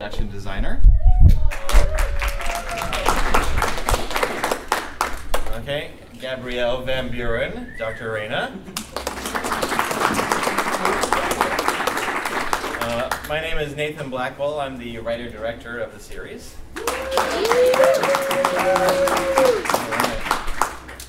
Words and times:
production 0.00 0.30
designer. 0.30 0.80
Okay, 5.58 5.90
Gabrielle 6.18 6.80
Van 6.80 7.10
Buren, 7.10 7.74
Dr. 7.78 8.12
Reyna. 8.12 8.58
Uh, 12.80 13.10
my 13.28 13.42
name 13.42 13.58
is 13.58 13.76
Nathan 13.76 14.08
Blackwell. 14.08 14.58
I'm 14.58 14.78
the 14.78 14.98
writer 15.00 15.28
director 15.28 15.78
of 15.78 15.92
the 15.92 16.00
series. 16.00 16.56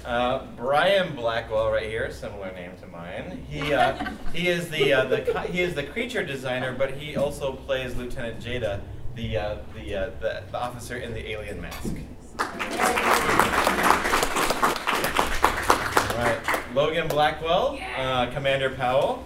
Uh, 0.05 0.47
Brian 0.57 1.15
Blackwell, 1.15 1.71
right 1.71 1.87
here, 1.87 2.11
similar 2.11 2.51
name 2.53 2.71
to 2.81 2.87
mine. 2.87 3.45
He 3.47 3.73
uh, 3.73 4.11
he 4.33 4.47
is 4.47 4.69
the 4.69 4.93
uh, 4.93 5.05
the 5.05 5.41
he 5.43 5.61
is 5.61 5.75
the 5.75 5.83
creature 5.83 6.23
designer, 6.23 6.73
but 6.75 6.93
he 6.93 7.15
also 7.15 7.53
plays 7.53 7.95
Lieutenant 7.95 8.39
Jada, 8.39 8.81
the 9.15 9.37
uh, 9.37 9.57
the, 9.75 9.95
uh, 9.95 10.09
the 10.19 10.43
the 10.51 10.57
officer 10.59 10.97
in 10.97 11.13
the 11.13 11.29
alien 11.29 11.61
mask. 11.61 11.93
All 16.09 16.17
right, 16.17 16.39
Logan 16.73 17.07
Blackwell, 17.07 17.79
uh, 17.95 18.25
Commander 18.31 18.71
Powell. 18.71 19.23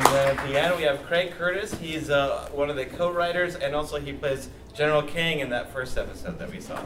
And 0.00 0.38
the 0.38 0.60
end, 0.60 0.76
we 0.76 0.84
have 0.84 1.02
Craig 1.06 1.32
Curtis. 1.32 1.74
He's 1.74 2.08
uh, 2.08 2.48
one 2.52 2.70
of 2.70 2.76
the 2.76 2.86
co-writers, 2.86 3.56
and 3.56 3.74
also 3.74 3.98
he 3.98 4.12
plays 4.12 4.48
General 4.72 5.02
King 5.02 5.40
in 5.40 5.50
that 5.50 5.72
first 5.72 5.98
episode 5.98 6.38
that 6.38 6.50
we 6.50 6.60
saw. 6.60 6.76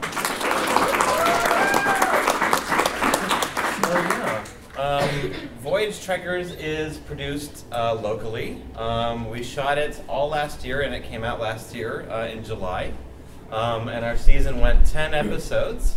Yeah. 3.93 4.43
Um, 4.75 5.31
Voyage 5.59 6.03
Trekkers 6.03 6.51
is 6.59 6.97
produced 6.97 7.65
uh, 7.71 7.93
locally. 7.93 8.63
Um, 8.75 9.29
we 9.29 9.43
shot 9.43 9.77
it 9.77 10.01
all 10.07 10.29
last 10.29 10.65
year, 10.65 10.81
and 10.81 10.95
it 10.95 11.03
came 11.03 11.23
out 11.23 11.39
last 11.39 11.75
year 11.75 12.09
uh, 12.09 12.25
in 12.25 12.43
July. 12.43 12.91
Um, 13.51 13.89
and 13.89 14.03
our 14.03 14.17
season 14.17 14.59
went 14.59 14.87
10 14.87 15.13
episodes. 15.13 15.95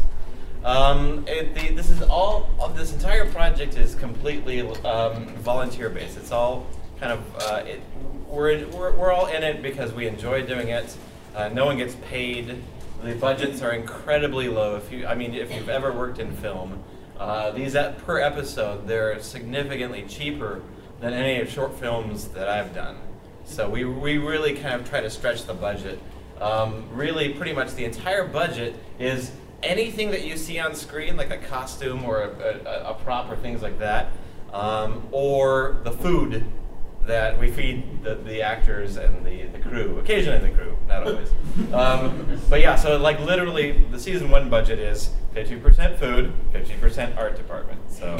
Um, 0.64 1.24
it, 1.26 1.54
the, 1.54 1.74
this 1.74 1.88
is 1.88 2.02
all, 2.02 2.50
this 2.74 2.92
entire 2.92 3.24
project 3.30 3.78
is 3.78 3.94
completely 3.94 4.60
um, 4.60 5.28
volunteer 5.36 5.88
based. 5.88 6.18
It's 6.18 6.32
all 6.32 6.66
kind 7.00 7.12
of, 7.12 7.42
uh, 7.42 7.62
it, 7.66 7.80
we're, 8.28 8.66
we're, 8.68 8.92
we're 8.92 9.12
all 9.12 9.26
in 9.26 9.42
it 9.42 9.62
because 9.62 9.92
we 9.92 10.06
enjoy 10.06 10.46
doing 10.46 10.68
it. 10.68 10.96
Uh, 11.34 11.48
no 11.48 11.66
one 11.66 11.76
gets 11.76 11.94
paid. 12.08 12.62
The 13.02 13.14
budgets 13.14 13.62
are 13.62 13.72
incredibly 13.72 14.48
low. 14.48 14.76
If 14.76 14.90
you, 14.90 15.06
I 15.06 15.14
mean, 15.14 15.34
if 15.34 15.52
you've 15.54 15.68
ever 15.68 15.92
worked 15.92 16.18
in 16.18 16.32
film, 16.36 16.82
uh, 17.18 17.50
these 17.50 17.74
at, 17.74 17.98
per 17.98 18.18
episode 18.20 18.86
they're 18.86 19.20
significantly 19.22 20.04
cheaper 20.08 20.62
than 21.00 21.12
any 21.12 21.40
of 21.40 21.50
short 21.50 21.78
films 21.78 22.28
that 22.28 22.48
I've 22.48 22.74
done. 22.74 22.96
So 23.44 23.68
we, 23.68 23.84
we 23.84 24.18
really 24.18 24.54
kind 24.54 24.80
of 24.80 24.88
try 24.88 25.00
to 25.00 25.10
stretch 25.10 25.44
the 25.44 25.54
budget. 25.54 26.00
Um, 26.40 26.88
really, 26.90 27.30
pretty 27.30 27.52
much 27.52 27.74
the 27.74 27.84
entire 27.84 28.26
budget 28.26 28.74
is 28.98 29.30
anything 29.62 30.10
that 30.10 30.24
you 30.24 30.36
see 30.36 30.58
on 30.58 30.74
screen, 30.74 31.16
like 31.16 31.30
a 31.30 31.38
costume 31.38 32.04
or 32.04 32.22
a, 32.22 32.60
a, 32.66 32.90
a 32.90 32.94
prop 32.94 33.30
or 33.30 33.36
things 33.36 33.62
like 33.62 33.78
that, 33.78 34.08
um, 34.52 35.06
or 35.12 35.78
the 35.84 35.92
food 35.92 36.44
that 37.06 37.38
we 37.38 37.50
feed 37.50 38.02
the, 38.02 38.16
the 38.16 38.42
actors 38.42 38.96
and 38.96 39.24
the, 39.24 39.44
the 39.46 39.58
crew, 39.60 39.98
occasionally 39.98 40.50
the 40.50 40.56
crew, 40.56 40.76
not 40.88 41.06
always. 41.06 41.30
Um, 41.72 42.38
but 42.50 42.60
yeah, 42.60 42.76
so 42.76 42.98
like 42.98 43.18
literally 43.20 43.84
the 43.90 43.98
season 43.98 44.30
one 44.30 44.50
budget 44.50 44.78
is 44.78 45.10
50% 45.34 45.98
food, 45.98 46.32
50% 46.52 47.16
art 47.16 47.34
department. 47.34 47.80
So, 47.90 48.18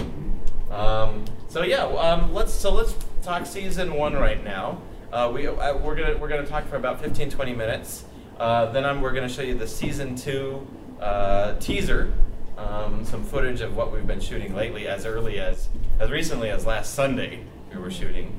um, 0.71 1.25
so 1.49 1.63
yeah, 1.63 1.85
um, 1.85 2.33
let's 2.33 2.53
so 2.53 2.73
let's 2.73 2.95
talk 3.23 3.45
season 3.45 3.93
one 3.95 4.15
right 4.15 4.43
now. 4.43 4.81
Uh, 5.13 5.31
we 5.33 5.47
uh, 5.47 5.77
we're 5.79 5.95
gonna 5.95 6.17
we're 6.17 6.29
gonna 6.29 6.47
talk 6.47 6.67
for 6.67 6.77
about 6.77 7.01
15 7.01 7.31
20 7.31 7.55
minutes. 7.55 8.05
Uh, 8.39 8.73
then 8.73 8.85
I'm, 8.85 9.01
we're 9.03 9.13
gonna 9.13 9.29
show 9.29 9.43
you 9.43 9.55
the 9.55 9.69
season 9.69 10.17
two 10.17 10.67
uh, 11.01 11.55
teaser, 11.59 12.13
um, 12.57 13.05
some 13.05 13.23
footage 13.23 13.61
of 13.61 13.77
what 13.77 13.93
we've 13.93 14.07
been 14.07 14.21
shooting 14.21 14.55
lately, 14.55 14.89
as 14.89 15.05
early 15.05 15.39
as 15.39 15.69
as 16.01 16.11
recently 16.11 16.51
as 16.51 16.65
last 16.65 16.95
Sunday 16.95 17.45
we 17.73 17.79
were 17.79 17.91
shooting. 17.91 18.39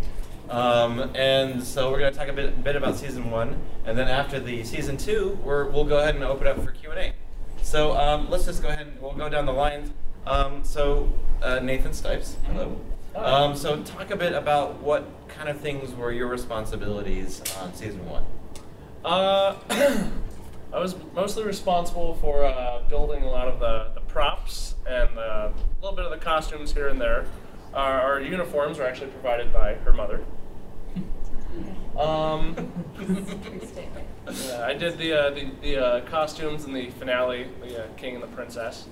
Um, 0.50 1.12
and 1.13 1.62
so 1.62 1.91
we're 1.91 2.00
going 2.00 2.13
to 2.13 2.18
talk 2.18 2.30
a 2.30 2.34
bit, 2.34 2.63
bit 2.63 2.75
about 2.75 2.96
season 2.96 3.31
one, 3.31 3.59
and 3.85 3.97
then 3.97 4.08
after 4.08 4.40
the 4.40 4.63
season 4.63 4.96
two, 4.96 5.38
we're, 5.44 5.69
we'll 5.69 5.84
go 5.84 6.00
ahead 6.00 6.16
and 6.16 6.24
open 6.24 6.47
up 6.47 6.63
for 6.63 6.72
Q 6.72 6.91
and 6.91 7.00
A. 7.00 7.13
So 7.62 7.97
um, 7.97 8.30
let's 8.30 8.46
just 8.46 8.62
go 8.62 8.69
ahead 8.69 8.88
and 8.88 9.02
we'll 9.02 9.13
go 9.13 9.28
down 9.28 9.46
the 9.46 9.53
lines. 9.53 9.91
Um, 10.25 10.63
so 10.63 11.12
uh, 11.41 11.59
Nathan 11.59 11.94
Stipes, 11.94 12.38
hello. 12.46 12.80
Um, 13.16 13.56
so 13.56 13.81
talk 13.84 14.12
a 14.12 14.16
bit 14.16 14.34
about 14.34 14.80
what 14.81 15.06
kind 15.28 15.50
of 15.50 15.59
things 15.59 15.94
were 15.94 16.12
your 16.12 16.28
responsibilities 16.28 17.41
on 17.59 17.74
season 17.74 18.06
one. 18.06 18.24
Uh, 19.03 19.57
I 20.74 20.80
was 20.80 20.96
mostly 21.13 21.44
responsible 21.44 22.16
for 22.16 22.46
uh, 22.46 22.84
building 22.88 23.24
a 23.24 23.30
lot 23.30 23.47
of 23.47 23.59
the, 23.59 23.91
the 23.96 24.02
props 24.02 24.75
and 24.86 25.18
uh, 25.18 25.50
a 25.52 25.53
little 25.81 25.96
bit 25.96 26.06
of 26.06 26.12
the 26.12 26.24
costumes 26.24 26.74
here 26.74 26.88
and 26.88 27.02
there. 27.02 27.25
Our, 27.74 28.02
our 28.02 28.22
uniforms 28.22 28.78
were 28.78 28.86
actually 28.86 29.12
provided 29.12 29.52
by 29.52 29.75
her 29.75 29.94
mother. 29.94 30.24
Um, 31.97 32.56
yeah, 34.46 34.66
I 34.66 34.74
did 34.74 34.97
the 34.97 35.13
uh, 35.13 35.30
the, 35.31 35.50
the 35.62 35.78
uh, 35.85 36.02
costumes 36.06 36.66
in 36.66 36.74
the 36.74 36.90
finale, 36.91 37.47
the 37.62 37.85
uh, 37.85 37.88
King 37.97 38.16
and 38.16 38.24
the 38.24 38.28
Princess. 38.28 38.88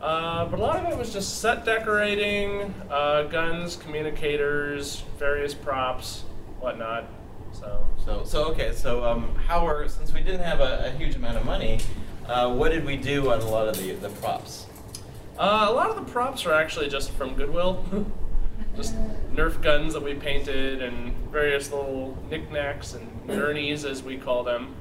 Uh, 0.00 0.44
but 0.46 0.58
a 0.60 0.62
lot 0.62 0.76
of 0.84 0.92
it 0.92 0.96
was 0.98 1.12
just 1.12 1.40
set 1.40 1.64
decorating, 1.64 2.74
uh, 2.90 3.22
guns, 3.24 3.76
communicators, 3.76 5.02
various 5.18 5.54
props, 5.54 6.24
whatnot. 6.60 7.06
So 7.52 7.86
So 8.04 8.22
so 8.24 8.44
okay. 8.50 8.72
So 8.72 9.04
um, 9.04 9.34
how 9.46 9.66
are 9.66 9.88
since 9.88 10.12
we 10.12 10.20
didn't 10.20 10.42
have 10.44 10.60
a, 10.60 10.86
a 10.86 10.90
huge 10.98 11.16
amount 11.16 11.38
of 11.38 11.44
money, 11.46 11.80
uh, 12.28 12.52
what 12.52 12.70
did 12.70 12.84
we 12.84 12.96
do 12.96 13.32
on 13.32 13.40
a 13.40 13.48
lot 13.48 13.68
of 13.68 13.76
the 13.78 13.92
the 13.92 14.10
props? 14.10 14.66
uh, 15.38 15.66
a 15.68 15.72
lot 15.72 15.90
of 15.90 15.96
the 15.96 16.10
props 16.12 16.46
are 16.46 16.52
actually 16.52 16.88
just 16.88 17.10
from 17.12 17.34
Goodwill. 17.34 17.84
just 18.76 18.94
Nerf 19.34 19.60
guns 19.62 19.94
that 19.94 20.02
we 20.02 20.14
painted 20.14 20.82
and 20.82 21.14
various 21.30 21.70
little 21.70 22.16
knickknacks 22.30 22.94
and 22.94 23.26
gurneys, 23.26 23.84
as 23.84 24.02
we 24.02 24.16
call 24.16 24.44
them. 24.44 24.74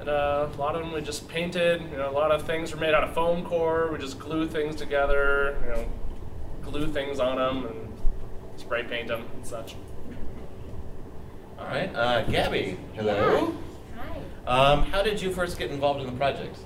And 0.00 0.08
uh, 0.08 0.48
a 0.52 0.56
lot 0.56 0.74
of 0.74 0.82
them 0.82 0.92
we 0.92 1.00
just 1.00 1.28
painted. 1.28 1.82
You 1.90 1.98
know, 1.98 2.10
a 2.10 2.12
lot 2.12 2.32
of 2.32 2.42
things 2.46 2.72
were 2.72 2.80
made 2.80 2.94
out 2.94 3.04
of 3.04 3.14
foam 3.14 3.44
core. 3.44 3.90
We 3.92 3.98
just 3.98 4.18
glue 4.18 4.46
things 4.46 4.76
together. 4.76 5.56
You 5.62 5.70
know, 5.70 5.86
glue 6.62 6.86
things 6.92 7.20
on 7.20 7.36
them 7.36 7.66
and 7.66 7.98
spray 8.56 8.82
paint 8.84 9.08
them 9.08 9.26
and 9.34 9.46
such. 9.46 9.76
All 11.58 11.66
right, 11.66 11.94
uh, 11.94 12.22
Gabby, 12.22 12.78
hello. 12.94 13.54
Hi. 13.96 14.50
Um, 14.50 14.84
how 14.84 15.02
did 15.02 15.20
you 15.20 15.30
first 15.30 15.58
get 15.58 15.70
involved 15.70 16.00
in 16.00 16.06
the 16.06 16.12
project? 16.16 16.56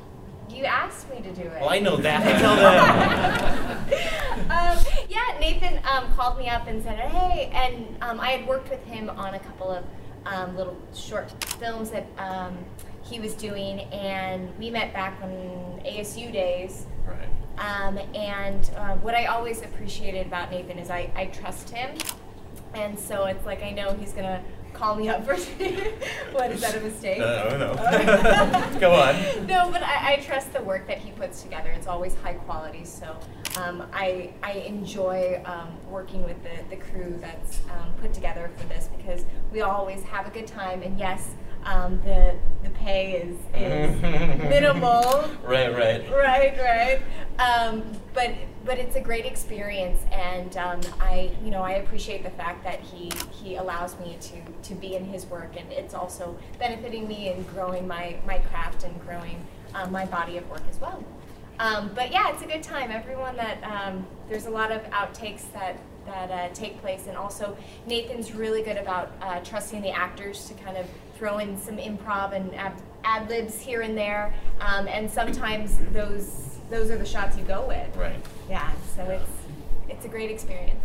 You 0.51 0.65
asked 0.65 1.11
me 1.11 1.21
to 1.23 1.33
do 1.33 1.43
it. 1.43 1.61
Well, 1.61 1.71
I 1.71 1.79
know 1.79 1.97
that. 1.97 2.27
I 2.27 2.39
tell 2.39 2.57
them. 2.57 4.51
um, 4.51 4.79
yeah, 5.09 5.39
Nathan 5.41 5.81
um, 5.85 6.13
called 6.15 6.39
me 6.39 6.49
up 6.49 6.67
and 6.67 6.83
said, 6.83 6.99
hey, 6.99 7.51
and 7.53 7.97
um, 8.03 8.21
I 8.21 8.31
had 8.31 8.47
worked 8.47 8.71
with 8.71 8.85
him 8.85 9.11
on 9.11 9.35
a 9.35 9.39
couple 9.39 9.71
of 9.71 9.85
um, 10.27 10.57
little 10.57 10.77
short 10.95 11.31
films 11.45 11.91
that 11.91 12.07
um, 12.19 12.57
he 13.03 13.21
was 13.21 13.35
doing, 13.35 13.81
and 13.93 14.57
we 14.59 14.71
met 14.71 14.93
back 14.93 15.21
on 15.23 15.31
ASU 15.85 16.33
days. 16.33 16.87
right. 17.07 17.29
Um, 17.57 17.99
and 18.15 18.69
uh, 18.77 18.97
what 18.97 19.15
I 19.15 19.27
always 19.27 19.63
appreciated 19.63 20.27
about 20.27 20.51
Nathan 20.51 20.79
is 20.79 20.91
I, 20.91 21.11
I 21.15 21.27
trust 21.27 21.71
him. 21.71 21.97
And 22.75 22.99
so 22.99 23.27
it's 23.27 23.47
like 23.47 23.63
I 23.63 23.71
know 23.71 23.93
he's 23.95 24.13
going 24.13 24.25
to 24.25 24.43
call 24.75 24.97
me 24.97 25.09
up 25.09 25.25
for 25.25 25.35
what 26.33 26.51
is 26.51 26.61
that 26.61 26.77
a 26.77 26.81
mistake? 26.81 27.21
Uh, 27.21 27.57
no. 27.57 28.79
Go 28.81 28.93
on. 28.93 29.47
No, 29.47 29.71
but 29.71 29.83
I, 29.83 30.15
I 30.15 30.17
trust 30.17 30.53
the 30.53 30.63
work 30.63 30.87
that 30.89 30.99
he 30.99 31.13
puts 31.13 31.43
together. 31.43 31.71
It's 31.71 31.87
always 31.87 32.15
high 32.17 32.35
quality. 32.35 32.85
So 32.85 33.17
um, 33.57 33.87
I, 33.93 34.33
I 34.43 34.53
enjoy 34.53 35.41
um, 35.47 35.69
working 35.91 36.25
with 36.25 36.37
the, 36.43 36.69
the 36.69 36.77
crew 36.77 37.17
that's 37.21 37.61
um, 37.71 37.93
put 38.01 38.13
together 38.13 38.51
for 38.57 38.67
this 38.67 38.89
because 38.97 39.25
we 39.53 39.63
always 39.63 40.03
have 40.03 40.27
a 40.27 40.31
good 40.31 40.47
time. 40.47 40.83
And 40.83 40.99
yes, 40.99 41.31
um, 41.65 42.01
the 42.05 42.35
the 42.63 42.71
pay 42.71 43.13
is, 43.13 43.37
is 43.55 44.03
minimal. 44.03 45.25
Right, 45.45 45.73
right. 45.73 46.11
Right, 46.11 46.57
right. 46.59 47.01
Um, 47.39 47.83
but 48.13 48.35
but 48.65 48.79
it's 48.79 48.97
a 48.97 49.01
great 49.01 49.27
experience, 49.27 50.01
and 50.11 50.57
um, 50.57 50.81
I 51.01 51.31
you 51.45 51.51
know 51.51 51.63
I 51.63 51.73
appreciate 51.73 52.23
the 52.23 52.31
fact 52.31 52.65
that 52.65 52.81
he 52.81 53.11
he 53.31 53.57
allows 53.57 53.99
me 54.01 54.17
to 54.21 54.69
to 54.69 54.75
be 54.75 54.97
in 54.97 55.05
his 55.05 55.27
work, 55.27 55.55
and 55.57 55.71
it's 55.73 55.95
also 55.95 56.37
benefiting 56.59 57.07
me 57.07 57.29
and 57.29 57.47
growing 57.51 57.87
my 57.87 58.17
my 58.27 58.39
craft 58.39 58.85
and 58.85 59.01
growing 59.07 59.45
um, 59.75 59.93
my 59.93 60.07
body 60.07 60.39
of 60.39 60.49
work 60.49 60.63
as 60.71 60.81
well. 60.81 61.05
Um, 61.59 61.91
but 61.95 62.11
yeah, 62.11 62.33
it's 62.33 62.43
a 62.43 62.47
good 62.47 62.63
time. 62.63 62.91
Everyone 62.91 63.37
that 63.37 63.63
um, 63.63 64.07
there's 64.29 64.47
a 64.47 64.51
lot 64.51 64.73
of 64.73 64.83
outtakes 64.91 65.53
that 65.53 65.77
that 66.07 66.31
uh, 66.31 66.55
take 66.55 66.81
place, 66.81 67.07
and 67.07 67.17
also 67.17 67.57
Nathan's 67.87 68.35
really 68.35 68.63
good 68.63 68.77
about 68.77 69.13
uh, 69.23 69.41
trusting 69.41 69.83
the 69.83 69.91
actors 69.91 70.47
to 70.49 70.55
kind 70.55 70.77
of 70.77 70.87
throw 71.19 71.39
in 71.39 71.57
some 71.59 71.77
improv 71.77 72.35
and 72.35 72.55
ab- 72.57 72.81
ad 73.05 73.29
libs 73.29 73.61
here 73.61 73.83
and 73.83 73.97
there, 73.97 74.35
um, 74.61 74.89
and 74.89 75.11
sometimes 75.11 75.79
those 75.93 76.54
those 76.71 76.91
are 76.91 76.99
the 76.99 77.07
shots 77.07 77.37
you 77.37 77.45
go 77.45 77.67
with. 77.67 77.97
Right. 77.97 78.17
Yeah, 78.49 78.71
so 78.97 79.05
it's 79.05 79.31
it's 79.89 80.05
a 80.05 80.09
great 80.09 80.31
experience. 80.31 80.85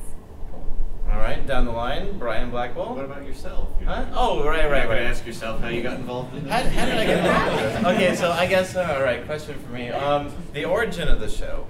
All 1.12 1.18
right, 1.18 1.46
down 1.48 1.66
the 1.66 1.72
line, 1.72 2.20
Brian 2.20 2.52
Blackwell. 2.52 2.94
What 2.96 3.06
about 3.06 3.26
yourself? 3.26 3.70
Huh? 3.84 4.06
Oh, 4.14 4.46
right, 4.46 4.70
right, 4.70 4.82
not 4.82 4.90
gonna 4.90 5.02
right. 5.02 5.10
ask 5.10 5.26
yourself 5.26 5.60
how 5.60 5.70
you 5.70 5.82
got 5.82 5.96
involved 6.00 6.36
in 6.36 6.46
How, 6.48 6.62
this. 6.62 6.74
how 6.74 6.86
did 6.86 6.98
I 6.98 7.06
get 7.06 7.18
involved? 7.18 7.86
Okay, 7.96 8.16
so 8.16 8.32
I 8.32 8.46
guess 8.46 8.76
uh, 8.76 8.96
all 8.96 9.04
right. 9.04 9.26
Question 9.26 9.58
for 9.60 9.72
me. 9.72 9.90
Um, 9.90 10.32
the 10.54 10.66
origin 10.66 11.08
of 11.08 11.20
the 11.20 11.30
show. 11.30 11.66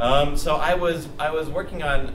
Um, 0.00 0.36
so 0.36 0.56
I 0.56 0.74
was 0.74 1.08
I 1.18 1.30
was 1.30 1.48
working 1.48 1.82
on. 1.82 2.12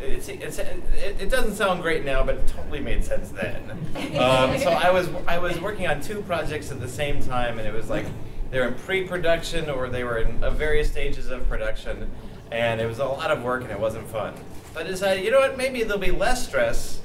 It's, 0.00 0.28
it's, 0.28 0.58
it, 0.60 0.80
it 1.18 1.28
doesn't 1.28 1.56
sound 1.56 1.82
great 1.82 2.04
now, 2.04 2.22
but 2.22 2.36
it 2.36 2.46
totally 2.46 2.78
made 2.78 3.04
sense 3.04 3.30
then. 3.30 3.72
Um, 4.18 4.56
so 4.58 4.70
I 4.70 4.90
was 4.90 5.08
I 5.26 5.38
was 5.38 5.60
working 5.60 5.86
on 5.88 6.00
two 6.00 6.22
projects 6.22 6.70
at 6.70 6.80
the 6.80 6.88
same 6.88 7.22
time, 7.22 7.58
and 7.58 7.66
it 7.66 7.74
was 7.74 7.90
like 7.90 8.06
they 8.50 8.60
were 8.60 8.68
in 8.68 8.74
pre-production 8.74 9.68
or 9.68 9.88
they 9.88 10.04
were 10.04 10.18
in 10.18 10.42
uh, 10.42 10.50
various 10.50 10.90
stages 10.90 11.30
of 11.30 11.48
production, 11.48 12.10
and 12.50 12.80
it 12.80 12.86
was 12.86 12.98
a 12.98 13.04
lot 13.04 13.30
of 13.30 13.42
work 13.42 13.62
and 13.62 13.70
it 13.70 13.80
wasn't 13.80 14.06
fun. 14.08 14.34
So 14.74 14.80
I 14.80 14.82
decided, 14.84 15.24
you 15.24 15.30
know 15.30 15.40
what? 15.40 15.56
Maybe 15.56 15.82
there'll 15.82 15.98
be 15.98 16.10
less 16.10 16.46
stress 16.46 17.00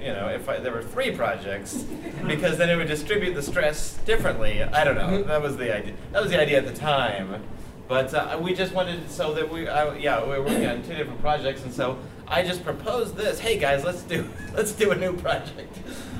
you 0.00 0.12
know, 0.12 0.28
if 0.28 0.48
I, 0.48 0.58
there 0.58 0.72
were 0.72 0.82
three 0.82 1.10
projects, 1.10 1.74
because 2.26 2.58
then 2.58 2.70
it 2.70 2.76
would 2.76 2.86
distribute 2.86 3.34
the 3.34 3.42
stress 3.42 3.94
differently. 4.04 4.62
I 4.62 4.84
don't 4.84 4.94
know. 4.94 5.22
That 5.24 5.42
was 5.42 5.56
the 5.56 5.74
idea. 5.74 5.94
That 6.12 6.22
was 6.22 6.30
the 6.30 6.40
idea 6.40 6.58
at 6.58 6.66
the 6.66 6.74
time. 6.74 7.42
But 7.88 8.14
uh, 8.14 8.38
we 8.40 8.54
just 8.54 8.72
wanted 8.72 9.10
so 9.10 9.34
that 9.34 9.50
we, 9.50 9.64
yeah, 9.64 10.22
we 10.22 10.30
were 10.30 10.42
working 10.42 10.66
on 10.66 10.82
two 10.82 10.94
different 10.94 11.20
projects, 11.20 11.62
and 11.64 11.72
so 11.72 11.98
I 12.26 12.42
just 12.42 12.64
proposed 12.64 13.16
this. 13.16 13.38
Hey 13.38 13.58
guys, 13.58 13.84
let's 13.84 14.02
do 14.02 14.28
let's 14.54 14.72
do 14.72 14.90
a 14.90 14.96
new 14.96 15.12
project. 15.12 15.76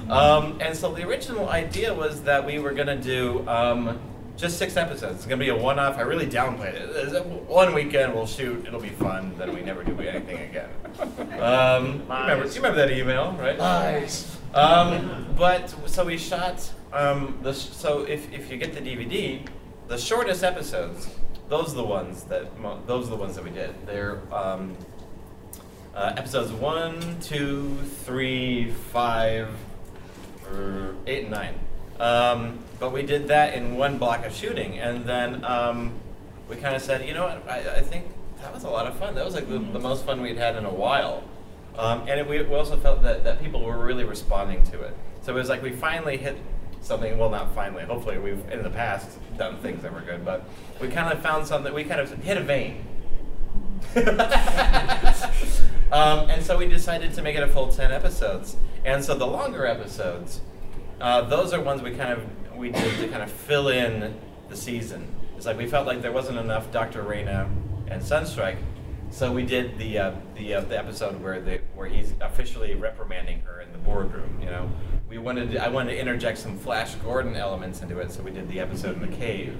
Um, 0.09 0.59
and 0.61 0.77
so 0.77 0.93
the 0.93 1.07
original 1.07 1.49
idea 1.49 1.93
was 1.93 2.23
that 2.23 2.47
we 2.47 2.61
were 2.61 2.73
gonna 2.73 2.97
do 2.97 3.47
um, 3.49 3.99
just 4.37 4.59
six 4.59 4.77
episodes. 4.77 5.17
It's 5.17 5.25
gonna 5.27 5.39
be 5.39 5.49
a 5.49 5.57
one-off. 5.57 5.97
I 5.99 6.03
really 6.03 6.27
downplayed 6.27 6.75
it. 6.75 7.25
One 7.49 7.75
weekend 7.75 8.15
we'll 8.15 8.27
shoot. 8.27 8.67
It'll 8.67 8.81
be 8.81 8.91
fun. 8.91 9.35
Then 9.39 9.55
we 9.55 9.63
never 9.63 9.83
do 9.83 9.99
anything 10.01 10.51
again. 10.51 10.69
Um, 11.41 11.87
you 11.87 12.01
remember, 12.09 12.47
you 12.47 12.55
remember 12.55 12.77
that 12.77 12.91
email, 12.91 13.33
right? 13.41 13.59
Lies. 13.59 14.37
Um, 14.55 15.27
but 15.37 15.75
so 15.89 16.05
we 16.05 16.19
shot. 16.19 16.71
Um, 16.93 17.39
the 17.43 17.53
sh- 17.53 17.69
so 17.73 18.03
if, 18.05 18.33
if 18.33 18.51
you 18.51 18.57
get 18.57 18.73
the 18.75 18.81
DVD, 18.81 19.47
the 19.89 19.99
shortest 19.99 20.43
episodes, 20.45 21.09
those 21.49 21.73
are 21.73 21.77
the 21.77 21.85
ones 21.85 22.25
that 22.25 22.59
mo- 22.59 22.81
those 22.87 23.07
are 23.07 23.11
the 23.11 23.17
ones 23.17 23.35
that 23.37 23.45
we 23.45 23.51
did. 23.51 23.75
They're 23.87 24.21
um, 24.33 24.77
uh, 25.95 26.13
episodes 26.17 26.53
one, 26.53 27.21
two, 27.21 27.77
three, 28.05 28.71
five, 28.93 29.49
or 30.51 30.95
eight 31.07 31.23
and 31.25 31.31
nine. 31.31 31.55
Um, 32.01 32.59
but 32.79 32.93
we 32.93 33.03
did 33.03 33.29
that 33.29 33.55
in 33.55 33.77
one 33.77 33.99
block 33.99 34.25
of 34.25 34.35
shooting, 34.35 34.79
and 34.79 35.05
then 35.05 35.45
um, 35.45 35.93
we 36.49 36.57
kind 36.57 36.75
of 36.77 36.83
said, 36.83 37.07
you 37.07 37.15
know 37.15 37.25
what? 37.25 37.49
I, 37.49 37.77
I 37.77 37.81
think 37.81 38.07
that 38.41 38.53
was 38.53 38.65
a 38.65 38.71
lot 38.71 38.87
of 38.87 38.97
fun. 38.99 39.15
That 39.15 39.25
was 39.25 39.35
like 39.35 39.49
the, 39.49 39.59
the 39.59 39.79
most 39.79 40.05
fun 40.05 40.21
we'd 40.21 40.37
had 40.37 40.57
in 40.57 40.65
a 40.65 40.73
while. 40.73 41.25
Um, 41.77 42.03
and 42.09 42.21
it, 42.21 42.29
we, 42.29 42.43
we 42.43 42.55
also 42.55 42.77
felt 42.77 43.03
that, 43.03 43.25
that 43.25 43.41
people 43.41 43.63
were 43.63 43.79
really 43.79 44.05
responding 44.05 44.63
to 44.71 44.81
it. 44.83 44.97
So 45.23 45.33
it 45.33 45.37
was 45.37 45.49
like 45.49 45.63
we 45.63 45.73
finally 45.73 46.17
hit 46.17 46.37
something. 46.81 47.19
Well, 47.19 47.31
not 47.31 47.55
finally. 47.55 47.85
Hopefully, 47.85 48.19
we've 48.19 48.49
in 48.51 48.63
the 48.63 48.71
past 48.71 49.19
done 49.37 49.59
things 49.59 49.83
that 49.83 49.93
were 49.93 50.01
good, 50.01 50.25
but 50.25 50.45
we 50.81 50.89
kind 50.89 51.13
of 51.13 51.21
found 51.23 51.47
something. 51.47 51.75
We 51.75 51.85
kind 51.85 52.01
of 52.01 52.13
hit 52.23 52.37
a 52.37 52.43
vein. 52.43 52.85
um, 55.93 56.31
and 56.31 56.43
so 56.43 56.57
we 56.57 56.67
decided 56.67 57.13
to 57.15 57.23
make 57.23 57.37
it 57.37 57.43
a 57.43 57.49
full 57.49 57.69
10 57.69 57.93
episodes. 57.93 58.57
And 58.85 59.05
so 59.05 59.15
the 59.15 59.27
longer 59.27 59.67
episodes, 59.67 60.41
uh, 61.01 61.23
those 61.23 61.53
are 61.53 61.61
ones 61.61 61.83
we 61.83 61.91
kind 61.91 62.13
of 62.13 62.25
we 62.57 62.71
did 62.71 62.99
to 63.01 63.09
kind 63.09 63.23
of 63.23 63.31
fill 63.31 63.69
in 63.69 64.19
the 64.49 64.57
season. 64.57 65.15
It's 65.37 65.47
like 65.47 65.59
we 65.59 65.67
felt 65.67 65.87
like 65.87 66.03
there 66.03 66.13
wasn't 66.13 66.39
enough 66.39 66.73
Dr. 66.73 67.03
Reina 67.03 67.49
and 67.89 68.03
Sunstrike, 68.03 68.59
so 69.11 69.33
we 69.33 69.45
did 69.45 69.79
the 69.79 69.99
uh, 69.99 70.13
the 70.35 70.55
uh, 70.55 70.61
the 70.63 70.79
episode 70.79 71.23
where 71.23 71.41
the 71.41 71.61
where 71.75 71.89
he's 71.89 72.15
officially 72.21 72.75
reprimanding 72.75 73.41
her 73.41 73.61
in 73.61 73.71
the 73.73 73.79
boardroom. 73.79 74.39
You 74.41 74.47
know, 74.47 74.71
we 75.09 75.19
wanted 75.19 75.53
to, 75.53 75.65
I 75.65 75.69
wanted 75.69 75.93
to 75.93 76.01
interject 76.01 76.39
some 76.39 76.59
Flash 76.59 76.95
Gordon 76.97 77.37
elements 77.37 77.83
into 77.83 77.99
it, 77.99 78.11
so 78.11 78.23
we 78.23 78.31
did 78.31 78.49
the 78.49 78.61
episode 78.61 79.01
in 79.01 79.11
the 79.11 79.17
cave. 79.17 79.57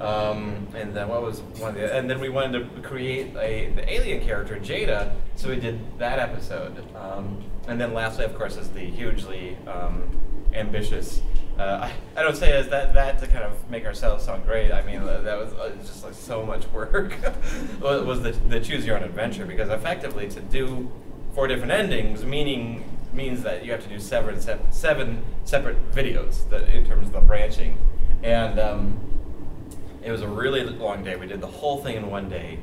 Um, 0.00 0.66
and 0.74 0.94
then 0.94 1.08
what 1.08 1.20
was 1.20 1.40
one 1.58 1.70
of 1.70 1.74
the? 1.74 1.94
And 1.94 2.08
then 2.08 2.20
we 2.20 2.30
wanted 2.30 2.74
to 2.74 2.82
create 2.82 3.36
a 3.36 3.70
the 3.74 3.92
alien 3.92 4.24
character 4.24 4.56
Jada, 4.56 5.12
so 5.36 5.48
we 5.48 5.56
did 5.56 5.78
that 5.98 6.18
episode. 6.18 6.84
Um, 6.96 7.44
and 7.68 7.80
then 7.80 7.92
lastly, 7.92 8.24
of 8.24 8.34
course, 8.34 8.56
is 8.56 8.70
the 8.70 8.80
hugely 8.80 9.58
um, 9.66 10.08
ambitious. 10.54 11.20
Uh, 11.60 11.90
I, 12.16 12.20
I 12.20 12.22
don't 12.22 12.36
say 12.36 12.52
as 12.52 12.68
that 12.70 12.94
that 12.94 13.18
to 13.18 13.26
kind 13.26 13.44
of 13.44 13.70
make 13.70 13.84
ourselves 13.84 14.24
sound 14.24 14.46
great. 14.46 14.72
I 14.72 14.82
mean 14.82 15.04
that, 15.04 15.24
was 15.24 15.52
uh, 15.52 15.70
just 15.82 16.02
like 16.02 16.14
so 16.14 16.44
much 16.46 16.66
work. 16.68 17.14
was 17.80 18.22
the, 18.22 18.32
the 18.48 18.60
choose 18.60 18.86
your 18.86 18.96
own 18.96 19.02
adventure 19.02 19.44
because 19.44 19.68
effectively 19.68 20.26
to 20.30 20.40
do 20.40 20.90
four 21.34 21.46
different 21.46 21.72
endings 21.72 22.24
meaning 22.24 22.82
means 23.12 23.42
that 23.42 23.64
you 23.64 23.72
have 23.72 23.82
to 23.82 23.88
do 23.88 24.00
seven 24.00 24.40
sep- 24.40 24.72
seven 24.72 25.22
separate 25.44 25.92
videos 25.92 26.48
that 26.48 26.66
in 26.70 26.86
terms 26.86 27.08
of 27.08 27.12
the 27.12 27.20
branching 27.20 27.76
and. 28.22 28.58
Um, 28.58 28.98
it 30.02 30.10
was 30.10 30.22
a 30.22 30.28
really 30.28 30.64
long 30.64 31.04
day. 31.04 31.16
We 31.16 31.26
did 31.26 31.40
the 31.40 31.46
whole 31.46 31.82
thing 31.82 31.96
in 31.96 32.10
one 32.10 32.28
day. 32.28 32.58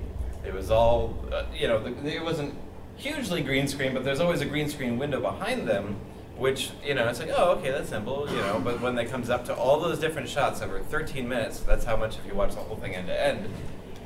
It 0.45 0.53
was 0.53 0.71
all, 0.71 1.13
uh, 1.31 1.44
you 1.53 1.67
know, 1.67 1.81
the, 1.81 2.15
it 2.15 2.23
wasn't 2.23 2.55
hugely 2.95 3.41
green 3.41 3.67
screen, 3.67 3.94
but 3.94 4.03
there's 4.03 4.19
always 4.19 4.41
a 4.41 4.45
green 4.45 4.69
screen 4.69 4.97
window 4.97 5.21
behind 5.21 5.67
them, 5.67 5.97
which, 6.37 6.71
you 6.85 6.93
know, 6.93 7.07
it's 7.07 7.19
like, 7.19 7.31
oh, 7.35 7.51
okay, 7.53 7.71
that's 7.71 7.89
simple, 7.89 8.29
you 8.29 8.37
know, 8.37 8.61
but 8.63 8.79
when 8.81 8.97
it 8.97 9.09
comes 9.09 9.29
up 9.29 9.45
to 9.45 9.55
all 9.55 9.79
those 9.79 9.99
different 9.99 10.29
shots 10.29 10.61
over 10.61 10.79
13 10.79 11.27
minutes, 11.27 11.59
that's 11.59 11.85
how 11.85 11.97
much 11.97 12.17
if 12.17 12.25
you 12.25 12.35
watch 12.35 12.53
the 12.53 12.61
whole 12.61 12.77
thing 12.77 12.95
end 12.95 13.07
to 13.07 13.25
end, 13.25 13.49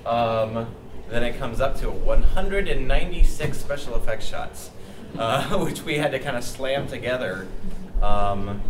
um, 0.05 0.73
then 1.09 1.23
it 1.23 1.37
comes 1.37 1.59
up 1.59 1.77
to 1.79 1.89
196 1.89 3.57
special 3.57 3.95
effects 3.95 4.25
shots, 4.25 4.71
uh, 5.17 5.57
which 5.63 5.83
we 5.83 5.97
had 5.97 6.11
to 6.11 6.19
kind 6.19 6.37
of 6.37 6.43
slam 6.43 6.87
together. 6.87 7.47
Um, 8.01 8.61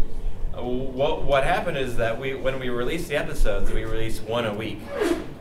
what 0.54 1.24
what 1.24 1.46
happened 1.46 1.78
is 1.78 1.96
that 1.96 2.20
we 2.20 2.36
when 2.36 2.60
we 2.60 2.68
release 2.68 3.08
the 3.08 3.16
episodes, 3.16 3.72
we 3.72 3.86
release 3.86 4.20
one 4.20 4.46
a 4.46 4.54
week, 4.54 4.80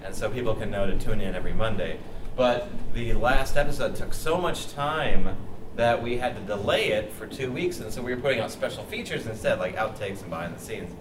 and 0.04 0.14
so 0.14 0.30
people 0.30 0.54
can 0.54 0.70
know 0.70 0.86
to 0.86 0.96
tune 0.96 1.20
in 1.20 1.34
every 1.34 1.52
Monday. 1.52 1.98
But 2.36 2.68
the 2.94 3.14
last 3.14 3.56
episode 3.56 3.96
took 3.96 4.14
so 4.14 4.38
much 4.38 4.72
time 4.72 5.36
that 5.80 6.02
we 6.02 6.18
had 6.18 6.36
to 6.36 6.42
delay 6.42 6.88
it 6.88 7.10
for 7.10 7.26
two 7.26 7.50
weeks, 7.50 7.80
and 7.80 7.90
so 7.90 8.02
we 8.02 8.14
were 8.14 8.20
putting 8.20 8.38
out 8.38 8.50
special 8.50 8.84
features 8.84 9.26
instead, 9.26 9.58
like 9.58 9.76
outtakes 9.76 10.20
and 10.20 10.28
behind 10.28 10.54
the 10.54 10.60
scenes. 10.60 10.94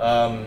Um, 0.00 0.46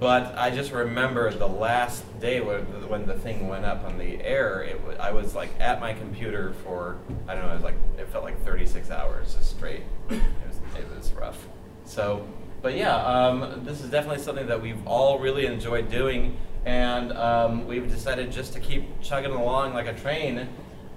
but 0.00 0.36
I 0.36 0.50
just 0.50 0.72
remember 0.72 1.32
the 1.32 1.46
last 1.46 2.02
day 2.20 2.40
when, 2.40 2.62
when 2.88 3.06
the 3.06 3.14
thing 3.14 3.46
went 3.46 3.64
up 3.64 3.84
on 3.84 3.98
the 3.98 4.20
air. 4.24 4.64
It 4.64 4.80
wa- 4.82 4.94
I 4.98 5.12
was 5.12 5.36
like 5.36 5.50
at 5.60 5.80
my 5.80 5.92
computer 5.92 6.54
for 6.64 6.98
I 7.28 7.36
don't 7.36 7.44
know. 7.44 7.52
It 7.52 7.54
was 7.54 7.62
like 7.62 7.76
it 7.98 8.08
felt 8.08 8.24
like 8.24 8.44
36 8.44 8.90
hours 8.90 9.36
straight. 9.40 9.82
It 10.08 10.20
was 10.48 10.56
it 10.76 10.96
was 10.96 11.12
rough. 11.12 11.46
So, 11.84 12.26
but 12.62 12.74
yeah, 12.76 12.96
um, 12.96 13.62
this 13.64 13.80
is 13.80 13.90
definitely 13.90 14.24
something 14.24 14.48
that 14.48 14.60
we've 14.60 14.84
all 14.88 15.20
really 15.20 15.46
enjoyed 15.46 15.88
doing, 15.88 16.36
and 16.64 17.12
um, 17.12 17.64
we've 17.68 17.88
decided 17.88 18.32
just 18.32 18.54
to 18.54 18.60
keep 18.60 19.00
chugging 19.00 19.30
along 19.30 19.74
like 19.74 19.86
a 19.86 19.94
train, 19.94 20.48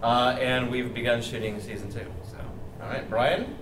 uh, 0.02 0.36
and 0.42 0.72
we've 0.72 0.92
begun 0.96 1.22
shooting 1.22 1.60
season 1.60 1.92
two. 1.92 2.08
All 2.84 2.90
right, 2.90 3.10
Brian. 3.10 3.56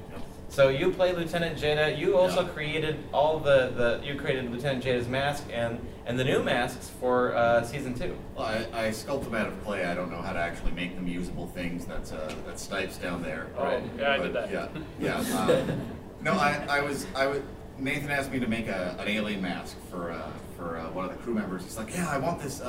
So 0.49 0.67
you 0.67 0.91
play 0.91 1.13
Lieutenant 1.13 1.57
Jada. 1.57 1.97
You 1.97 2.17
also 2.17 2.41
Yeah. 2.41 2.49
created 2.49 2.97
all 3.13 3.39
the, 3.39 3.71
the 3.75 4.05
you 4.05 4.15
created 4.19 4.51
Lieutenant 4.51 4.83
Jada's 4.83 5.07
mask 5.07 5.45
and 5.53 5.79
and 6.05 6.19
the 6.19 6.23
new 6.25 6.43
masks 6.43 6.89
for 6.99 7.33
uh, 7.35 7.63
season 7.63 7.93
two. 7.93 8.17
Well, 8.35 8.47
I, 8.47 8.87
I 8.87 8.89
sculpt 8.89 9.23
them 9.25 9.35
out 9.35 9.47
of 9.47 9.63
clay. 9.63 9.85
I 9.85 9.93
don't 9.93 10.11
know 10.11 10.21
how 10.21 10.33
to 10.33 10.39
actually 10.39 10.71
make 10.71 10.95
them 10.95 11.07
usable 11.07 11.47
things. 11.47 11.85
That's 11.85 12.11
uh, 12.11 12.33
that's 12.45 12.63
Snipes 12.63 12.97
down 12.97 13.21
there. 13.21 13.47
Oh, 13.57 13.63
Right. 13.63 13.83
yeah, 13.97 14.11
I 14.11 14.17
But, 14.17 14.23
did 14.23 14.33
that. 14.33 14.51
Yeah, 14.51 14.67
yeah. 15.23 15.37
Um, 15.39 15.81
no, 16.21 16.33
I, 16.33 16.65
I 16.69 16.81
was 16.81 17.05
I 17.15 17.27
was 17.27 17.39
Nathan 17.77 18.09
asked 18.09 18.31
me 18.31 18.39
to 18.39 18.47
make 18.47 18.67
a, 18.67 18.97
an 18.99 19.07
alien 19.07 19.41
mask 19.41 19.77
for 19.89 20.11
uh, 20.11 20.29
for 20.57 20.79
uh, 20.79 20.89
one 20.91 21.05
of 21.05 21.11
the 21.11 21.17
crew 21.23 21.33
members. 21.33 21.63
He's 21.63 21.77
like, 21.77 21.93
yeah, 21.93 22.09
I 22.09 22.17
want 22.17 22.41
this. 22.41 22.59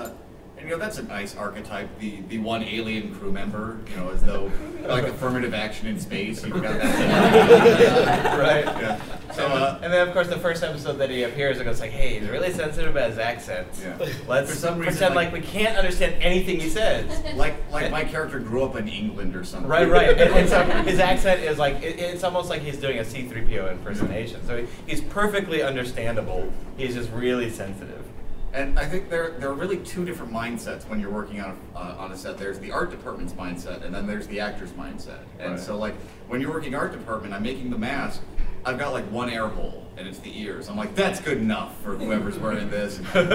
And 0.63 0.71
you 0.71 0.77
know 0.77 0.81
that's 0.81 0.99
a 0.99 1.03
nice 1.03 1.35
archetype. 1.37 1.89
The 1.99 2.21
the 2.29 2.39
one 2.39 2.63
alien 2.63 3.13
crew 3.17 3.33
member, 3.33 3.79
you 3.91 3.97
know, 3.97 4.11
as 4.11 4.23
though 4.23 4.49
like 4.87 5.03
affirmative 5.03 5.55
action 5.55 5.89
in 5.89 5.99
space. 5.99 6.45
You've 6.47 6.63
got 6.63 6.79
that. 6.81 8.39
Right. 8.39 8.65
Yeah. 8.65 9.01
So 9.33 9.45
uh, 9.45 9.81
and 9.83 9.93
then 9.93 10.07
of 10.07 10.15
course 10.15 10.29
the 10.29 10.39
first 10.39 10.63
episode 10.63 10.99
that 10.99 11.11
he 11.11 11.25
appears, 11.25 11.59
it 11.59 11.65
goes 11.65 11.81
like, 11.81 11.91
hey, 11.91 12.21
he's 12.21 12.29
really 12.29 12.53
sensitive 12.53 12.95
about 12.95 13.11
his 13.11 13.19
accent. 13.19 13.67
Yeah. 13.83 13.99
Let's 14.29 14.51
For 14.51 14.55
some 14.57 14.79
reason, 14.79 14.93
pretend 14.93 15.15
like, 15.17 15.33
like- 15.33 15.43
we 15.43 15.49
can't 15.49 15.77
understand 15.77 16.23
anything 16.23 16.61
he 16.61 16.69
says. 16.69 17.11
like 17.37 17.57
like 17.73 17.91
my 17.91 18.05
character 18.05 18.39
grew 18.39 18.63
up 18.63 18.77
in 18.77 18.87
England 18.87 19.35
or 19.35 19.43
something. 19.43 19.69
Right, 19.69 19.89
right. 19.89 20.11
And, 20.11 20.33
and 20.33 20.49
so 20.49 20.63
his 20.89 21.01
accent 21.01 21.43
is 21.43 21.59
like, 21.59 21.83
it, 21.83 21.99
it's 21.99 22.23
almost 22.23 22.51
like 22.51 22.63
he's 22.63 22.77
doing 22.79 22.99
a 22.99 23.03
C3PO 23.03 23.73
impersonation. 23.73 24.47
So 24.47 24.59
he, 24.59 24.69
he's 24.87 25.01
perfectly 25.01 25.61
understandable. 25.61 26.53
He's 26.77 26.95
just 26.95 27.11
really 27.11 27.51
sensitive. 27.51 28.07
And 28.55 28.79
I 28.79 28.85
think 28.85 29.09
there 29.09 29.31
there 29.39 29.49
are 29.49 29.55
really 29.55 29.79
two 29.79 30.05
different 30.05 30.31
mindsets 30.33 30.87
when 30.89 31.01
you're 31.01 31.11
working 31.11 31.41
on 31.41 31.59
a, 31.75 31.79
uh, 31.79 31.97
on 31.99 32.13
a 32.13 32.17
set. 32.17 32.37
There's 32.37 32.59
the 32.59 32.71
art 32.71 32.91
department's 32.91 33.33
mindset, 33.33 33.83
and 33.85 33.95
then 33.95 34.07
there's 34.07 34.27
the 34.27 34.41
actor's 34.41 34.73
mindset. 34.73 35.21
And 35.39 35.53
Right. 35.53 35.61
so, 35.61 35.79
like 35.79 35.95
when 36.29 36.41
you're 36.41 36.53
working 36.53 36.75
art 36.75 36.93
department, 36.93 37.33
I'm 37.33 37.43
making 37.43 37.71
the 37.71 37.79
mask. 37.79 38.21
I've 38.65 38.79
got 38.79 38.93
like 38.93 39.05
one 39.11 39.29
air 39.31 39.49
hole, 39.49 39.87
and 39.97 40.07
it's 40.07 40.19
the 40.21 40.39
ears. 40.41 40.69
I'm 40.69 40.77
like, 40.77 40.95
that's 40.95 41.19
good 41.21 41.39
enough 41.39 41.77
for 41.83 41.97
whoever's 41.97 42.39
wearing 42.39 42.71
this. 42.71 43.01
I'm 43.15 43.29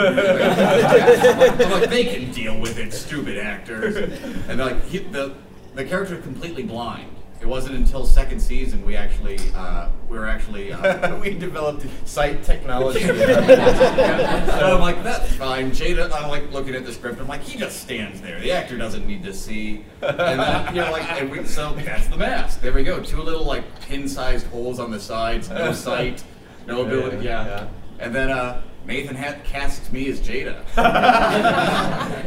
like, 1.71 1.89
they 1.89 2.05
can 2.05 2.31
deal 2.31 2.57
with 2.59 2.77
it, 2.77 2.93
stupid 2.93 3.37
actors. 3.37 3.95
And 3.97 4.59
they're 4.59 4.67
like, 4.67 4.85
he, 4.85 4.99
the 4.99 5.33
the 5.75 5.83
character 5.83 6.15
is 6.15 6.23
completely 6.23 6.63
blind. 6.63 7.09
It 7.39 7.45
wasn't 7.45 7.75
until 7.75 8.05
second 8.05 8.39
season 8.39 8.83
we 8.85 8.95
actually 8.95 9.37
uh, 9.55 9.89
we 10.09 10.17
were 10.17 10.27
actually. 10.27 10.71
Uh, 10.71 11.17
we 11.21 11.37
developed 11.37 11.85
sight 12.05 12.43
technology. 12.43 13.01
so 13.05 13.13
I'm 13.15 14.81
like, 14.81 15.03
that's 15.03 15.31
fine. 15.33 15.71
Jada, 15.71 16.11
I'm 16.11 16.29
like 16.29 16.51
looking 16.51 16.75
at 16.75 16.85
the 16.85 16.93
script. 16.93 17.19
I'm 17.19 17.27
like, 17.27 17.41
he 17.41 17.57
just 17.57 17.81
stands 17.81 18.21
there. 18.21 18.39
The 18.39 18.51
actor 18.51 18.77
doesn't 18.77 19.05
need 19.05 19.23
to 19.23 19.33
see. 19.33 19.85
And 20.01 20.39
then 20.39 20.75
you 20.75 20.81
know, 20.81 20.91
like, 20.91 21.03
and 21.11 21.29
we, 21.29 21.43
so 21.45 21.73
that's 21.73 22.07
the 22.07 22.17
mask. 22.17 22.61
There 22.61 22.73
we 22.73 22.83
go. 22.83 23.01
Two 23.01 23.21
little 23.21 23.43
like 23.43 23.63
pin-sized 23.81 24.47
holes 24.47 24.79
on 24.79 24.91
the 24.91 24.99
sides. 24.99 25.49
No 25.49 25.73
sight. 25.73 26.23
No 26.65 26.85
ability. 26.85 27.25
Yeah, 27.25 27.45
Yeah. 27.45 27.67
And 27.99 28.13
then 28.13 28.29
uh, 28.29 28.61
Nathan 28.85 29.15
had 29.15 29.43
casts 29.43 29.91
me 29.91 30.07
as 30.09 30.19
Jada. 30.19 30.63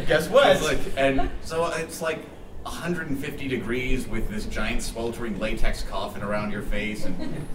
Guess 0.06 0.28
what? 0.28 0.60
Like, 0.62 0.80
and 0.96 1.30
so 1.42 1.66
it's 1.66 2.02
like 2.02 2.20
150 2.62 3.48
degrees 3.48 4.06
with 4.06 4.28
this 4.28 4.46
giant 4.46 4.82
sweltering 4.82 5.38
latex 5.38 5.82
coffin 5.82 6.22
around 6.22 6.50
your 6.50 6.62
face, 6.62 7.04
and 7.04 7.46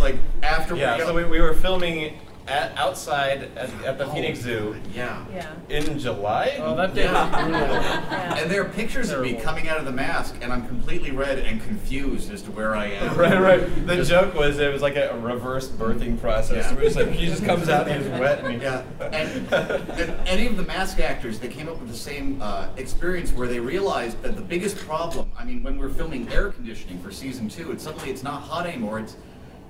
like 0.00 0.16
after 0.42 0.74
yeah, 0.76 0.96
we, 0.96 1.02
so 1.02 1.14
we, 1.14 1.24
we 1.24 1.40
were 1.40 1.54
filming 1.54 2.18
at, 2.46 2.76
outside 2.76 3.50
at, 3.56 3.70
at 3.84 3.98
the 3.98 4.04
Oh, 4.06 4.10
Phoenix 4.12 4.40
Zoo 4.40 4.76
Yeah. 4.94 5.24
Yeah. 5.32 5.54
in 5.70 5.98
July. 5.98 6.56
Oh, 6.60 6.76
that 6.76 6.94
day 6.94 7.04
was 7.06 7.12
Yeah. 7.14 7.42
brutal. 7.44 7.60
Yeah. 7.74 8.34
And 8.38 8.50
there 8.50 8.62
are 8.62 8.68
pictures 8.68 9.10
of 9.10 9.22
me 9.22 9.34
coming 9.34 9.68
out 9.68 9.78
of 9.78 9.84
the 9.86 9.92
mask, 9.92 10.36
and 10.42 10.52
I'm 10.52 10.66
completely 10.66 11.10
red 11.10 11.38
and 11.38 11.62
confused 11.62 12.30
as 12.32 12.42
to 12.42 12.50
where 12.50 12.76
I 12.76 12.86
am. 12.86 13.14
Right, 13.24 13.40
right. 13.40 13.86
The 13.86 13.96
Just- 13.96 14.10
joke 14.10 14.34
was 14.34 14.58
it 14.58 14.72
was 14.72 14.82
like 14.82 14.96
a, 14.96 15.18
reverse 15.22 15.68
birthing 15.68 16.20
process. 16.20 16.70
Yeah. 16.70 16.78
It 16.78 16.84
was 16.84 16.96
like 16.96 17.08
he 17.10 17.26
just 17.26 17.44
comes 17.44 17.68
out 17.68 17.88
and 17.88 18.02
he's 18.02 18.10
wet 18.20 18.40
and 18.44 18.54
he, 18.56 18.60
Yeah, 18.60 18.82
and, 19.00 19.52
and 19.52 20.28
any 20.28 20.46
of 20.46 20.56
the 20.56 20.64
mask 20.64 21.00
actors, 21.00 21.38
they 21.38 21.48
came 21.48 21.68
up 21.68 21.78
with 21.80 21.88
the 21.90 21.96
same 21.96 22.40
uh, 22.42 22.68
experience 22.76 23.32
where 23.32 23.48
they 23.48 23.60
realized 23.60 24.20
that 24.22 24.36
the 24.36 24.42
biggest 24.42 24.76
problem, 24.78 25.30
I 25.38 25.44
mean, 25.44 25.62
when 25.62 25.78
we're 25.78 25.88
filming 25.88 26.28
air 26.30 26.50
conditioning 26.50 26.98
for 27.00 27.10
season 27.10 27.48
two, 27.48 27.70
it's 27.72 27.84
suddenly 27.84 28.10
it's 28.10 28.22
not 28.22 28.42
hot 28.42 28.66
anymore. 28.66 28.98
It's 29.00 29.16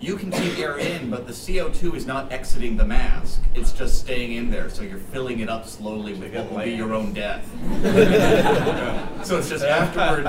you 0.05 0.17
can 0.17 0.31
keep 0.31 0.59
air 0.59 0.77
in, 0.79 1.09
but 1.11 1.27
the 1.27 1.33
CO2 1.33 1.95
is 1.97 2.05
not 2.07 2.31
exiting 2.31 2.77
the 2.77 2.85
mask. 2.85 3.41
It's 3.55 3.73
just 3.73 3.99
staying 3.99 4.33
in 4.35 4.51
there, 4.51 4.69
so 4.69 4.83
you're 4.83 4.99
filling 4.99 5.41
it 5.41 5.49
up 5.49 5.67
slowly 5.67 6.13
with 6.13 6.35
what 6.35 6.51
will 6.51 6.59
be 6.63 6.73
your 6.73 6.93
own 6.93 7.13
death. 7.15 7.45
so 9.25 9.39
it's 9.39 9.49
just 9.49 9.65
afterwards, 9.65 10.29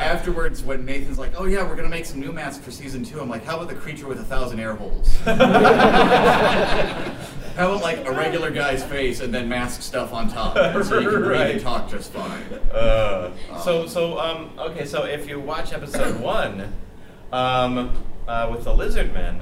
afterwards 0.00 0.62
when 0.64 0.84
Nathan's 0.84 1.18
like, 1.18 1.32
"Oh 1.36 1.44
yeah, 1.44 1.62
we're 1.66 1.76
gonna 1.76 1.88
make 1.88 2.04
some 2.06 2.18
new 2.18 2.32
masks 2.32 2.64
for 2.64 2.70
season 2.72 3.04
two. 3.04 3.20
I'm 3.20 3.28
like, 3.28 3.44
"How 3.44 3.56
about 3.56 3.68
the 3.68 3.74
creature 3.76 4.08
with 4.08 4.18
a 4.18 4.24
thousand 4.24 4.58
air 4.58 4.74
holes?" 4.74 5.14
How 7.56 7.70
about 7.70 7.82
like 7.82 8.06
a 8.06 8.10
regular 8.10 8.50
guy's 8.50 8.82
face 8.82 9.20
and 9.20 9.32
then 9.32 9.46
mask 9.48 9.82
stuff 9.82 10.12
on 10.14 10.28
top, 10.30 10.54
so 10.84 10.98
you 10.98 11.10
can 11.10 11.20
breathe 11.22 11.38
Right. 11.40 11.50
and 11.52 11.60
talk 11.60 11.88
just 11.90 12.10
fine. 12.12 12.42
Uh, 12.72 13.30
so 13.62 13.86
so 13.86 14.18
um 14.18 14.50
okay 14.58 14.86
so 14.86 15.04
if 15.04 15.28
you 15.28 15.38
watch 15.38 15.72
episode 15.74 16.18
one, 16.18 16.72
um, 17.30 17.92
uh, 18.26 18.48
with 18.50 18.64
the 18.64 18.74
lizard 18.74 19.12
men, 19.12 19.40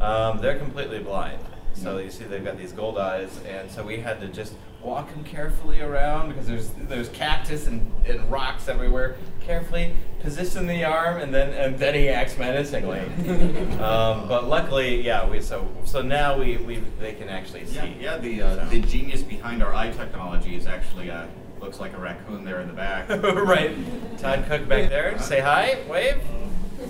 um, 0.00 0.40
they're 0.40 0.58
completely 0.58 0.98
blind. 0.98 1.38
So 1.74 1.98
you 1.98 2.10
see 2.10 2.24
they've 2.24 2.44
got 2.44 2.56
these 2.56 2.72
gold 2.72 2.98
eyes, 2.98 3.40
and 3.48 3.70
so 3.70 3.84
we 3.84 3.98
had 3.98 4.20
to 4.20 4.28
just 4.28 4.54
walk 4.80 5.10
them 5.10 5.24
carefully 5.24 5.80
around 5.80 6.28
because 6.28 6.46
there's 6.46 6.68
there's 6.88 7.08
cactus 7.08 7.66
and, 7.66 7.90
and 8.06 8.30
rocks 8.30 8.68
everywhere. 8.68 9.16
Carefully 9.40 9.94
position 10.20 10.66
the 10.66 10.84
arm, 10.84 11.20
and 11.20 11.34
then 11.34 11.52
and 11.52 11.78
then 11.78 11.94
he 11.94 12.08
acts 12.08 12.38
menacingly. 12.38 13.00
um, 13.80 14.28
but 14.28 14.48
luckily, 14.48 15.02
yeah, 15.02 15.28
we 15.28 15.40
so 15.40 15.68
so 15.84 16.00
now 16.00 16.38
we, 16.38 16.58
we 16.58 16.76
they 17.00 17.14
can 17.14 17.28
actually 17.28 17.66
see. 17.66 17.74
Yeah, 17.74 17.94
yeah. 18.00 18.18
The 18.18 18.42
uh, 18.42 18.64
the 18.66 18.80
genius 18.80 19.22
behind 19.22 19.62
our 19.62 19.74
eye 19.74 19.90
technology 19.90 20.54
is 20.56 20.66
actually 20.66 21.10
uh, 21.10 21.26
looks 21.60 21.80
like 21.80 21.92
a 21.94 21.98
raccoon 21.98 22.44
there 22.44 22.60
in 22.60 22.68
the 22.68 22.74
back. 22.74 23.08
right. 23.22 23.76
Todd 24.18 24.44
Cook 24.48 24.68
back 24.68 24.90
there. 24.90 25.18
Say 25.18 25.40
hi. 25.40 25.78
Wave. 25.88 26.22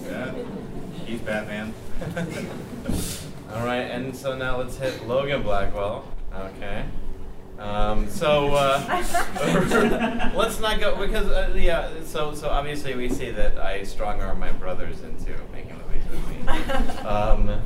Yeah, 0.06 0.34
he's 1.04 1.20
Batman. 1.20 1.74
All 3.52 3.64
right, 3.64 3.82
and 3.82 4.14
so 4.14 4.36
now 4.36 4.58
let's 4.58 4.76
hit 4.76 5.06
Logan 5.06 5.42
Blackwell. 5.42 6.06
Okay. 6.34 6.84
Um, 7.58 8.08
so 8.08 8.52
uh, 8.54 8.82
let's 10.34 10.58
not 10.58 10.80
go 10.80 10.96
because 10.96 11.28
uh, 11.28 11.54
yeah. 11.54 11.88
So 12.04 12.34
so 12.34 12.48
obviously 12.48 12.96
we 12.96 13.08
see 13.08 13.30
that 13.30 13.56
I 13.58 13.84
strong 13.84 14.20
arm 14.20 14.40
my 14.40 14.50
brothers 14.52 15.02
into 15.02 15.36
making 15.52 15.78
movies 15.78 16.02
with 16.10 16.28
me. 16.28 17.06
Um, 17.06 17.62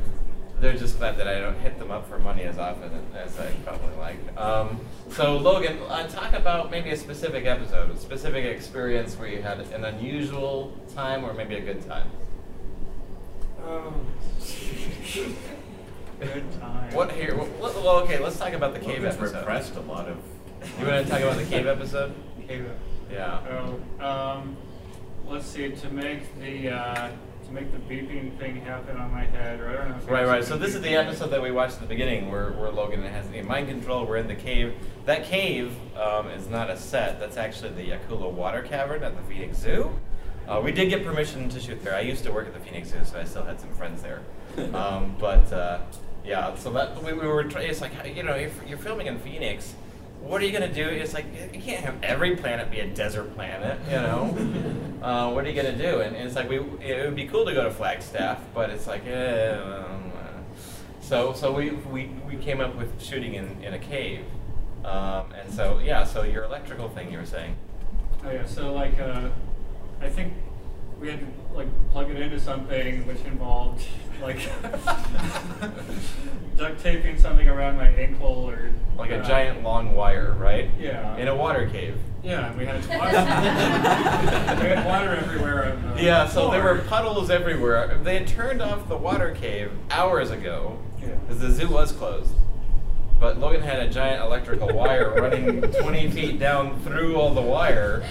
they're 0.59 0.77
just 0.77 0.99
glad 0.99 1.17
that 1.17 1.27
I 1.27 1.39
don't 1.39 1.57
hit 1.59 1.79
them 1.79 1.89
up 1.89 2.07
for 2.07 2.19
money 2.19 2.43
as 2.43 2.57
often 2.57 2.91
as 3.15 3.39
I 3.39 3.49
probably 3.65 3.95
like. 3.97 4.37
Um, 4.37 4.79
so 5.09 5.37
Logan, 5.37 5.79
uh, 5.87 6.07
talk 6.07 6.33
about 6.33 6.69
maybe 6.69 6.91
a 6.91 6.97
specific 6.97 7.45
episode, 7.45 7.89
a 7.89 7.97
specific 7.97 8.45
experience 8.45 9.17
where 9.17 9.27
you 9.27 9.41
had 9.41 9.59
an 9.59 9.85
unusual 9.85 10.77
time 10.93 11.23
or 11.23 11.33
maybe 11.33 11.55
a 11.55 11.61
good 11.61 11.85
time. 11.87 12.11
Oh. 13.63 13.93
Good 16.19 16.51
time. 16.59 16.93
What 16.93 17.11
here? 17.13 17.35
Well, 17.35 17.47
well, 17.59 17.89
okay, 18.01 18.19
let's 18.19 18.37
talk 18.37 18.53
about 18.53 18.73
the 18.73 18.79
cave 18.79 19.03
Logan's 19.03 19.15
episode. 19.15 19.37
repressed 19.39 19.75
a 19.75 19.81
lot 19.81 20.07
of. 20.07 20.17
You 20.79 20.87
want 20.87 21.05
to 21.05 21.11
talk 21.11 21.21
about 21.21 21.37
the 21.37 21.45
cave 21.45 21.65
episode? 21.65 22.13
Cave. 22.45 22.69
Yeah. 23.11 23.39
Oh, 24.01 24.05
um, 24.05 24.57
let's 25.25 25.45
see. 25.45 25.71
To 25.71 25.89
make 25.89 26.37
the 26.39 26.71
uh, 26.71 27.09
to 27.45 27.53
make 27.53 27.71
the 27.71 27.93
beeping 27.93 28.37
thing 28.37 28.57
happen 28.61 28.97
on 28.97 29.11
my 29.11 29.23
head, 29.23 29.59
or 29.59 29.69
I 29.69 29.75
don't 29.75 29.89
know. 29.89 29.95
If 29.95 30.09
Right, 30.09 30.27
right. 30.27 30.43
So 30.43 30.57
this 30.57 30.75
is 30.75 30.81
the 30.81 30.95
episode 30.95 31.29
that 31.29 31.41
we 31.41 31.51
watched 31.51 31.75
at 31.75 31.81
the 31.81 31.87
beginning, 31.87 32.29
where, 32.29 32.51
where 32.51 32.69
Logan 32.69 33.01
has 33.03 33.29
the 33.29 33.41
mind 33.41 33.69
control. 33.69 34.05
We're 34.05 34.17
in 34.17 34.27
the 34.27 34.35
cave. 34.35 34.75
That 35.05 35.25
cave 35.25 35.73
um, 35.97 36.29
is 36.29 36.47
not 36.47 36.69
a 36.69 36.77
set. 36.77 37.19
That's 37.19 37.37
actually 37.37 37.71
the 37.71 37.91
Yakula 37.91 38.31
Water 38.31 38.61
Cavern 38.61 39.03
at 39.03 39.15
the 39.15 39.23
Phoenix 39.23 39.57
Zoo. 39.57 39.91
Uh, 40.49 40.59
we 40.59 40.71
did 40.71 40.89
get 40.89 41.05
permission 41.05 41.47
to 41.47 41.59
shoot 41.59 41.83
there. 41.83 41.93
I 41.93 42.01
used 42.01 42.23
to 42.23 42.31
work 42.31 42.47
at 42.47 42.53
the 42.55 42.59
Phoenix 42.59 42.89
Zoo, 42.89 42.97
so 43.03 43.19
I 43.19 43.23
still 43.23 43.43
had 43.43 43.59
some 43.59 43.73
friends 43.73 44.01
there. 44.01 44.21
Um, 44.73 45.15
but 45.19 45.53
uh, 45.53 45.79
yeah, 46.25 46.53
so 46.55 46.71
that 46.73 47.01
we, 47.03 47.13
we 47.13 47.25
were. 47.27 47.43
Try- 47.43 47.61
it's 47.61 47.81
like 47.81 47.91
you 48.13 48.23
know, 48.23 48.33
if 48.33 48.59
you're 48.67 48.79
filming 48.79 49.07
in 49.07 49.19
Phoenix, 49.19 49.73
what 50.21 50.41
are 50.41 50.45
you 50.45 50.51
gonna 50.51 50.73
do? 50.73 50.85
It's 50.85 51.13
like 51.13 51.25
you 51.53 51.61
can't 51.61 51.85
have 51.85 51.95
every 52.03 52.35
planet 52.35 52.69
be 52.69 52.79
a 52.79 52.87
desert 52.87 53.33
planet, 53.35 53.79
you 53.85 53.95
know. 53.95 55.01
uh, 55.01 55.31
what 55.31 55.45
are 55.45 55.49
you 55.49 55.55
gonna 55.55 55.77
do? 55.77 56.01
And, 56.01 56.15
and 56.15 56.27
it's 56.27 56.35
like 56.35 56.49
we, 56.49 56.57
it 56.57 57.05
would 57.05 57.15
be 57.15 57.25
cool 57.25 57.45
to 57.45 57.53
go 57.53 57.63
to 57.63 57.71
Flagstaff, 57.71 58.39
but 58.53 58.69
it's 58.69 58.85
like, 58.85 59.05
eh, 59.05 59.51
um, 59.51 60.11
uh. 60.15 60.99
so 60.99 61.31
so 61.31 61.53
we, 61.53 61.69
we 61.69 62.07
we 62.27 62.35
came 62.37 62.59
up 62.59 62.75
with 62.75 63.01
shooting 63.01 63.35
in, 63.35 63.63
in 63.63 63.75
a 63.75 63.79
cave, 63.79 64.25
um, 64.83 65.31
and 65.39 65.53
so 65.53 65.79
yeah, 65.79 66.03
so 66.03 66.23
your 66.23 66.43
electrical 66.43 66.89
thing 66.89 67.11
you 67.11 67.17
were 67.17 67.25
saying. 67.25 67.55
Oh 68.25 68.31
yeah. 68.31 68.45
So 68.45 68.73
like, 68.73 68.99
uh, 68.99 69.29
I 70.01 70.09
think 70.09 70.33
we 70.99 71.09
had 71.09 71.19
to 71.19 71.27
like 71.55 71.67
plug 71.91 72.09
it 72.11 72.21
into 72.21 72.39
something, 72.39 73.05
which 73.07 73.21
involved 73.25 73.83
like 74.21 74.37
duct 76.57 76.81
taping 76.81 77.17
something 77.17 77.47
around 77.47 77.77
my 77.77 77.87
ankle 77.87 78.49
or 78.49 78.69
Like 78.97 79.11
a 79.11 79.19
uh, 79.19 79.27
giant 79.27 79.63
long 79.63 79.95
wire, 79.95 80.33
right? 80.33 80.69
Yeah. 80.79 81.15
In 81.17 81.27
a 81.27 81.35
water 81.35 81.69
cave. 81.69 81.97
Yeah, 82.23 82.53
we 82.57 82.65
had 82.65 82.85
water. 82.89 83.11
we 84.61 84.69
had 84.69 84.85
water 84.85 85.15
everywhere. 85.15 85.71
On 85.71 85.95
the 85.95 86.03
Yeah, 86.03 86.27
so 86.27 86.51
there 86.51 86.63
were 86.63 86.79
puddles 86.79 87.29
everywhere. 87.29 87.97
They 88.03 88.17
had 88.19 88.27
turned 88.27 88.61
off 88.61 88.89
the 88.89 88.97
water 88.97 89.31
cave 89.33 89.71
hours 89.89 90.31
ago 90.31 90.77
Yeah. 91.01 91.15
the 91.29 91.49
zoo 91.49 91.69
was 91.69 91.93
closed. 91.93 92.33
But 93.21 93.37
Logan 93.37 93.61
had 93.61 93.79
a 93.79 93.89
giant 93.89 94.21
electrical 94.21 94.69
wire 94.73 95.13
running 95.13 95.61
20 95.81 96.11
feet 96.11 96.39
down 96.39 96.79
through 96.81 97.15
all 97.17 97.33
the 97.33 97.41
wire, 97.41 98.03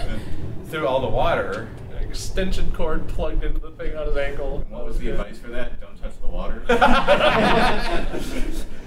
through 0.68 0.87
all 0.87 1.00
the 1.00 1.08
water. 1.08 1.68
Extension 2.00 2.72
cord 2.72 3.06
plugged 3.08 3.44
into 3.44 3.58
the 3.60 3.70
thing 3.72 3.96
on 3.96 4.06
his 4.06 4.16
ankle. 4.16 4.64
What 4.70 4.87
was 4.87 4.98
the 4.98 5.10
advice 5.10 5.38
for 5.38 5.48
that? 5.48 5.78
Don't 5.80 5.96
touch 6.00 6.18
the 6.20 6.28
water. 6.28 6.62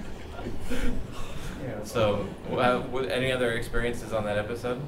So, 1.84 2.26
uh, 2.52 2.82
any 3.08 3.32
other 3.32 3.52
experiences 3.52 4.12
on 4.12 4.24
that 4.24 4.38
episode? 4.38 4.80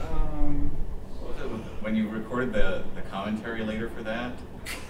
Um, 0.00 0.70
What 1.20 1.34
was 1.36 1.44
it 1.44 1.50
with- 1.50 1.82
when 1.82 1.94
you 1.94 2.08
recorded 2.08 2.52
the, 2.52 2.82
the 2.94 3.02
commentary 3.10 3.62
later 3.62 3.90
for 3.90 4.02
that? 4.02 4.32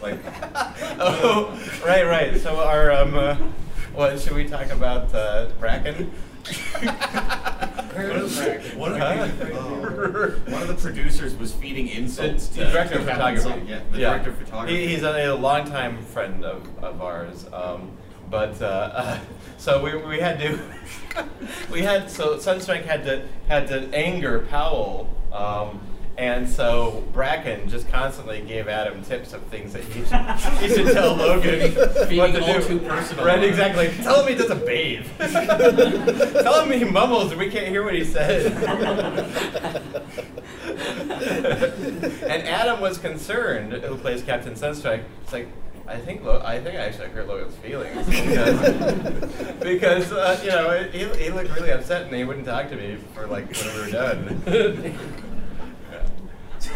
Like, 0.00 0.20
oh, 1.00 1.50
right, 1.84 2.06
right. 2.06 2.40
So 2.40 2.60
our 2.60 2.90
um, 2.92 3.14
uh, 3.14 3.34
what 3.92 4.18
should 4.20 4.32
we 4.34 4.48
talk 4.48 4.70
about? 4.70 5.12
Uh, 5.14 5.48
Bracken. 5.58 6.10
One 7.96 8.16
of 8.16 8.34
the, 8.36 8.52
one 8.76 8.92
of 8.92 8.98
the, 8.98 9.54
Huh? 9.54 9.58
oh, 9.58 10.30
one 10.52 10.62
of 10.62 10.68
the 10.68 10.74
producers 10.74 11.34
was 11.36 11.52
feeding 11.52 11.88
insults 11.88 12.48
The 12.48 12.64
to 12.64 12.70
director 12.70 12.98
of 12.98 13.04
photography. 13.04 13.42
Captain 13.42 13.58
Salt. 13.58 13.68
Yeah, 13.68 13.80
the 13.92 13.98
director 13.98 14.30
of 14.30 14.38
photography. 14.38 14.86
He, 14.86 14.94
he's 14.94 15.02
a, 15.02 15.26
a 15.30 15.34
longtime 15.34 16.02
friend 16.02 16.44
of, 16.44 16.66
of 16.82 17.00
ours. 17.02 17.46
Um, 17.52 17.90
but 18.30 18.60
uh, 18.60 18.64
uh, 18.66 19.18
so 19.58 19.82
we, 19.82 19.96
we 19.96 20.18
had 20.20 20.38
to 20.40 20.58
we 21.70 21.82
had 21.82 22.10
so 22.10 22.36
Sunstrike 22.36 22.84
had 22.84 23.04
to 23.04 23.26
had 23.48 23.68
to 23.68 23.88
anger 23.94 24.40
Powell. 24.50 25.10
Um, 25.32 25.80
and 26.18 26.49
so 26.49 27.04
Bracken 27.12 27.68
just 27.68 27.88
constantly 27.90 28.40
gave 28.40 28.68
Adam 28.68 29.02
tips 29.02 29.35
of 29.35 29.42
things 29.44 29.73
that 29.75 29.85
he 29.85 30.04
should, 30.04 30.61
he 30.61 30.68
should 30.68 30.92
tell 30.94 31.14
Logan 31.14 31.75
what 32.16 32.32
to 32.32 32.40
do. 32.40 32.62
too 32.66 32.78
personal. 32.80 33.25
Right, 33.25 33.44
exactly. 33.44 33.88
Tell 34.02 34.23
him 34.23 34.28
he 34.28 34.35
doesn't 34.35 34.64
bathe. 34.64 35.06
tell 35.18 36.64
him 36.64 36.73
he 36.78 36.85
mumbles 36.85 37.30
and 37.32 37.38
we 37.38 37.50
can't 37.50 37.68
hear 37.68 37.85
what 37.85 37.94
he 37.94 38.04
says. 38.04 38.46
and 42.23 42.42
Adam 42.49 42.80
was 42.80 42.96
concerned, 42.99 43.73
who 43.75 43.96
plays 43.96 44.23
Captain 44.23 44.54
Sunstrike. 44.54 45.04
It's 45.23 45.32
like, 45.32 45.49
I 45.87 45.99
think 45.99 46.25
Lo- 46.25 46.42
I 46.44 46.61
think 46.61 46.75
I 46.76 46.80
actually 46.80 47.08
hurt 47.11 47.28
Logan's 47.28 47.54
feelings 47.56 48.06
because, 48.06 49.54
because 49.61 50.12
uh, 50.12 50.40
you 50.42 50.50
know 50.50 50.82
he, 50.90 51.25
he 51.25 51.30
looked 51.30 51.54
really 51.54 51.70
upset 51.70 52.06
and 52.06 52.14
he 52.14 52.25
wouldn't 52.25 52.46
talk 52.46 52.68
to 52.70 52.76
me 52.76 52.96
for 53.14 53.26
like 53.28 53.46
when 53.54 53.75
we 53.75 53.80
were 53.82 53.90
done. 53.90 54.42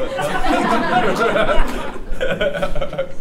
But- 0.08 1.90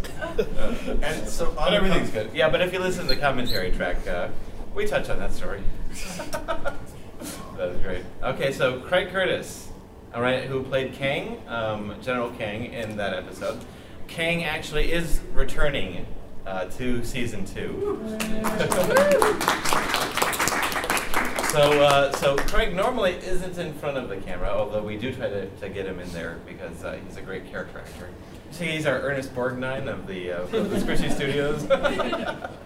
And 1.01 1.27
so 1.27 1.51
but 1.51 1.73
everything's 1.73 2.09
com- 2.11 2.27
good. 2.27 2.33
Yeah, 2.33 2.49
but 2.49 2.61
if 2.61 2.71
you 2.73 2.79
listen 2.79 3.07
to 3.07 3.13
the 3.13 3.19
commentary 3.19 3.71
track, 3.71 4.07
uh, 4.07 4.29
we 4.73 4.85
touch 4.87 5.09
on 5.09 5.19
that 5.19 5.33
story. 5.33 5.61
that 6.31 6.75
was 7.57 7.77
great. 7.83 8.03
Okay, 8.23 8.51
so 8.53 8.79
Craig 8.79 9.09
Curtis, 9.09 9.67
all 10.13 10.21
right, 10.21 10.43
who 10.45 10.63
played 10.63 10.93
Kang, 10.93 11.41
um, 11.47 11.95
General 12.01 12.29
Kang, 12.31 12.65
in 12.71 12.95
that 12.97 13.13
episode. 13.13 13.59
Kang 14.07 14.43
actually 14.45 14.91
is 14.93 15.19
returning 15.33 16.05
uh, 16.45 16.65
to 16.65 17.03
season 17.03 17.43
two. 17.45 17.99
So, 21.51 21.81
uh, 21.81 22.11
so 22.17 22.35
Craig 22.35 22.75
normally 22.75 23.13
isn't 23.13 23.57
in 23.57 23.73
front 23.73 23.97
of 23.97 24.07
the 24.07 24.17
camera, 24.17 24.49
although 24.49 24.83
we 24.83 24.97
do 24.97 25.11
try 25.11 25.29
to, 25.29 25.47
to 25.47 25.69
get 25.69 25.87
him 25.87 25.99
in 25.99 26.07
there 26.11 26.37
because 26.45 26.83
uh, 26.83 26.99
he's 27.03 27.17
a 27.17 27.21
great 27.21 27.49
character 27.49 27.79
actor. 27.79 28.09
See, 28.51 28.65
he's 28.65 28.85
our 28.85 28.99
Ernest 28.99 29.33
Borgnine 29.33 29.87
of 29.87 30.05
the, 30.05 30.31
uh, 30.31 30.41
of 30.41 30.51
the 30.51 30.77
Squishy 30.77 31.11
Studios. 31.15 31.69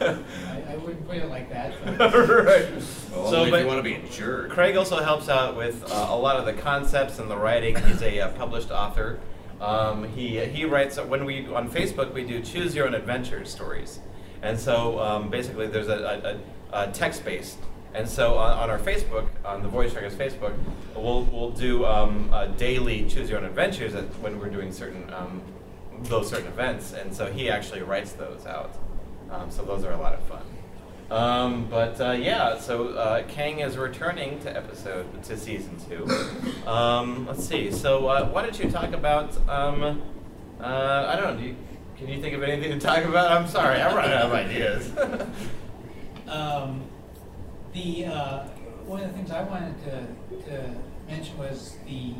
I, 0.00 0.72
I 0.72 0.76
wouldn't 0.76 1.04
put 1.08 1.16
it 1.16 1.28
like 1.28 1.50
that. 1.50 1.74
right. 1.98 2.70
Well, 3.12 3.28
so, 3.28 3.50
but 3.50 3.62
you 3.62 3.66
want 3.66 3.78
to 3.78 3.82
be 3.82 3.94
a 3.94 4.08
jerk. 4.08 4.50
Craig 4.50 4.76
also 4.76 5.02
helps 5.02 5.28
out 5.28 5.56
with 5.56 5.82
uh, 5.90 6.06
a 6.08 6.16
lot 6.16 6.36
of 6.36 6.46
the 6.46 6.52
concepts 6.52 7.18
and 7.18 7.28
the 7.28 7.36
writing. 7.36 7.74
He's 7.74 8.02
a 8.02 8.20
uh, 8.20 8.28
published 8.34 8.70
author. 8.70 9.18
Um, 9.60 10.08
he 10.10 10.44
he 10.44 10.64
writes 10.64 10.96
when 11.00 11.24
we 11.24 11.48
on 11.48 11.70
Facebook 11.70 12.12
we 12.12 12.24
do 12.24 12.40
choose 12.40 12.74
your 12.74 12.86
own 12.86 12.94
adventure 12.94 13.44
stories, 13.46 14.00
and 14.42 14.58
so 14.58 15.00
um, 15.00 15.30
basically 15.30 15.66
there's 15.66 15.88
a, 15.88 16.38
a, 16.72 16.84
a 16.88 16.92
text 16.92 17.24
based. 17.24 17.56
And 17.94 18.08
so 18.08 18.36
on, 18.36 18.58
on 18.58 18.70
our 18.70 18.78
Facebook, 18.78 19.26
on 19.44 19.62
the 19.62 19.68
Voyage 19.68 19.92
Trekkers 19.92 20.14
Facebook, 20.14 20.54
we'll 20.94 21.22
we'll 21.24 21.50
do 21.50 21.86
um, 21.86 22.30
daily 22.56 23.08
choose 23.08 23.30
your 23.30 23.38
own 23.38 23.44
adventures 23.44 23.94
when 24.20 24.38
we're 24.38 24.50
doing 24.50 24.72
certain 24.72 25.12
um, 25.14 25.40
those 26.02 26.28
certain 26.28 26.48
events. 26.48 26.92
And 26.92 27.14
so 27.14 27.30
he 27.30 27.50
actually 27.50 27.82
writes 27.82 28.12
those 28.12 28.46
out. 28.46 28.74
Um, 29.30 29.50
so 29.50 29.62
those 29.64 29.84
are 29.84 29.92
a 29.92 29.98
lot 29.98 30.12
of 30.12 30.20
fun. 30.24 30.42
Um, 31.10 31.68
but 31.70 32.00
uh, 32.00 32.12
yeah, 32.12 32.58
so 32.58 32.88
uh, 32.88 33.22
Kang 33.28 33.60
is 33.60 33.76
returning 33.76 34.40
to 34.40 34.54
episode 34.54 35.22
to 35.24 35.36
season 35.36 35.76
two. 35.88 36.04
Um, 36.66 37.26
let's 37.26 37.44
see. 37.44 37.70
So 37.70 38.08
uh, 38.08 38.28
why 38.28 38.42
don't 38.42 38.58
you 38.58 38.70
talk 38.70 38.92
about? 38.92 39.36
Um, 39.48 40.02
uh, 40.60 41.06
I 41.08 41.16
don't 41.16 41.34
know. 41.34 41.40
Do 41.40 41.48
you, 41.48 41.56
can 41.96 42.08
you 42.08 42.20
think 42.20 42.34
of 42.34 42.42
anything 42.42 42.72
to 42.72 42.84
talk 42.84 43.04
about? 43.04 43.30
I'm 43.30 43.46
sorry, 43.46 43.80
I'm 43.80 43.94
running 43.94 44.12
out 44.12 44.26
of 44.26 44.32
ideas. 44.32 44.90
The, 47.76 48.06
uh, 48.06 48.46
one 48.86 49.02
of 49.02 49.08
the 49.08 49.12
things 49.12 49.30
I 49.30 49.42
wanted 49.42 49.74
to, 49.84 50.06
to 50.50 50.74
mention 51.06 51.36
was 51.36 51.76
the, 51.86 52.14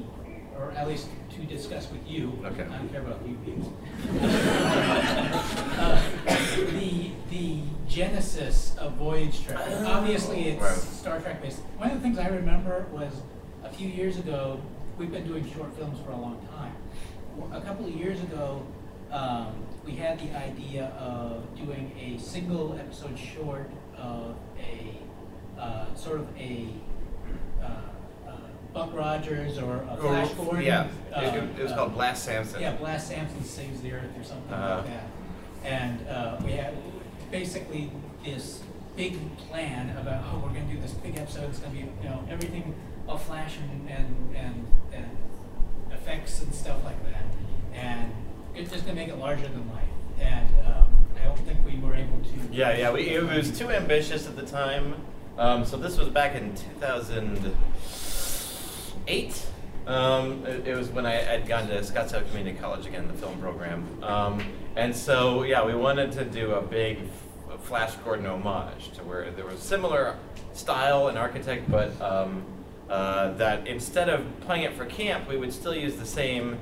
or 0.55 0.73
at 0.73 0.87
least 0.87 1.09
to 1.31 1.45
discuss 1.47 1.91
with 1.91 2.07
you. 2.07 2.39
Okay. 2.45 2.65
I 2.65 2.77
don't 2.77 2.93
care 2.93 3.01
about 3.01 3.27
you 3.27 3.37
people. 3.45 3.73
Uh, 5.79 6.03
The, 6.73 7.11
the 7.31 7.61
genesis 7.89 8.75
of 8.79 8.95
Voyage 8.95 9.41
Trekker. 9.47 9.87
Obviously, 9.87 10.49
it's 10.49 10.63
Right. 10.63 10.77
Star 10.77 11.21
Trek 11.21 11.41
based. 11.41 11.61
One 11.79 11.91
of 11.91 11.97
the 11.97 12.03
things 12.03 12.19
I 12.19 12.29
remember 12.29 12.87
was 12.93 13.13
a 13.65 13.71
few 13.71 13.89
years 13.89 14.19
ago, 14.19 14.61
we've 14.99 15.11
been 15.11 15.27
doing 15.27 15.51
short 15.53 15.75
films 15.77 15.99
for 16.05 16.11
a 16.13 16.17
long 16.17 16.39
time. 16.59 16.75
A 17.53 17.61
couple 17.63 17.87
of 17.87 17.93
years 17.95 18.21
ago, 18.21 18.63
um, 19.11 19.55
we 19.87 19.93
had 19.93 20.19
the 20.19 20.37
idea 20.37 20.87
of 20.99 21.45
doing 21.57 21.93
a 21.99 22.21
single 22.21 22.75
episode 22.79 23.19
short 23.19 23.71
of 23.97 24.37
a 24.59 24.99
uh, 25.58 25.95
sort 25.95 26.21
of 26.21 26.28
a 26.38 26.69
uh, 27.62 27.66
uh, 28.28 28.32
Buck 28.73 28.92
Rogers 28.95 29.58
or 29.58 29.76
a 29.90 29.97
Flash 29.97 30.30
Gordon. 30.34 30.62
yeah, 30.64 30.88
uh, 31.14 31.21
it, 31.23 31.58
it 31.58 31.62
was 31.62 31.73
uh, 31.73 31.76
called 31.76 31.95
Blast 31.95 32.25
Samson. 32.25 32.60
yeah, 32.60 32.73
Blast 32.76 33.08
Samson 33.08 33.42
saves 33.45 33.80
the 33.80 33.92
Earth 33.92 34.10
or 34.19 34.25
something 34.25 34.52
Uh-huh. 34.52 34.76
like 34.76 34.86
that. 34.86 35.04
And 35.64 36.08
uh, 36.08 36.36
we 36.45 36.52
had 36.52 36.75
basically 37.30 37.90
this 38.25 38.62
big 38.97 39.19
plan 39.36 39.97
about, 39.99 40.23
oh, 40.32 40.38
we're 40.45 40.49
gonna 40.52 40.73
do 40.73 40.80
this 40.80 40.92
big 40.92 41.16
episode, 41.16 41.50
it's 41.50 41.58
gonna 41.58 41.73
be, 41.75 41.80
you 41.80 42.08
know, 42.08 42.23
everything 42.30 42.75
all 43.08 43.19
flash 43.19 43.56
and, 43.58 43.88
and, 43.90 44.36
and, 44.36 44.66
and 44.92 45.06
effects 45.92 46.42
and 46.42 46.54
stuff 46.54 46.82
like 46.84 47.02
that. 47.12 47.23
And 47.75 48.12
it's 48.54 48.71
just 48.71 48.84
gonna 48.86 48.97
make 48.97 49.08
it 49.08 49.19
larger 49.19 49.47
than 49.49 49.69
life. 49.71 49.84
And 50.21 50.49
um, 50.66 50.88
I 51.21 51.25
don't 51.25 51.38
think 51.40 51.64
we 51.64 51.76
were 51.78 51.95
able 51.95 52.19
to. 52.21 52.54
Yeah, 52.54 52.76
yeah, 52.76 52.90
we, 52.90 53.02
it 53.10 53.23
was 53.23 53.56
too 53.58 53.71
ambitious 53.71 54.26
at 54.26 54.34
the 54.36 54.47
time. 54.47 54.95
Um, 55.39 55.65
so 55.67 55.77
this 55.77 55.99
was 55.99 56.09
back 56.09 56.35
in 56.35 56.55
2008. 56.55 59.47
Um, 59.87 60.47
it, 60.47 60.69
it 60.69 60.77
was 60.77 60.89
when 60.89 61.05
I 61.05 61.13
had 61.13 61.47
gone 61.47 61.69
to 61.69 61.75
Scottsdale 61.81 62.27
Community 62.31 62.59
College 62.59 62.87
again, 62.87 63.07
the 63.07 63.13
film 63.15 63.39
program. 63.39 63.87
Um, 64.03 64.43
and 64.77 64.97
so, 64.97 65.43
yeah, 65.43 65.63
we 65.65 65.75
wanted 65.75 66.13
to 66.13 66.25
do 66.25 66.55
a 66.55 66.63
big 66.63 67.01
f- 67.51 67.61
Flash 67.61 67.95
Gordon 67.97 68.25
homage 68.27 68.93
to 68.93 69.05
where 69.05 69.31
there 69.31 69.45
was 69.45 69.61
similar 69.61 70.17
style 70.55 71.09
and 71.09 71.19
architect, 71.19 71.71
but 71.71 72.01
um, 72.01 72.43
uh, 72.89 73.35
that 73.35 73.67
instead 73.67 74.09
of 74.09 74.25
playing 74.41 74.63
it 74.63 74.73
for 74.73 74.87
camp, 74.87 75.29
we 75.29 75.37
would 75.37 75.53
still 75.53 75.75
use 75.75 75.97
the 75.97 76.07
same, 76.07 76.59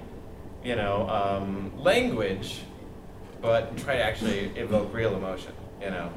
you 0.64 0.74
know, 0.74 1.08
um, 1.08 1.70
language, 1.80 2.62
but 3.40 3.76
try 3.78 3.94
to 3.96 4.02
actually 4.02 4.50
evoke 4.56 4.92
real 4.92 5.14
emotion, 5.14 5.52
you 5.80 5.90
know. 5.90 6.10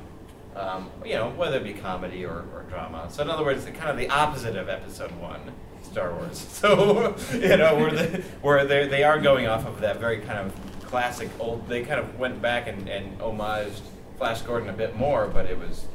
Um, 0.57 0.89
you 1.05 1.13
know, 1.13 1.29
whether 1.29 1.57
it 1.57 1.63
be 1.63 1.73
comedy 1.73 2.25
or, 2.25 2.45
or 2.53 2.65
drama. 2.69 3.07
So 3.11 3.21
in 3.21 3.29
other 3.29 3.45
words, 3.45 3.65
the, 3.65 3.71
kind 3.71 3.91
of 3.91 3.97
the 3.97 4.09
opposite 4.09 4.55
of 4.55 4.69
episode 4.69 5.11
one, 5.19 5.39
Star 5.83 6.13
Wars. 6.13 6.39
So, 6.57 7.15
you 7.33 7.57
know, 7.57 7.75
where, 7.75 7.91
the, 7.91 8.23
where 8.41 8.65
they, 8.65 9.03
are 9.03 9.19
going 9.19 9.47
off 9.47 9.67
of 9.67 9.79
that 9.81 9.99
very 9.99 10.19
kind 10.19 10.39
of 10.39 10.81
classic 10.85 11.29
old, 11.39 11.67
they 11.67 11.83
kind 11.83 11.99
of 11.99 12.17
went 12.17 12.41
back 12.41 12.67
and, 12.67 12.89
and 12.89 13.19
homaged 13.19 13.81
Flash 14.17 14.41
Gordon 14.41 14.69
a 14.69 14.73
bit 14.73 14.95
more, 14.95 15.27
but 15.27 15.45
it 15.45 15.57
was. 15.59 15.85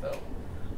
So, 0.00 0.18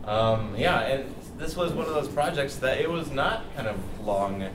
um, 0.05 0.55
yeah, 0.57 0.81
and 0.81 1.15
this 1.39 1.57
was 1.57 1.73
one 1.73 1.87
of 1.87 1.95
those 1.95 2.09
projects 2.09 2.57
that 2.57 2.81
it 2.81 2.91
was 2.91 3.11
not 3.11 3.45
kind 3.55 3.69
of 3.69 3.79
long 4.05 4.49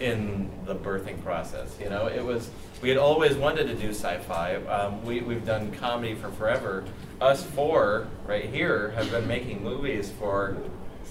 in 0.00 0.50
the 0.64 0.74
birthing 0.74 1.22
process. 1.22 1.76
You 1.80 1.90
know, 1.90 2.06
it 2.06 2.24
was 2.24 2.50
we 2.80 2.88
had 2.88 2.98
always 2.98 3.36
wanted 3.36 3.66
to 3.66 3.74
do 3.74 3.90
sci-fi. 3.90 4.56
Um, 4.56 5.04
we 5.04 5.20
we've 5.20 5.44
done 5.44 5.72
comedy 5.72 6.14
for 6.14 6.30
forever. 6.30 6.84
Us 7.20 7.42
four 7.44 8.06
right 8.26 8.44
here 8.44 8.90
have 8.90 9.10
been 9.10 9.26
making 9.26 9.62
movies 9.62 10.10
for 10.18 10.56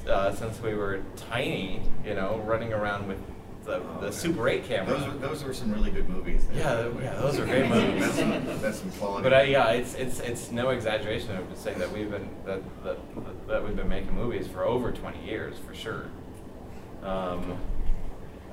uh, 0.08 0.34
since 0.34 0.62
we 0.62 0.74
were 0.74 1.04
tiny. 1.16 1.82
You 2.06 2.16
know, 2.16 2.42
running 2.46 2.72
around 2.72 3.08
with 3.08 3.20
the, 3.68 3.82
the 4.00 4.12
Super 4.12 4.48
8 4.48 4.64
camera. 4.64 4.98
Those 4.98 5.08
were, 5.08 5.20
those 5.20 5.44
were 5.44 5.54
some 5.54 5.74
really 5.74 5.92
good 5.92 6.08
movies. 6.08 6.46
there. 6.48 6.90
Yeah, 6.90 7.02
yeah, 7.02 7.14
those 7.16 7.38
are 7.38 7.46
great 7.46 7.68
movies. 7.68 8.00
That's 8.00 8.16
some, 8.16 8.62
that's 8.62 8.80
some 8.80 8.92
quality. 8.92 9.24
But 9.24 9.34
uh, 9.34 9.42
yeah, 9.42 9.72
it's 9.72 9.94
it's 9.96 10.20
it's 10.22 10.52
no 10.52 10.70
exaggeration 10.70 11.36
of 11.36 11.46
saying 11.56 11.78
that 11.80 11.92
we've 11.92 12.10
been 12.10 12.30
that, 12.46 12.62
that 12.84 12.98
that 13.48 13.64
we've 13.64 13.76
been 13.76 13.90
making 13.90 14.16
movies 14.16 14.48
for 14.48 14.64
over 14.64 14.92
20 14.92 15.24
years 15.26 15.58
for 15.68 15.76
sure. 15.76 16.06
Um, 17.04 17.58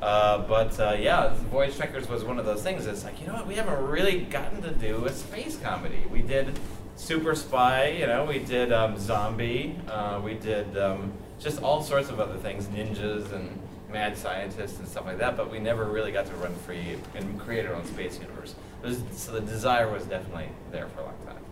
uh, 0.02 0.38
but 0.46 0.78
uh, 0.80 0.96
yeah, 0.98 1.32
Voyage 1.50 1.76
Trekkers 1.76 2.08
was 2.08 2.24
one 2.24 2.38
of 2.38 2.44
those 2.44 2.62
things. 2.62 2.86
It's 2.86 3.04
like 3.04 3.20
you 3.20 3.28
know 3.28 3.34
what, 3.34 3.46
we 3.46 3.54
haven't 3.54 3.82
really 3.86 4.22
gotten 4.22 4.60
to 4.62 4.72
do 4.72 5.06
a 5.06 5.12
space 5.12 5.56
comedy. 5.56 6.04
We 6.10 6.22
did 6.22 6.58
Super 6.96 7.34
Spy, 7.34 7.88
you 7.88 8.06
know, 8.06 8.24
we 8.24 8.38
did 8.38 8.72
um, 8.72 8.98
Zombie, 8.98 9.76
uh, 9.88 10.20
we 10.24 10.34
did 10.34 10.78
um, 10.78 11.12
just 11.38 11.62
all 11.62 11.82
sorts 11.82 12.08
of 12.08 12.20
other 12.20 12.38
things, 12.38 12.66
ninjas 12.66 13.32
and 13.32 13.60
mad 13.90 14.16
scientists 14.16 14.78
and 14.78 14.88
stuff 14.88 15.04
like 15.04 15.18
that. 15.18 15.36
But 15.36 15.50
we 15.50 15.58
never 15.58 15.84
really 15.84 16.12
got 16.12 16.26
to 16.26 16.34
run 16.36 16.54
free 16.54 16.96
and 17.14 17.38
create 17.40 17.66
our 17.66 17.74
own 17.74 17.84
space 17.86 18.18
universe. 18.18 18.54
Was, 18.82 19.02
so 19.12 19.32
the 19.32 19.40
desire 19.40 19.90
was 19.90 20.04
definitely 20.04 20.48
there 20.70 20.88
for 20.88 21.00
a 21.00 21.04
long 21.04 21.14
time. 21.26 21.42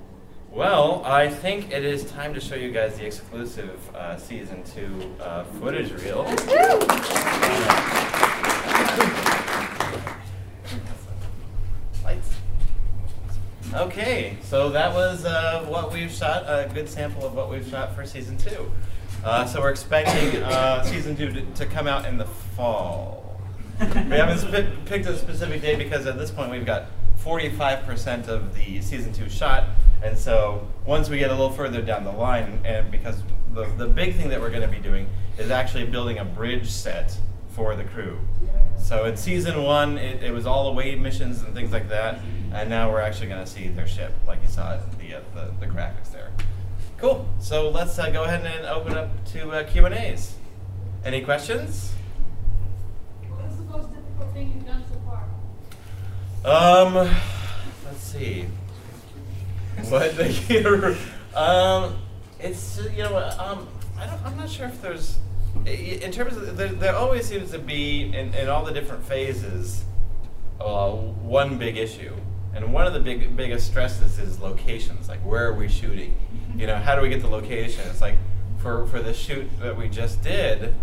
Well, 0.51 1.03
I 1.05 1.29
think 1.29 1.73
it 1.73 1.85
is 1.85 2.05
time 2.11 2.35
to 2.35 2.41
show 2.41 2.57
you 2.57 2.71
guys 2.71 2.99
the 2.99 3.07
exclusive 3.07 3.79
uh, 3.97 4.19
season 4.19 4.63
two 4.65 5.15
uh, 5.21 5.45
footage 5.45 5.91
reel. 6.03 6.25
Okay, 13.75 14.37
so 14.43 14.69
that 14.69 14.93
was 14.93 15.25
uh, 15.25 15.65
what 15.67 15.95
we've 15.95 16.11
shot, 16.11 16.43
a 16.47 16.71
good 16.75 16.87
sample 16.87 17.25
of 17.25 17.33
what 17.33 17.49
we've 17.49 17.67
shot 17.67 17.95
for 17.95 18.05
season 18.05 18.37
two. 18.37 18.71
Uh, 19.25 19.47
so 19.47 19.63
we're 19.63 19.71
expecting 19.71 20.43
uh, 20.43 20.83
season 20.83 21.17
two 21.17 21.33
to, 21.33 21.41
to 21.55 21.65
come 21.65 21.87
out 21.87 22.05
in 22.05 22.19
the 22.19 22.27
fall. 22.27 23.41
We 23.81 23.87
haven't 24.17 24.85
picked 24.85 25.07
a 25.07 25.17
specific 25.17 25.63
date 25.63 25.79
because 25.79 26.05
at 26.07 26.19
this 26.19 26.31
point 26.31 26.51
we've 26.51 26.67
got 26.67 26.89
45% 27.25 28.29
of 28.29 28.55
the 28.55 28.83
season 28.83 29.11
two 29.11 29.31
shot, 29.31 29.69
and 30.03 30.19
so 30.19 30.69
once 30.85 31.09
we 31.09 31.17
get 31.17 31.31
a 31.31 31.35
little 31.35 31.51
further 31.51 31.81
down 31.81 32.05
the 32.05 32.13
line, 32.13 32.61
and 32.67 32.91
because 32.91 33.23
the, 33.55 33.65
the 33.79 33.87
big 33.87 34.17
thing 34.17 34.29
that 34.29 34.39
we're 34.39 34.51
going 34.51 34.63
to 34.63 34.69
be 34.69 34.81
doing 34.83 35.09
is 35.39 35.51
actually 35.51 35.87
building 35.87 36.19
a 36.19 36.27
bridge 36.27 36.69
set 36.69 37.17
for 37.49 37.75
the 37.75 37.85
crew. 37.85 38.19
So 38.77 39.07
in 39.07 39.17
season 39.17 39.63
one, 39.63 39.97
it, 39.97 40.23
it 40.23 40.31
was 40.33 40.45
all 40.45 40.69
away 40.69 40.95
missions 40.95 41.41
and 41.41 41.55
things 41.55 41.73
like 41.73 41.89
that, 41.89 42.21
and 42.53 42.69
now 42.69 42.91
we're 42.91 43.01
actually 43.01 43.29
going 43.29 43.45
to 43.45 43.51
see 43.51 43.69
their 43.69 43.87
ship, 43.87 44.13
like 44.27 44.41
you 44.43 44.49
saw 44.49 44.79
the, 44.99 45.15
uh, 45.15 45.21
the, 45.35 45.53
the 45.61 45.67
graphics 45.67 46.13
there. 46.13 46.31
Cool. 46.99 47.29
So 47.41 47.69
let's 47.71 47.99
uh, 47.99 48.11
go 48.11 48.25
ahead 48.25 48.45
and 48.47 48.67
open 48.67 48.95
up 48.95 49.25
to 49.33 49.51
uh, 49.51 49.65
Q 49.65 49.87
and 49.87 49.95
A's. 49.95 50.35
Any 51.05 51.23
questions? 51.23 51.93
What's 53.29 53.57
the 53.57 53.63
most 53.65 53.89
difficult 53.93 54.33
thing 54.33 54.53
you've 54.55 54.67
done 54.67 54.85
so 54.89 55.01
far? 56.45 56.85
Um, 56.85 56.95
let's 57.85 58.03
see. 58.03 58.47
What 59.89 60.17
the 60.17 60.97
um, 61.35 61.99
it's 62.39 62.79
you 62.95 63.03
know 63.03 63.17
um, 63.39 63.67
I 63.99 64.07
don't 64.07 64.23
I'm 64.25 64.37
not 64.37 64.51
sure 64.51 64.67
if 64.67 64.81
there's 64.83 65.17
in 65.67 66.13
terms 66.13 66.37
of 66.37 66.57
there, 66.57 66.69
there 66.69 66.95
always 66.95 67.27
seems 67.27 67.51
to 67.53 67.59
be 67.59 68.03
in, 68.03 68.35
in 68.35 68.49
all 68.49 68.65
the 68.65 68.73
different 68.73 69.03
phases 69.05 69.85
uh, 70.61 70.91
one 70.91 71.59
big 71.59 71.79
issue 71.79 72.15
and 72.55 72.73
one 72.73 72.87
of 72.87 72.93
the 72.93 73.01
big 73.01 73.37
biggest 73.37 73.67
stresses 73.67 74.19
is 74.19 74.41
locations 74.41 75.09
like 75.09 75.21
where 75.21 75.47
are 75.49 75.55
we 75.55 75.69
shooting 75.69 76.17
you 76.57 76.67
know 76.67 76.77
how 76.77 76.95
do 76.95 77.03
we 77.03 77.09
get 77.09 77.21
the 77.23 77.29
location 77.29 77.83
it's 77.89 78.01
like 78.01 78.17
for 78.59 78.87
for 78.87 79.01
the 79.01 79.15
shoot 79.15 79.49
that 79.61 79.77
we 79.77 79.89
just 79.89 80.23
did 80.23 80.75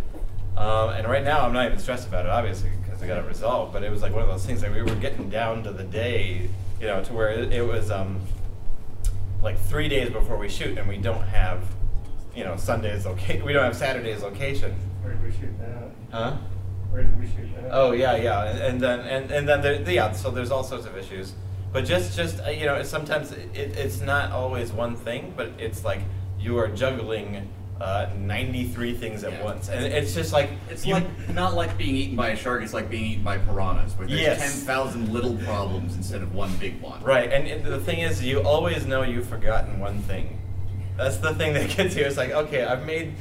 um, 0.57 0.89
and 0.89 1.07
right 1.07 1.23
now 1.23 1.45
I'm 1.45 1.53
not 1.53 1.67
even 1.67 1.79
stressed 1.79 2.07
about 2.07 2.25
it 2.25 2.31
obviously 2.31 2.69
because 2.83 3.01
I 3.01 3.07
got 3.07 3.17
it 3.19 3.27
resolved 3.27 3.73
but 3.73 3.83
it 3.83 3.91
was 3.91 4.01
like 4.01 4.13
one 4.13 4.21
of 4.23 4.27
those 4.27 4.45
things 4.45 4.61
that 4.61 4.71
we 4.71 4.81
were 4.81 4.95
getting 4.95 5.29
down 5.29 5.63
to 5.63 5.71
the 5.71 5.83
day 5.83 6.49
you 6.81 6.87
know 6.87 7.03
to 7.03 7.13
where 7.13 7.29
it, 7.29 7.53
it 7.53 7.61
was 7.61 7.91
um, 7.91 8.19
like 9.41 9.57
three 9.59 9.87
days 9.87 10.09
before 10.09 10.37
we 10.37 10.49
shoot 10.49 10.77
and 10.77 10.87
we 10.87 10.97
don't 10.97 11.23
have 11.23 11.61
you 12.35 12.43
know 12.43 12.55
Sunday's 12.57 13.05
location 13.05 13.45
we 13.45 13.53
don't 13.53 13.63
have 13.63 13.75
Saturday's 13.75 14.21
location 14.23 14.75
Where 15.01 15.13
did 15.13 15.23
we 15.23 15.31
shoot 15.31 15.57
that? 15.59 15.91
huh 16.11 16.37
Where 16.91 17.03
did 17.03 17.19
we 17.19 17.27
shoot 17.27 17.53
that? 17.55 17.69
Oh 17.71 17.91
yeah, 17.91 18.15
yeah, 18.17 18.43
and, 18.45 18.59
and 18.59 18.81
then 18.81 18.99
and, 19.01 19.31
and 19.31 19.47
then 19.47 19.61
there, 19.61 19.91
yeah. 19.91 20.11
So 20.11 20.31
there's 20.31 20.51
all 20.51 20.63
sorts 20.63 20.85
of 20.85 20.97
issues, 20.97 21.33
but 21.71 21.85
just 21.85 22.15
just 22.15 22.39
uh, 22.45 22.49
you 22.49 22.65
know, 22.65 22.81
sometimes 22.83 23.31
it, 23.31 23.49
it's 23.55 24.01
not 24.01 24.31
always 24.31 24.71
one 24.71 24.95
thing, 24.95 25.33
but 25.37 25.51
it's 25.59 25.83
like 25.83 26.01
you 26.39 26.57
are 26.57 26.67
juggling 26.67 27.47
uh, 27.81 28.09
93 28.17 28.93
things 28.93 29.23
at 29.23 29.31
Yeah. 29.31 29.43
once, 29.43 29.69
and 29.69 29.85
it's 29.85 30.13
just 30.13 30.33
like 30.33 30.49
It's 30.69 30.85
you- 30.85 30.95
like 30.95 31.29
not 31.33 31.53
like 31.55 31.77
being 31.77 31.95
eaten 31.95 32.15
by 32.17 32.29
a 32.29 32.35
shark. 32.35 32.61
It's 32.63 32.73
like 32.73 32.89
being 32.89 33.05
eaten 33.05 33.23
by 33.23 33.37
piranhas, 33.37 33.97
where 33.97 34.07
there's 34.07 34.19
Yes. 34.19 34.39
ten 34.39 34.65
thousand 34.65 35.13
little 35.13 35.37
problems 35.37 35.95
instead 35.95 36.21
of 36.21 36.33
one 36.35 36.53
big 36.57 36.81
one. 36.81 37.01
right. 37.03 37.31
And, 37.31 37.47
and 37.47 37.63
the 37.65 37.79
thing 37.79 37.99
is, 37.99 38.21
you 38.23 38.41
always 38.41 38.85
know 38.85 39.03
you've 39.03 39.27
forgotten 39.27 39.79
one 39.79 39.99
thing. 40.01 40.41
That's 40.97 41.17
the 41.17 41.33
thing 41.35 41.53
that 41.53 41.69
gets 41.77 41.95
you. 41.95 42.03
It's 42.03 42.17
like 42.17 42.31
okay, 42.31 42.65
I've 42.65 42.85
made 42.85 43.13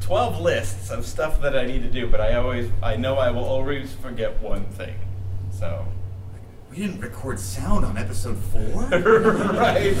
12 0.00 0.40
lists 0.40 0.90
of 0.90 1.04
stuff 1.04 1.42
that 1.42 1.54
I 1.58 1.66
need 1.66 1.82
to 1.82 1.90
do, 1.90 2.06
but 2.06 2.20
I 2.20 2.36
always 2.36 2.70
I 2.82 2.96
know 2.96 3.16
I 3.18 3.30
will 3.30 3.44
always 3.44 3.92
forget 3.94 4.40
one 4.40 4.64
thing. 4.66 4.94
So. 5.50 5.86
We 6.76 6.82
didn't 6.82 7.00
record 7.00 7.40
sound 7.40 7.86
on 7.86 7.96
episode 7.96 8.36
four. 8.36 8.60
right. 8.90 9.96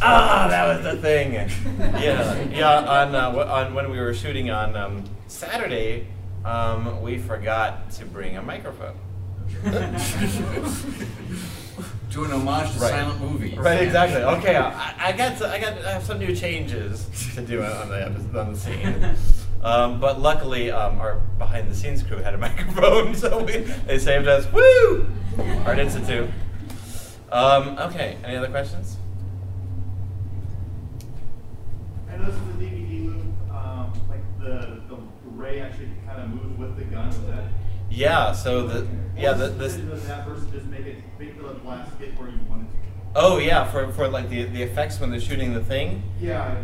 Ah, 0.00 0.46
that 0.48 0.66
was 0.66 0.82
the 0.82 0.96
thing. 1.02 1.34
Yeah, 1.34 2.42
yeah. 2.50 2.78
On 2.78 3.14
uh, 3.14 3.30
on 3.30 3.74
when 3.74 3.90
we 3.90 4.00
were 4.00 4.14
shooting 4.14 4.48
on 4.48 4.74
um, 4.74 5.04
Saturday, 5.28 6.06
um, 6.46 7.02
we 7.02 7.18
forgot 7.18 7.90
to 7.92 8.06
bring 8.06 8.38
a 8.38 8.42
microphone. 8.42 8.96
Do 12.10 12.24
an 12.24 12.30
homage 12.30 12.72
to 12.72 12.78
Right. 12.78 12.90
silent 12.90 13.20
movies. 13.20 13.58
Right, 13.58 13.82
exactly. 13.82 14.22
Okay, 14.22 14.56
I, 14.56 15.08
I 15.08 15.12
got 15.12 15.36
to, 15.38 15.48
I 15.48 15.58
got 15.60 15.84
I 15.84 15.92
have 15.92 16.04
some 16.04 16.18
new 16.20 16.34
changes 16.34 17.06
to 17.34 17.42
do 17.42 17.62
on 17.62 17.88
the 17.88 18.02
episode, 18.02 18.36
on 18.36 18.52
the 18.52 18.58
scene. 18.58 19.16
Um, 19.64 19.98
but 19.98 20.20
luckily, 20.20 20.70
um, 20.70 21.00
our 21.00 21.16
behind 21.38 21.70
the 21.70 21.74
scenes 21.74 22.02
crew 22.02 22.18
had 22.18 22.34
a 22.34 22.38
microphone, 22.48 23.14
so 23.14 23.42
we, 23.42 23.58
they 23.86 23.98
saved 23.98 24.28
us. 24.28 24.50
Woo! 24.52 25.06
Art 25.64 25.78
Institute. 25.78 26.28
Um, 27.32 27.78
okay, 27.78 28.18
any 28.22 28.36
other 28.36 28.50
questions? 28.50 28.98
I 32.12 32.16
noticed 32.16 32.38
in 32.38 32.58
the 32.58 32.66
DVD 32.66 33.06
loop, 33.06 33.24
um, 33.50 33.92
like 34.08 34.20
the, 34.38 34.82
the 34.88 34.98
ray 35.30 35.60
actually 35.60 35.88
kind 36.06 36.22
of 36.22 36.28
moves 36.28 36.58
with 36.58 36.76
the 36.76 36.84
gun. 36.84 37.08
Was 37.08 37.18
that? 37.22 37.44
Yeah. 37.90 38.32
So 38.32 38.66
the 38.66 38.86
yeah 39.16 39.32
the 39.32 39.48
this. 39.48 39.76
That 40.06 40.26
versus 40.26 40.46
just 40.50 40.66
make 40.66 40.86
it 40.86 40.98
make 41.18 41.36
the 41.40 41.48
blast 41.54 41.98
get 41.98 42.18
where 42.18 42.28
you 42.28 42.38
want 42.48 42.70
to? 42.70 42.76
Oh 43.16 43.38
yeah, 43.38 43.64
for, 43.70 43.90
for 43.92 44.08
like 44.08 44.28
the, 44.28 44.44
the 44.44 44.62
effects 44.62 45.00
when 45.00 45.10
they're 45.10 45.20
shooting 45.20 45.54
the 45.54 45.64
thing. 45.64 46.02
Yeah. 46.20 46.56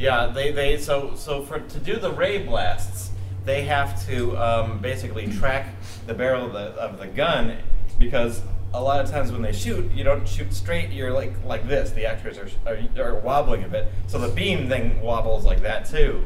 Yeah, 0.00 0.28
they, 0.28 0.50
they 0.50 0.78
so 0.78 1.14
so 1.14 1.42
for 1.42 1.60
to 1.60 1.78
do 1.78 1.96
the 1.96 2.10
ray 2.10 2.38
blasts, 2.38 3.10
they 3.44 3.64
have 3.64 4.02
to 4.06 4.34
um, 4.38 4.78
basically 4.78 5.26
track 5.26 5.74
the 6.06 6.14
barrel 6.14 6.46
of 6.46 6.54
the, 6.54 6.70
of 6.80 6.98
the 6.98 7.06
gun 7.06 7.58
because 7.98 8.40
a 8.72 8.82
lot 8.82 9.04
of 9.04 9.10
times 9.10 9.30
when 9.30 9.42
they 9.42 9.52
shoot, 9.52 9.92
you 9.92 10.02
don't 10.02 10.26
shoot 10.26 10.54
straight. 10.54 10.88
You're 10.88 11.12
like 11.12 11.34
like 11.44 11.68
this. 11.68 11.90
The 11.90 12.06
actors 12.06 12.38
are, 12.38 12.48
are, 12.66 12.78
are 12.98 13.20
wobbling 13.20 13.64
a 13.64 13.68
bit, 13.68 13.88
so 14.06 14.18
the 14.18 14.34
beam 14.34 14.70
thing 14.70 15.02
wobbles 15.02 15.44
like 15.44 15.60
that 15.60 15.84
too. 15.84 16.24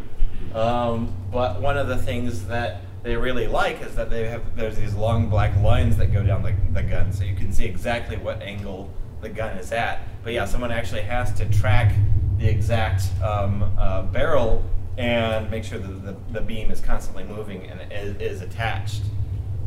Um, 0.54 1.12
but 1.32 1.60
one 1.60 1.76
of 1.76 1.88
the 1.88 1.96
things 1.96 2.46
that 2.46 2.82
they 3.02 3.16
really 3.16 3.48
like 3.48 3.82
is 3.82 3.96
that 3.96 4.08
they 4.08 4.28
have 4.28 4.54
there's 4.54 4.76
these 4.76 4.94
long 4.94 5.28
black 5.28 5.52
lines 5.60 5.96
that 5.96 6.12
go 6.12 6.22
down 6.22 6.44
the, 6.44 6.54
the 6.72 6.82
gun, 6.84 7.12
so 7.12 7.24
you 7.24 7.34
can 7.34 7.52
see 7.52 7.64
exactly 7.64 8.18
what 8.18 8.40
angle 8.40 8.88
the 9.20 9.28
gun 9.28 9.58
is 9.58 9.72
at. 9.72 10.00
But 10.22 10.32
yeah, 10.32 10.44
someone 10.44 10.70
actually 10.70 11.02
has 11.02 11.32
to 11.34 11.44
track 11.46 11.92
the 12.38 12.48
exact 12.48 13.04
um, 13.22 13.62
uh, 13.78 14.02
barrel 14.02 14.64
and 14.96 15.50
make 15.50 15.64
sure 15.64 15.78
that 15.78 16.04
the, 16.04 16.16
the 16.32 16.40
beam 16.40 16.70
is 16.70 16.80
constantly 16.80 17.24
moving 17.24 17.66
and 17.66 17.92
is, 17.92 18.16
is 18.16 18.42
attached. 18.42 19.02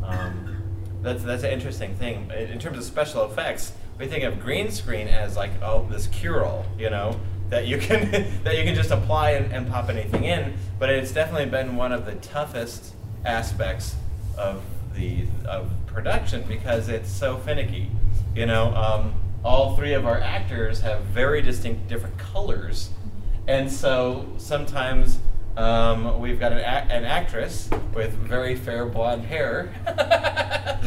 Um, 0.02 0.56
that's 1.02 1.22
that's 1.22 1.44
an 1.44 1.50
interesting 1.50 1.94
thing. 1.94 2.30
In 2.30 2.58
terms 2.58 2.78
of 2.78 2.84
special 2.84 3.24
effects, 3.24 3.72
we 3.98 4.06
think 4.06 4.24
of 4.24 4.40
green 4.40 4.70
screen 4.70 5.06
as 5.06 5.36
like 5.36 5.50
oh 5.62 5.86
this 5.90 6.06
cure-all, 6.08 6.64
you 6.78 6.90
know, 6.90 7.18
that 7.50 7.66
you 7.66 7.78
can 7.78 8.10
that 8.44 8.56
you 8.56 8.64
can 8.64 8.74
just 8.74 8.90
apply 8.90 9.32
and, 9.32 9.52
and 9.52 9.68
pop 9.68 9.88
anything 9.88 10.24
in. 10.24 10.54
But 10.78 10.90
it's 10.90 11.12
definitely 11.12 11.50
been 11.50 11.76
one 11.76 11.92
of 11.92 12.06
the 12.06 12.14
toughest 12.16 12.94
aspects 13.24 13.94
of 14.36 14.62
the 14.94 15.26
of 15.46 15.70
production 15.86 16.44
because 16.48 16.88
it's 16.88 17.10
so 17.10 17.36
finicky. 17.38 17.90
You 18.34 18.46
know, 18.46 18.74
um, 18.74 19.14
all 19.44 19.76
three 19.76 19.94
of 19.94 20.06
our 20.06 20.20
actors 20.20 20.80
have 20.80 21.02
very 21.04 21.42
distinct 21.42 21.88
different 21.88 22.18
colors, 22.18 22.90
and 23.46 23.70
so 23.70 24.26
sometimes 24.36 25.18
um, 25.56 26.20
we've 26.20 26.38
got 26.38 26.52
an, 26.52 26.58
an 26.58 27.04
actress 27.04 27.68
with 27.94 28.12
very 28.12 28.56
fair 28.56 28.86
blonde 28.86 29.24
hair, 29.24 29.72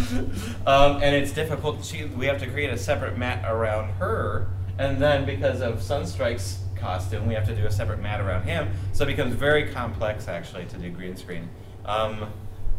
um, 0.66 1.02
and 1.02 1.16
it's 1.16 1.32
difficult. 1.32 1.84
She, 1.84 2.06
we 2.06 2.26
have 2.26 2.40
to 2.40 2.48
create 2.48 2.70
a 2.70 2.78
separate 2.78 3.18
mat 3.18 3.44
around 3.50 3.90
her, 3.94 4.48
and 4.78 4.98
then 4.98 5.26
because 5.26 5.62
of 5.62 5.82
Sunstrike's 5.82 6.60
costume, 6.76 7.28
we 7.28 7.34
have 7.34 7.46
to 7.48 7.56
do 7.56 7.66
a 7.66 7.72
separate 7.72 8.02
mat 8.02 8.20
around 8.20 8.44
him. 8.44 8.72
So 8.92 9.04
it 9.04 9.08
becomes 9.08 9.36
very 9.36 9.72
complex 9.72 10.28
actually 10.28 10.66
to 10.66 10.78
do 10.78 10.90
green 10.90 11.16
screen. 11.16 11.50
Um, 11.86 12.32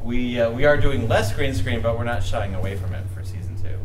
we 0.03 0.41
uh, 0.41 0.51
we 0.51 0.65
are 0.65 0.77
doing 0.77 1.09
less 1.09 1.33
green 1.33 1.55
screen, 1.55 1.81
but 1.81 1.97
we're 1.97 2.05
not 2.05 2.23
shying 2.23 2.55
away 2.55 2.77
from 2.77 2.95
it 2.95 3.05
for 3.15 3.23
season 3.25 3.57
two. 3.57 3.79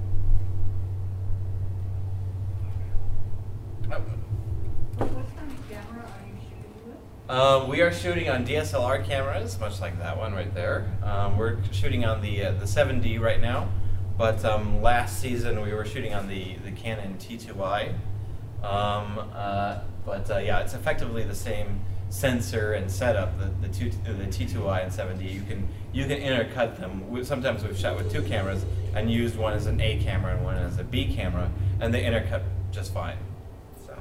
What 4.98 5.10
kind 5.38 5.52
of 5.52 5.70
camera 5.70 6.04
are 6.04 6.28
you 6.28 6.34
shooting 6.42 6.88
with? 6.88 6.98
Um, 7.30 7.68
we 7.68 7.82
are 7.82 7.92
shooting 7.92 8.30
on 8.30 8.46
DSLR 8.46 9.06
cameras, 9.06 9.60
much 9.60 9.82
like 9.82 10.00
that 10.00 10.18
one 10.18 10.34
right 10.34 10.54
there. 10.54 10.90
Um, 11.04 11.38
we're 11.38 11.58
shooting 11.74 12.06
on 12.06 12.22
the 12.22 12.46
uh, 12.46 12.52
the 12.54 12.66
7D 12.66 13.20
right 13.20 13.42
now, 13.42 13.68
but 14.18 14.46
um, 14.46 14.82
last 14.82 15.20
season 15.20 15.62
we 15.62 15.74
were 15.74 15.84
shooting 15.84 16.14
on 16.14 16.30
the 16.30 16.56
the 16.64 16.72
Canon 16.72 17.18
T2i. 17.20 17.90
Um, 18.64 19.30
uh, 19.34 19.80
but 20.06 20.32
uh, 20.32 20.38
yeah, 20.38 20.60
it's 20.60 20.74
effectively 20.74 21.24
the 21.24 21.36
same 21.36 21.82
sensor 22.10 22.74
and 22.74 22.90
setup. 22.90 23.38
The 23.38 23.68
the, 23.68 23.74
two, 23.74 23.90
the 23.90 24.24
T2i 24.26 24.84
and 24.84 24.92
7D, 24.92 25.30
you 25.30 25.42
can 25.42 25.68
you 25.92 26.06
can 26.06 26.22
intercut 26.22 26.80
them. 26.80 27.10
We, 27.10 27.26
sometimes 27.26 27.62
we've 27.62 27.78
shot 27.78 27.98
with 27.98 28.10
two 28.10 28.22
cameras 28.24 28.66
and 28.96 29.12
used 29.12 29.36
one 29.36 29.52
as 29.52 29.66
an 29.66 29.82
A 29.82 30.00
camera 30.02 30.34
and 30.34 30.46
one 30.46 30.56
as 30.56 30.80
a 30.80 30.84
B 30.86 31.14
camera, 31.14 31.52
and 31.82 31.94
they 31.94 32.04
intercut 32.04 32.44
just 32.72 32.94
fine. 32.94 33.18
So 33.86 33.98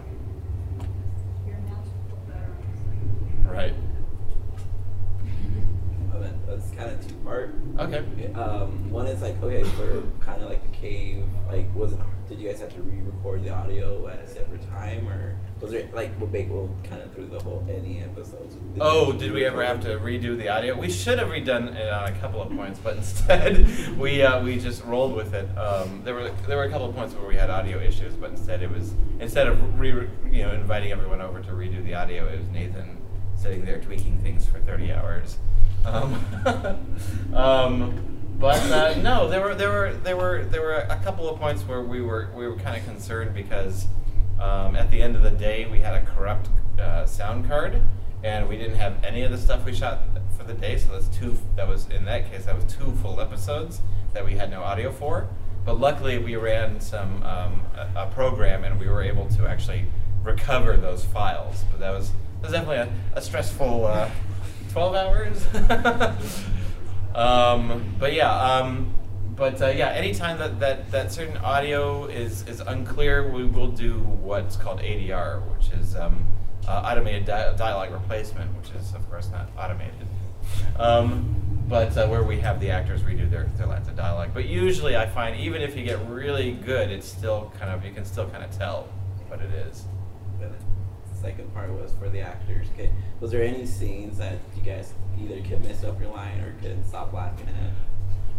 Your 1.45 1.57
mouse 1.59 1.87
will 1.87 2.17
put 2.17 2.29
better 2.29 2.45
on 2.45 3.36
the 3.36 3.36
right. 3.53 3.75
Oh, 6.15 6.21
that- 6.21 6.47
that's 6.47 6.71
kind 6.71 6.91
of 6.91 7.07
two 7.07 7.15
part. 7.17 7.55
Okay. 7.79 8.33
Um, 8.35 8.91
one 8.91 9.07
is 9.07 9.21
like 9.23 9.43
okay 9.43 9.63
for 9.65 10.03
kind 10.21 10.43
of 10.43 10.49
like 10.49 10.63
the 10.71 10.77
cave. 10.77 11.25
Like, 11.49 11.75
was 11.75 11.93
it? 11.93 11.99
Did 12.29 12.41
you 12.41 12.49
guys 12.49 12.59
have 12.61 12.75
to 12.75 12.83
re-record 12.83 13.45
the 13.45 13.51
audio 13.51 14.09
at 14.09 14.19
a 14.19 14.27
separate 14.27 14.69
time, 14.73 15.07
or 15.09 15.37
was 15.61 15.71
there 15.71 15.89
like 15.95 16.13
what 16.19 16.33
big 16.33 16.51
well 16.51 16.69
kind 16.83 17.01
of 17.01 17.13
through 17.15 17.27
the 17.27 17.39
whole 17.39 17.65
any 17.69 18.01
episodes? 18.03 18.55
Did 18.57 18.79
Oh, 18.81 19.13
did 19.13 19.31
we 19.31 19.45
ever 19.45 19.65
have 19.65 19.81
to 19.83 19.91
redo 19.99 20.37
the 20.37 20.49
audio? 20.49 20.77
We 20.77 20.91
should 20.91 21.21
have 21.21 21.29
redone 21.29 21.77
it 21.77 21.89
on 21.93 22.09
a 22.09 22.13
couple 22.19 22.43
of 22.43 22.51
points, 22.51 22.81
but 22.83 22.97
instead 23.03 23.97
we 23.97 24.23
uh, 24.23 24.43
we 24.43 24.59
just 24.59 24.83
rolled 24.85 25.15
with 25.15 25.35
it. 25.35 25.47
Um, 25.57 26.01
there 26.05 26.15
were 26.15 26.31
there 26.49 26.57
were 26.57 26.65
a 26.65 26.71
couple 26.71 26.89
of 26.89 26.97
points 26.97 27.15
where 27.15 27.29
we 27.29 27.37
had 27.37 27.49
audio 27.51 27.79
issues, 27.79 28.15
but 28.15 28.31
instead 28.31 28.61
it 28.63 28.71
was 28.71 28.95
instead 29.21 29.47
of 29.47 29.79
re, 29.79 30.09
you 30.31 30.43
know 30.43 30.53
inviting 30.53 30.91
everyone 30.91 31.21
over 31.21 31.41
to 31.43 31.51
redo 31.53 31.85
the 31.85 31.95
audio, 31.95 32.27
it 32.27 32.41
was 32.41 32.49
Nathan 32.49 32.96
sitting 33.37 33.65
there 33.65 33.81
tweaking 33.81 34.19
things 34.21 34.47
for 34.47 34.61
thirty 34.61 34.93
hours. 34.93 35.39
Um, 35.85 36.25
um, 37.35 38.17
but 38.39 38.61
uh, 38.71 39.01
no, 39.01 39.29
there 39.29 39.41
were 39.41 39.55
there 39.55 39.71
were 39.71 39.95
there 39.95 40.17
were 40.17 40.45
there 40.45 40.63
were 40.63 40.75
a 40.75 41.01
couple 41.03 41.29
of 41.29 41.39
points 41.39 41.63
where 41.63 41.83
we 41.83 42.03
were 42.03 42.29
we 42.35 42.47
were 42.47 42.57
kind 42.57 42.77
of 42.77 42.85
concerned 42.85 43.35
because 43.35 43.87
um, 44.41 44.77
at 44.77 44.91
the 44.91 45.01
end 45.01 45.17
of 45.17 45.23
the 45.23 45.31
day 45.31 45.67
we 45.67 45.81
had 45.81 45.95
a 45.95 46.05
corrupt 46.05 46.49
uh, 46.79 47.07
sound 47.07 47.49
card 47.49 47.81
and 48.23 48.49
we 48.49 48.57
didn't 48.57 48.77
have 48.77 49.03
any 49.05 49.23
of 49.23 49.31
the 49.31 49.39
stuff 49.39 49.65
we 49.65 49.75
shot 49.75 50.03
for 50.37 50.45
the 50.45 50.53
day. 50.53 50.77
So 50.77 50.93
that's 50.93 51.09
two. 51.09 51.39
That 51.57 51.69
was 51.69 51.89
in 51.89 52.05
that 52.05 52.31
case 52.31 52.45
that 52.45 52.55
was 52.55 52.65
two 52.65 52.93
full 53.03 53.21
episodes 53.21 53.81
that 54.13 54.25
we 54.25 54.35
had 54.35 54.51
no 54.51 54.63
audio 54.63 54.93
for. 54.93 55.29
But 55.65 55.81
luckily 55.81 56.19
we 56.19 56.37
ran 56.37 56.81
some 56.81 57.23
um, 57.23 57.63
a, 57.75 57.91
a 57.97 58.11
program 58.13 58.65
and 58.65 58.79
we 58.79 58.89
were 58.89 59.03
able 59.03 59.27
to 59.31 59.47
actually 59.47 59.87
recover 60.23 60.77
those 60.77 61.05
files. 61.05 61.65
But 61.71 61.81
that 61.81 61.91
was 61.91 62.13
was 62.47 62.53
definitely 62.53 62.77
a, 62.77 63.19
a 63.19 63.23
stressful 63.23 63.87
uh, 63.87 64.11
twelve 64.71 64.95
hours. 64.95 65.45
Um, 67.17 67.95
but 67.99 68.13
yeah, 68.13 68.31
um, 68.31 68.95
but 69.35 69.61
uh, 69.63 69.69
yeah, 69.69 69.89
anytime 69.89 70.39
that, 70.39 70.61
that, 70.61 70.91
that 70.91 71.11
certain 71.11 71.39
audio 71.39 72.05
is, 72.05 72.47
is 72.47 72.61
unclear, 72.61 73.31
we 73.31 73.45
will 73.45 73.69
do 73.69 74.01
what's 74.01 74.57
called 74.57 74.81
ADR, 74.81 75.41
which 75.57 75.71
is 75.71 75.97
um, 75.97 76.27
uh, 76.69 76.83
automated 76.85 77.25
di- 77.25 77.55
dialogue 77.57 77.91
replacement, 77.91 78.55
which 78.59 78.71
is 78.73 78.95
of 78.95 79.09
course 79.09 79.31
not 79.31 79.49
automated. 79.57 80.07
Um, 80.79 81.35
but 81.69 81.97
uh, 81.97 82.07
where 82.07 82.23
we 82.23 82.39
have 82.41 82.61
the 82.61 82.71
actors 82.71 83.01
redo 83.01 83.29
their, 83.31 83.45
their 83.57 83.67
lines 83.67 83.89
of 83.89 83.97
dialogue. 83.97 84.31
But 84.35 84.45
usually, 84.45 84.95
I 84.95 85.07
find 85.07 85.41
even 85.41 85.63
if 85.63 85.75
you 85.75 85.85
get 85.85 85.99
really 86.07 86.53
good, 86.53 86.91
it's 86.91 87.09
still 87.09 87.51
kind 87.59 87.73
of 87.73 87.83
you 87.83 87.93
can 87.93 88.05
still 88.05 88.29
kind 88.29 88.45
of 88.45 88.51
tell 88.57 88.89
what 89.29 89.41
it 89.41 89.53
is. 89.53 89.85
But 91.27 91.37
the 91.37 91.43
second 91.43 91.55
part 91.55 91.71
was 91.71 91.93
for 91.99 92.09
the 92.09 92.21
actors. 92.21 92.69
Okay, 92.75 92.91
was 93.21 93.31
there 93.31 93.43
any 93.43 93.67
scenes 93.67 94.19
that 94.19 94.39
you 94.57 94.63
guys 94.63 94.95
either 95.21 95.41
could 95.41 95.65
mess 95.65 95.83
up 95.83 96.01
your 96.01 96.11
line 96.11 96.39
or 96.41 96.55
couldn't 96.61 96.85
stop 96.85 97.13
laughing 97.13 97.49
at? 97.49 97.73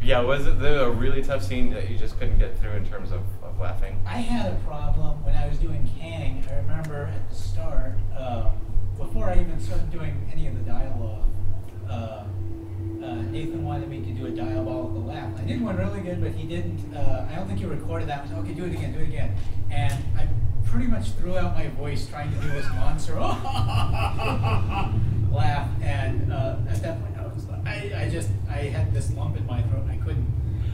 Yeah, 0.01 0.21
was 0.21 0.45
it 0.45 0.59
there 0.59 0.81
a 0.81 0.91
really 0.91 1.23
tough 1.23 1.43
scene 1.43 1.71
that 1.73 1.89
you 1.89 1.97
just 1.97 2.19
couldn't 2.19 2.37
get 2.37 2.57
through 2.59 2.73
in 2.73 2.85
terms 2.87 3.11
of, 3.11 3.21
of 3.43 3.59
laughing? 3.59 4.01
I 4.05 4.17
had 4.17 4.53
a 4.53 4.55
problem 4.59 5.23
when 5.25 5.35
I 5.35 5.47
was 5.47 5.57
doing 5.57 5.89
canning. 5.99 6.45
I 6.49 6.55
remember 6.57 7.11
at 7.13 7.29
the 7.29 7.35
start, 7.35 7.93
um, 8.17 8.51
before 8.97 9.29
I 9.29 9.39
even 9.39 9.59
started 9.59 9.91
doing 9.91 10.29
any 10.31 10.47
of 10.47 10.53
the 10.53 10.71
dialogue, 10.71 11.27
uh, 11.89 12.23
uh, 13.03 13.15
Nathan 13.31 13.65
wanted 13.65 13.89
me 13.89 14.01
to 14.01 14.11
do 14.11 14.27
a 14.27 14.29
diabolical 14.29 15.03
laugh. 15.03 15.31
I 15.37 15.43
did 15.43 15.61
one 15.61 15.77
really 15.77 16.01
good, 16.01 16.21
but 16.21 16.31
he 16.31 16.47
didn't. 16.47 16.95
Uh, 16.95 17.27
I 17.29 17.35
don't 17.35 17.47
think 17.47 17.59
he 17.59 17.65
recorded 17.65 18.07
that. 18.07 18.19
I 18.19 18.23
was 18.23 18.31
okay. 18.31 18.53
Do 18.53 18.65
it 18.65 18.73
again. 18.73 18.93
Do 18.93 18.99
it 18.99 19.07
again. 19.07 19.35
And 19.71 19.93
I 20.15 20.27
pretty 20.69 20.87
much 20.87 21.11
threw 21.11 21.37
out 21.37 21.55
my 21.55 21.67
voice 21.69 22.07
trying 22.07 22.31
to 22.33 22.39
do 22.39 22.49
this 22.49 22.65
monster 22.75 23.15
laugh. 25.31 25.69
And 25.81 26.31
uh, 26.31 26.57
at 26.69 26.81
that 26.81 27.01
point, 27.01 27.17
I 27.17 27.27
was 27.27 27.45
I, 27.65 28.03
I 28.05 28.09
just 28.09 28.29
I 28.49 28.57
had 28.57 28.93
this 28.93 29.11
lump 29.13 29.37
in 29.37 29.45
my 29.45 29.61
throat. 29.63 29.83
And 29.83 29.91
I 29.91 29.97
couldn't 29.97 30.27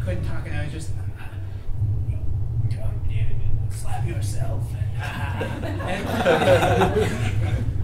couldn't 0.04 0.26
talk, 0.26 0.46
and 0.46 0.56
I 0.56 0.64
was 0.64 0.74
just. 0.74 0.90
Slap 3.72 4.08
yourself. 4.08 4.64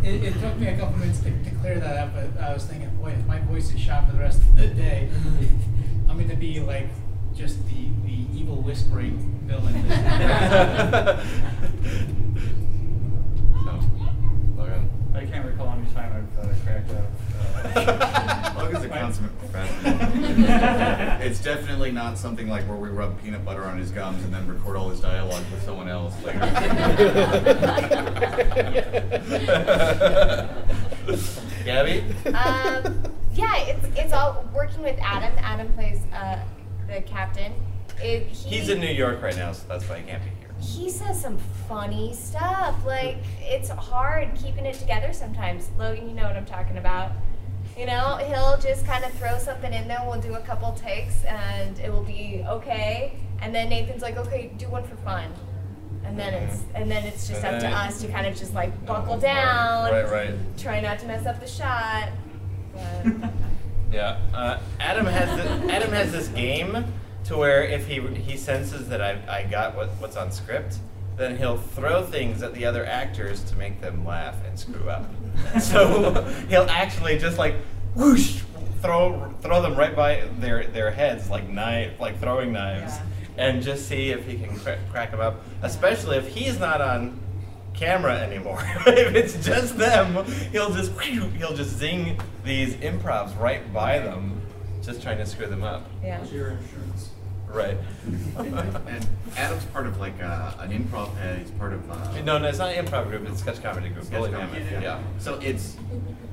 And 0.02 0.06
it, 0.06 0.24
it 0.24 0.40
took 0.40 0.58
me 0.58 0.68
a 0.68 0.78
couple 0.78 0.98
minutes 0.98 1.20
to, 1.20 1.32
to 1.32 1.52
clear 1.60 1.80
that 1.80 1.98
up, 1.98 2.14
but 2.14 2.42
I 2.42 2.54
was 2.54 2.64
thinking, 2.64 2.90
boy, 2.96 3.10
if 3.10 3.26
my 3.26 3.40
voice 3.40 3.74
is 3.74 3.80
shot 3.82 4.08
for 4.08 4.14
the 4.14 4.20
rest 4.20 4.40
of 4.40 4.56
the 4.56 4.68
day, 4.68 5.10
I'm 6.08 6.16
going 6.16 6.30
to 6.30 6.38
be 6.38 6.62
like 6.62 6.88
just 7.36 7.58
the 7.68 7.90
evil 8.34 8.62
whispering 8.62 9.18
villain. 9.46 9.76
So, 13.64 13.80
Logan. 14.58 14.90
I 15.14 15.26
can't 15.26 15.46
recall 15.46 15.70
any 15.78 15.86
time 15.92 16.28
I've 16.40 16.46
uh, 16.46 16.54
cracked 16.64 16.92
up. 16.92 17.06
Uh, 17.76 18.54
Logan's 18.58 18.86
a 18.86 18.90
consummate 18.90 19.38
professional. 19.40 19.98
it's 21.22 21.42
definitely 21.44 21.92
not 21.92 22.18
something 22.18 22.48
like 22.48 22.64
where 22.68 22.78
we 22.78 22.88
rub 22.90 23.22
peanut 23.22 23.44
butter 23.46 23.66
on 23.66 23.78
his 23.78 23.92
gums 23.92 24.24
and 24.24 24.34
then 24.34 24.48
record 24.48 24.78
all 24.78 24.90
his 24.90 25.02
dialogue 25.02 25.44
with 25.52 25.62
someone 25.64 25.90
else. 25.90 26.14
Like, 26.24 26.40
Gabby? 31.66 32.04
um, 32.28 33.04
yeah, 33.34 33.58
it's 33.68 33.86
it's 33.98 34.14
all 34.14 34.46
working 34.54 34.82
with 34.84 34.98
Adam. 35.02 35.34
Adam 35.40 35.72
plays 35.74 36.00
uh, 36.14 36.40
the 36.88 37.02
captain. 37.02 37.52
It, 38.02 38.28
he, 38.28 38.58
He's 38.58 38.70
in 38.70 38.80
New 38.80 38.88
York 38.92 39.22
right 39.22 39.36
now, 39.36 39.52
so 39.52 39.66
that's 39.68 39.88
why 39.90 40.00
he 40.00 40.04
can't 40.10 40.24
be 40.24 40.30
here. 40.40 40.50
He 40.62 40.90
says 40.90 41.22
some 41.22 41.38
funny 41.68 42.14
stuff. 42.14 42.76
Like 42.86 43.18
it's 43.42 43.70
hard 43.70 44.36
keeping 44.36 44.66
it 44.66 44.76
together 44.76 45.14
sometimes. 45.14 45.70
Logan, 45.78 46.10
you 46.10 46.16
know 46.16 46.24
what 46.24 46.36
I'm 46.36 46.46
talking 46.46 46.78
about. 46.78 47.12
You 47.78 47.86
know, 47.86 48.18
he'll 48.18 48.58
just 48.58 48.86
kind 48.86 49.06
of 49.06 49.12
throw 49.14 49.38
something 49.38 49.72
in 49.74 49.88
there. 49.88 50.00
We'll 50.06 50.20
do 50.20 50.34
a 50.34 50.42
couple 50.42 50.74
takes, 50.74 51.24
and 51.24 51.80
it 51.80 51.92
will 51.92 52.04
be 52.04 52.44
okay. 52.48 53.14
And 53.42 53.56
then 53.56 53.70
Nathan's 53.70 54.02
like, 54.02 54.18
"Okay, 54.18 54.52
do 54.58 54.68
one 54.68 54.84
for 54.84 54.98
fun." 54.98 55.32
And 56.04 56.18
then 56.18 56.34
it's 56.34 56.64
and 56.76 56.90
then 56.90 57.06
it's 57.06 57.28
just 57.28 57.44
And 57.44 57.56
up 57.56 57.62
to 57.62 57.68
us 57.70 58.02
to 58.02 58.08
kind 58.08 58.26
of 58.26 58.36
just 58.36 58.54
like 58.54 58.86
buckle 58.86 59.14
Right, 59.14 59.22
down. 59.22 59.92
Right, 59.92 60.12
right. 60.12 60.58
Try 60.58 60.82
not 60.82 61.00
to 61.00 61.06
mess 61.08 61.26
up 61.26 61.40
the 61.40 61.48
shot. 61.48 62.10
But 62.74 63.32
Yeah. 63.92 64.20
Uh, 64.34 64.60
Adam 64.80 65.06
has 65.06 65.38
this, 65.38 65.72
Adam 65.72 65.92
has 65.92 66.12
this 66.12 66.28
game 66.30 66.86
to 67.30 67.38
where 67.38 67.64
if 67.64 67.86
he 67.88 68.02
he 68.02 68.36
senses 68.36 68.90
that 68.90 69.02
I, 69.02 69.22
I 69.28 69.44
got 69.44 69.76
what, 69.76 69.90
what's 70.00 70.18
on 70.18 70.32
script, 70.32 70.80
then 71.16 71.38
he'll 71.38 71.58
throw 71.58 72.04
things 72.04 72.42
at 72.42 72.56
the 72.56 72.66
other 72.66 72.84
actors 72.86 73.44
to 73.44 73.56
make 73.56 73.82
them 73.82 74.04
laugh 74.04 74.36
and 74.48 74.58
screw 74.58 74.90
up. 74.90 75.06
so 75.62 76.24
he'll 76.50 76.70
actually 76.70 77.20
just 77.20 77.38
like 77.38 77.54
whoosh 77.94 78.42
throw 78.82 79.32
throw 79.42 79.62
them 79.62 79.76
right 79.76 79.96
by 79.96 80.28
their 80.40 80.66
their 80.66 80.90
heads 80.90 81.30
like 81.30 81.48
knife 81.50 82.00
like 82.00 82.20
throwing 82.20 82.52
knives 82.52 82.94
and 83.38 83.62
just 83.62 83.88
see 83.88 84.10
if 84.10 84.26
he 84.26 84.36
can 84.38 84.58
cra- 84.58 84.80
crack 84.90 85.12
them 85.12 85.20
up. 85.20 85.44
Especially 85.62 86.18
if 86.18 86.28
he's 86.28 86.60
not 86.60 86.82
on 86.82 87.20
camera 87.76 88.18
anymore. 88.18 88.60
if 88.88 89.14
it's 89.14 89.46
just 89.46 89.78
them, 89.78 90.26
he'll 90.52 90.74
just 90.74 91.00
he'll 91.00 91.54
just 91.54 91.78
zing 91.78 92.20
these 92.44 92.74
improvs 92.78 93.40
right 93.40 93.72
by 93.72 94.00
them, 94.00 94.42
just 94.82 95.04
trying 95.04 95.20
to 95.20 95.28
screw 95.28 95.46
them 95.46 95.64
up. 95.64 95.88
yeah. 96.04 96.26
your 96.26 96.50
insurance. 96.50 97.12
Right. 97.50 97.78
and 98.38 99.08
Adam's 99.36 99.66
part 99.66 99.88
of 99.88 100.00
like 100.00 100.22
uh, 100.22 100.54
an 100.60 100.72
improv. 100.72 101.10
Uh, 101.18 101.40
he's 101.40 101.52
part 101.52 101.74
of. 101.74 101.90
Uh, 101.90 102.22
no, 102.22 102.38
no, 102.38 102.48
it's 102.48 102.60
not 102.60 102.74
an 102.74 102.86
improv 102.86 103.10
group. 103.10 103.28
It's 103.28 103.36
a 103.36 103.38
sketch 103.38 103.62
comedy 103.64 103.90
group. 103.90 104.06
Sketch 104.06 104.32
comedy, 104.32 104.64
Mammoth. 104.64 104.84
Yeah. 104.84 105.02
So 105.18 105.40
it's 105.42 105.76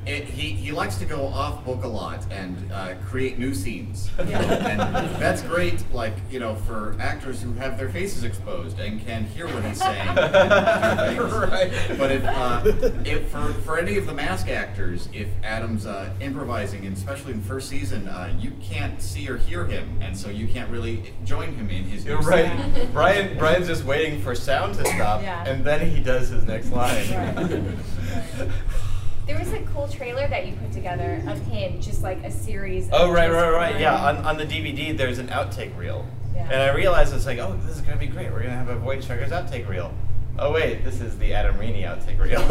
it, 0.07 0.25
he 0.25 0.51
he 0.51 0.73
likes 0.73 0.97
to 0.99 1.05
go 1.05 1.27
off 1.27 1.65
book 1.65 1.83
a 1.85 1.89
lot 1.89 2.25
and 2.31 2.71
uh, 2.73 2.95
create 3.07 3.39
new 3.39 3.55
scenes. 3.55 4.11
Yeah. 4.27 4.41
and 4.43 4.81
that's 5.23 5.43
great, 5.43 5.85
like 5.93 6.15
you 6.31 6.41
know, 6.41 6.55
for 6.57 6.97
actors 6.99 7.41
who 7.43 7.53
have 7.55 7.79
their 7.79 7.89
faces 7.89 8.25
exposed 8.25 8.79
and 8.81 9.05
can 9.05 9.25
hear 9.25 9.47
what 9.47 9.65
he's 9.65 9.79
saying. 9.81 10.09
and 10.09 11.17
do 11.17 11.23
things. 11.23 11.33
Right. 11.47 11.71
But 11.99 12.11
if 12.13 12.25
uh, 12.25 12.63
if 13.05 13.29
for 13.29 13.53
for 13.65 13.79
any 13.79 13.97
of 13.99 14.07
the 14.07 14.15
mask 14.15 14.49
actors, 14.49 15.09
if 15.13 15.29
Adam's 15.45 15.87
uh, 15.87 16.11
improvising, 16.21 16.87
and 16.87 16.97
especially 16.97 17.33
in 17.33 17.41
first 17.43 17.69
season, 17.69 18.09
uh, 18.09 18.35
you 18.39 18.53
can't 18.61 19.01
see 19.01 19.29
or 19.29 19.37
hear 19.37 19.65
him, 19.65 19.99
and 20.01 20.17
so 20.17 20.29
you 20.31 20.49
can't 20.49 20.71
really 20.71 21.13
join 21.25 21.53
him 21.55 21.69
in 21.71 21.85
his. 21.85 22.05
You're 22.05 22.21
new 22.21 22.29
right. 22.29 22.75
scene. 22.75 22.89
Brian 22.93 23.39
Brian's 23.39 23.67
just 23.69 23.85
waiting 23.85 24.21
for 24.23 24.35
sound 24.35 24.75
to 24.77 24.85
stop, 24.87 25.23
Yeah. 25.23 25.45
and 25.47 25.65
then 25.65 25.89
he 25.91 26.01
does 26.03 26.29
his 26.31 26.45
next 26.45 26.71
line. 26.73 27.07
There 29.27 29.39
was 29.39 29.53
a 29.53 29.61
cool 29.75 29.89
trailer 29.89 30.29
that 30.29 30.47
you 30.47 30.55
put 30.55 30.73
together 30.73 31.21
of 31.27 31.41
him, 31.47 31.81
just 31.81 32.03
like 32.03 32.23
a 32.25 32.31
series. 32.31 32.87
Of 32.89 32.93
Oh 32.95 33.11
right, 33.11 33.31
right, 33.31 33.51
right. 33.51 33.81
Yeah, 33.81 33.97
on, 34.09 34.19
on 34.19 34.37
the 34.37 34.45
DVD 34.47 34.97
there's 34.97 35.19
an 35.19 35.29
outtake 35.29 35.77
reel, 35.77 36.07
Yeah. 36.35 36.45
and 36.45 36.63
I 36.63 36.73
realized 36.75 37.13
it's 37.13 37.27
like, 37.27 37.39
oh, 37.39 37.59
this 37.65 37.75
is 37.77 37.81
gonna 37.83 37.97
be 37.97 38.07
great. 38.07 38.31
We're 38.31 38.43
gonna 38.43 38.55
have 38.55 38.69
a 38.69 38.77
Voyage 38.77 39.05
Trekkers 39.07 39.31
outtake 39.33 39.69
reel. 39.69 39.93
Oh 40.39 40.53
wait, 40.53 40.85
this 40.85 41.01
is 41.01 41.19
the 41.19 41.35
Adam 41.35 41.57
Reaney 41.57 41.83
outtake 41.83 42.21
reel. 42.21 42.41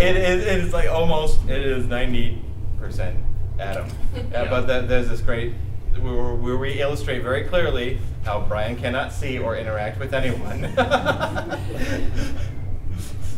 it 0.00 0.16
is. 0.16 0.46
It 0.46 0.58
is 0.64 0.72
like 0.72 0.88
almost. 0.88 1.38
It 1.48 1.62
is 1.64 1.86
ninety 1.86 2.42
percent 2.78 3.16
Adam. 3.60 3.86
Yeah, 4.14 4.20
uh, 4.40 4.44
Yeah. 4.44 4.50
But 4.50 4.66
the, 4.66 4.80
there's 4.86 5.08
this 5.08 5.20
great 5.20 5.52
where, 6.00 6.34
where 6.34 6.56
we 6.56 6.80
illustrate 6.80 7.20
very 7.22 7.44
clearly 7.44 8.00
how 8.24 8.40
Brian 8.40 8.74
cannot 8.76 9.12
see 9.12 9.38
or 9.38 9.56
interact 9.56 10.00
with 10.00 10.12
anyone. 10.12 10.62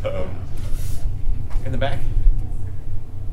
so, 0.03 0.31
in 1.67 1.73
the 1.73 1.79
back. 1.79 1.99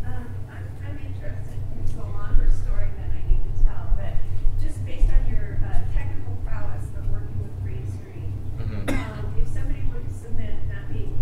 Um, 0.04 0.26
I'm, 0.50 0.66
I'm 0.86 0.98
interested 0.98 1.56
in 1.94 2.00
a 2.00 2.04
longer 2.12 2.50
story 2.52 2.88
than 2.98 3.12
I 3.16 3.32
need 3.32 3.40
to 3.56 3.64
tell, 3.64 3.94
but 3.96 4.14
just 4.62 4.84
based 4.86 5.08
on 5.10 5.32
your 5.32 5.58
uh, 5.64 5.80
technical 5.94 6.36
prowess 6.46 6.84
of 6.98 7.10
working 7.12 7.40
with 7.42 7.64
green 7.64 7.86
screen, 7.88 8.34
Mhm. 8.60 8.90
um, 8.90 9.36
if 9.40 9.48
somebody 9.48 9.84
were 9.94 10.02
to 10.02 10.14
submit, 10.14 10.52
not 10.68 10.90
me, 10.92 11.14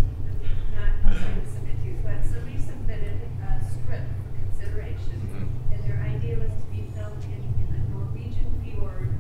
not 0.73 0.89
trying 1.03 1.41
to 1.43 1.47
submit 1.51 1.75
to 1.81 1.85
you, 1.87 1.95
but 2.03 2.23
somebody 2.25 2.57
submitted 2.57 3.19
a 3.45 3.61
script 3.61 4.07
for 4.09 4.31
consideration, 4.39 5.19
Mhm. 5.29 5.75
and 5.75 5.79
their 5.83 5.99
idea 6.07 6.35
was 6.39 6.49
to 6.49 6.65
be 6.71 6.87
filmed 6.95 7.23
in, 7.27 7.43
in 7.59 7.69
a 7.75 7.79
Norwegian 7.91 8.47
fjord, 8.63 9.11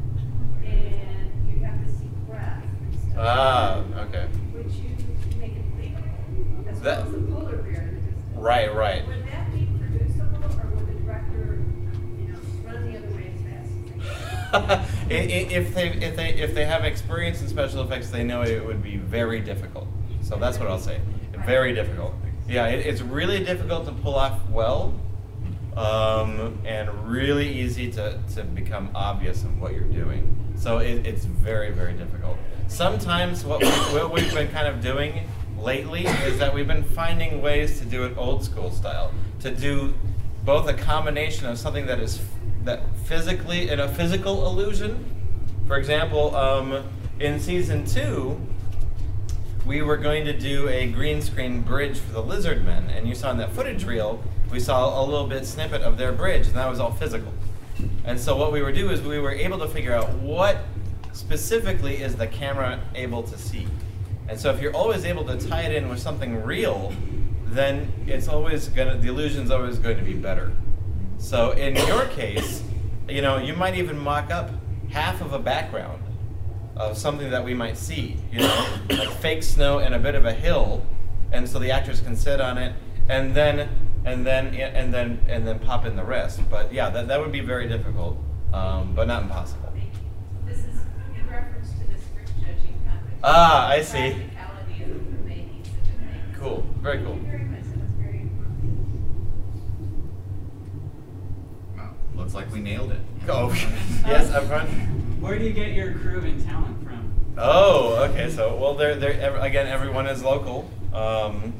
and 0.63 1.27
you 1.51 1.59
have 1.65 1.83
to 1.85 1.91
see 1.91 2.07
breath 2.29 2.63
and 2.63 2.95
stuff. 2.95 3.17
Ah, 3.19 3.83
okay. 4.07 4.25
Would 4.55 4.71
you 4.71 4.89
make 5.39 5.53
it 5.57 5.65
legal, 5.77 6.03
as 6.69 6.79
well 6.79 6.83
That- 6.83 7.05
as 7.05 7.11
the 7.11 7.19
polar 7.19 7.57
bear 7.57 7.81
in 7.81 7.95
the 7.95 8.01
distance? 8.01 8.35
Right, 8.35 8.73
right. 8.73 9.05
Would 9.07 9.25
that 9.27 9.51
be 9.53 9.67
producible, 9.77 10.43
or 10.45 10.65
would 10.75 10.87
the 10.87 10.93
director, 11.03 11.59
you 12.17 12.27
know, 12.29 12.39
run 12.65 12.91
the 12.91 12.97
other 12.97 13.07
way 13.15 13.31
as 13.35 13.41
fast 13.45 13.69
as 13.69 13.83
they 13.85 13.99
can? 13.99 14.85
I- 15.11 15.13
i- 15.13 15.49
if 15.51 15.73
they 15.75 15.87
if 15.89 16.15
they 16.15 16.29
if 16.33 16.55
they 16.55 16.65
have 16.65 16.83
experience 16.83 17.41
in 17.41 17.47
special 17.47 17.83
effects, 17.83 18.09
they 18.09 18.23
know 18.23 18.41
it 18.41 18.65
would 18.65 18.81
be 18.81 19.00
very 19.11 19.41
difficult. 19.41 19.87
So 20.21 20.37
that's 20.37 20.57
what 20.57 20.69
I'll 20.69 20.79
say. 20.79 21.01
Very 21.45 21.73
difficult. 21.73 22.13
Yeah, 22.47 22.67
it, 22.67 22.85
it's 22.85 23.01
really 23.01 23.43
difficult 23.43 23.85
to 23.85 23.91
pull 23.91 24.15
off 24.15 24.39
well, 24.49 24.93
um, 25.75 26.59
and 26.65 26.89
really 27.07 27.49
easy 27.49 27.91
to, 27.91 28.19
to 28.35 28.43
become 28.43 28.89
obvious 28.95 29.43
in 29.43 29.59
what 29.59 29.73
you're 29.73 29.83
doing. 29.83 30.37
So 30.55 30.77
it, 30.79 31.05
it's 31.05 31.25
very 31.25 31.71
very 31.71 31.93
difficult. 31.93 32.37
Sometimes 32.67 33.43
what 33.43 33.61
we, 33.61 33.69
what 33.69 34.13
we've 34.13 34.33
been 34.33 34.49
kind 34.49 34.67
of 34.67 34.81
doing 34.81 35.27
lately 35.59 36.05
is 36.05 36.39
that 36.39 36.53
we've 36.53 36.67
been 36.67 36.83
finding 36.83 37.41
ways 37.41 37.79
to 37.79 37.85
do 37.85 38.05
it 38.05 38.17
old 38.17 38.43
school 38.43 38.71
style, 38.71 39.11
to 39.41 39.51
do 39.51 39.93
both 40.45 40.67
a 40.67 40.73
combination 40.73 41.47
of 41.47 41.57
something 41.57 41.85
that 41.85 41.99
is 41.99 42.21
that 42.63 42.81
physically 43.05 43.69
in 43.69 43.79
a 43.79 43.87
physical 43.87 44.47
illusion. 44.47 45.03
For 45.67 45.77
example, 45.77 46.35
um, 46.35 46.83
in 47.19 47.39
season 47.39 47.85
two, 47.85 48.39
we 49.65 49.81
were 49.81 49.97
going 49.97 50.25
to 50.25 50.33
do 50.33 50.67
a 50.69 50.91
green 50.91 51.21
screen 51.21 51.61
bridge 51.61 51.99
for 51.99 52.13
the 52.13 52.23
lizard 52.23 52.65
men, 52.65 52.89
and 52.89 53.07
you 53.07 53.13
saw 53.13 53.31
in 53.31 53.37
that 53.37 53.51
footage 53.51 53.85
reel, 53.85 54.23
we 54.49 54.59
saw 54.59 55.01
a 55.01 55.05
little 55.05 55.27
bit 55.27 55.45
snippet 55.45 55.81
of 55.81 55.97
their 55.97 56.11
bridge, 56.11 56.47
and 56.47 56.55
that 56.55 56.69
was 56.69 56.79
all 56.79 56.91
physical. 56.91 57.31
And 58.03 58.19
so 58.19 58.35
what 58.35 58.51
we 58.51 58.61
were 58.61 58.71
doing 58.71 58.91
is 58.91 59.01
we 59.01 59.19
were 59.19 59.31
able 59.31 59.59
to 59.59 59.67
figure 59.67 59.93
out 59.93 60.09
what 60.15 60.57
specifically 61.13 62.01
is 62.01 62.15
the 62.15 62.27
camera 62.27 62.79
able 62.95 63.23
to 63.23 63.37
see. 63.37 63.67
And 64.27 64.39
so 64.39 64.49
if 64.49 64.61
you're 64.61 64.75
always 64.75 65.05
able 65.05 65.25
to 65.25 65.37
tie 65.37 65.63
it 65.63 65.75
in 65.75 65.89
with 65.89 65.99
something 65.99 66.43
real, 66.43 66.93
then 67.45 67.91
it's 68.07 68.27
always 68.27 68.69
gonna 68.69 68.97
the 68.97 69.09
illusion's 69.09 69.51
always 69.51 69.77
going 69.77 69.97
to 69.97 70.03
be 70.03 70.13
better. 70.13 70.53
So 71.17 71.51
in 71.51 71.75
your 71.87 72.05
case, 72.07 72.63
you 73.09 73.21
know, 73.21 73.37
you 73.37 73.53
might 73.53 73.75
even 73.75 73.97
mock 73.97 74.31
up 74.31 74.51
half 74.89 75.21
of 75.21 75.33
a 75.33 75.39
background 75.39 76.01
of 76.75 76.97
something 76.97 77.29
that 77.31 77.43
we 77.43 77.53
might 77.53 77.77
see, 77.77 78.17
you 78.31 78.39
know, 78.39 78.65
like 78.89 79.09
fake 79.09 79.43
snow 79.43 79.79
and 79.79 79.93
a 79.93 79.99
bit 79.99 80.15
of 80.15 80.25
a 80.25 80.33
hill, 80.33 80.85
and 81.31 81.47
so 81.47 81.59
the 81.59 81.71
actors 81.71 81.99
can 82.01 82.15
sit 82.15 82.41
on 82.41 82.57
it, 82.57 82.73
and 83.09 83.35
then 83.35 83.69
and 84.05 84.25
then 84.25 84.53
and 84.55 84.93
then 84.93 85.19
and 85.27 85.45
then 85.47 85.59
pop 85.59 85.85
in 85.85 85.95
the 85.95 86.03
rest. 86.03 86.41
But 86.49 86.73
yeah, 86.73 86.89
that, 86.89 87.07
that 87.07 87.19
would 87.19 87.31
be 87.31 87.41
very 87.41 87.67
difficult, 87.67 88.17
um, 88.53 88.93
but 88.95 89.07
not 89.07 89.23
impossible. 89.23 89.71
This 90.45 90.59
is 90.59 90.65
in 91.15 91.29
reference 91.29 91.69
to 91.71 91.79
the 91.87 91.97
script 92.01 92.31
judging 92.39 92.79
competition. 92.85 93.19
Ah, 93.23 93.67
I 93.69 93.81
see. 93.81 94.11
Practicality 94.13 94.83
of 94.83 95.25
making 95.25 95.63
such 95.63 96.35
a. 96.35 96.39
Cool, 96.39 96.63
very 96.81 96.97
cool. 97.03 97.13
Thank 97.13 97.25
you 97.25 97.31
very 97.31 97.43
much, 97.45 97.63
that 97.63 97.77
was 97.77 97.91
very 97.99 98.19
informative. 98.21 99.05
Well, 101.77 101.93
looks 102.21 102.35
like 102.35 102.51
we 102.53 102.59
nailed 102.59 102.91
it. 102.91 102.99
Oh, 103.27 103.51
yes, 104.05 104.31
up 104.31 104.43
front. 104.43 104.69
Where 105.19 105.37
do 105.39 105.43
you 105.45 105.53
get 105.53 105.73
your 105.73 105.93
crew 105.93 106.21
and 106.21 106.43
talent 106.45 106.83
from? 106.83 107.11
Oh, 107.37 108.07
okay. 108.09 108.29
So, 108.29 108.55
well, 108.55 108.75
they're, 108.75 108.95
they're 108.95 109.19
ev- 109.19 109.41
again, 109.41 109.67
everyone 109.67 110.05
is 110.05 110.23
local. 110.23 110.69
Um, 110.93 111.53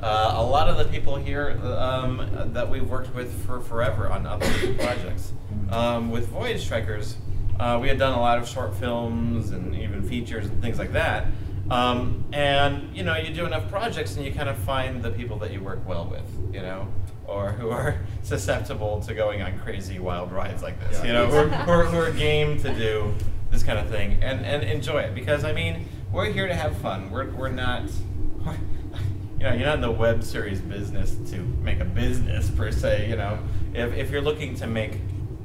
uh, 0.00 0.34
a 0.36 0.42
lot 0.42 0.68
of 0.68 0.78
the 0.78 0.84
people 0.86 1.16
here 1.16 1.60
um, 1.62 2.52
that 2.54 2.70
we've 2.70 2.88
worked 2.88 3.14
with 3.14 3.44
for 3.44 3.60
forever 3.60 4.08
on 4.10 4.26
other 4.26 4.46
projects. 4.78 5.32
Um, 5.70 6.10
with 6.10 6.28
Voyage 6.28 6.66
Trekkers, 6.66 7.16
uh, 7.60 7.78
we 7.80 7.88
had 7.88 7.98
done 7.98 8.14
a 8.14 8.20
lot 8.20 8.38
of 8.38 8.48
short 8.48 8.74
films 8.76 9.50
and 9.50 9.74
even 9.74 10.02
features 10.02 10.46
and 10.46 10.62
things 10.62 10.78
like 10.78 10.92
that. 10.92 11.26
Um, 11.70 12.24
and 12.32 12.96
you 12.96 13.02
know, 13.02 13.14
you 13.16 13.34
do 13.34 13.44
enough 13.44 13.68
projects 13.68 14.16
and 14.16 14.24
you 14.24 14.32
kind 14.32 14.48
of 14.48 14.56
find 14.56 15.02
the 15.02 15.10
people 15.10 15.38
that 15.40 15.52
you 15.52 15.60
work 15.60 15.86
well 15.86 16.06
with, 16.06 16.54
you 16.54 16.62
know, 16.62 16.88
or 17.28 17.52
who 17.52 17.70
are 17.70 17.96
susceptible 18.22 19.00
to 19.02 19.14
going 19.14 19.42
on 19.42 19.58
crazy 19.60 19.98
wild 19.98 20.32
rides 20.32 20.62
like 20.62 20.80
this, 20.80 21.04
you 21.04 21.12
know, 21.12 21.26
who 21.26 21.36
are, 21.36 21.48
who 21.48 21.70
are, 21.70 21.84
who 21.84 21.98
are 21.98 22.10
game 22.10 22.60
to 22.60 22.74
do 22.74 23.14
this 23.50 23.62
kind 23.62 23.78
of 23.78 23.88
thing 23.88 24.18
and, 24.22 24.44
and 24.44 24.64
enjoy 24.64 25.00
it. 25.00 25.14
Because 25.14 25.44
I 25.44 25.52
mean, 25.52 25.86
we're 26.12 26.30
here 26.32 26.48
to 26.48 26.54
have 26.54 26.76
fun. 26.78 27.10
We're, 27.10 27.30
we're 27.30 27.50
not, 27.50 27.84
you 28.44 29.44
know, 29.44 29.52
you're 29.52 29.66
not 29.66 29.76
in 29.76 29.80
the 29.80 29.90
web 29.90 30.24
series 30.24 30.60
business 30.60 31.16
to 31.30 31.38
make 31.62 31.80
a 31.80 31.84
business 31.84 32.50
per 32.50 32.72
se. 32.72 33.08
You 33.08 33.16
know, 33.16 33.38
if, 33.74 33.94
if 33.94 34.10
you're 34.10 34.22
looking 34.22 34.54
to 34.56 34.66
make 34.66 34.98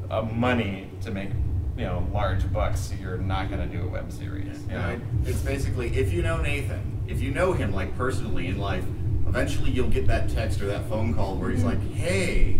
uh, 0.09 0.21
money 0.21 0.89
to 1.01 1.11
make, 1.11 1.29
you 1.77 1.85
know, 1.85 2.07
large 2.13 2.51
bucks, 2.53 2.93
you're 2.99 3.17
not 3.17 3.49
going 3.49 3.67
to 3.67 3.77
do 3.77 3.83
a 3.83 3.87
web 3.87 4.11
series. 4.11 4.61
You 4.63 4.73
know? 4.73 5.01
It's 5.25 5.41
basically 5.41 5.95
if 5.97 6.13
you 6.13 6.21
know 6.21 6.41
Nathan, 6.41 7.03
if 7.07 7.21
you 7.21 7.31
know 7.31 7.53
him 7.53 7.73
like 7.73 7.95
personally 7.97 8.47
in 8.47 8.57
life, 8.57 8.85
eventually 9.33 9.71
you'll 9.71 9.89
get 9.89 10.05
that 10.05 10.29
text 10.29 10.61
or 10.61 10.67
that 10.67 10.87
phone 10.87 11.11
call 11.11 11.35
where 11.35 11.49
he's 11.49 11.63
mm. 11.63 11.65
like, 11.65 11.93
"Hey, 11.93 12.59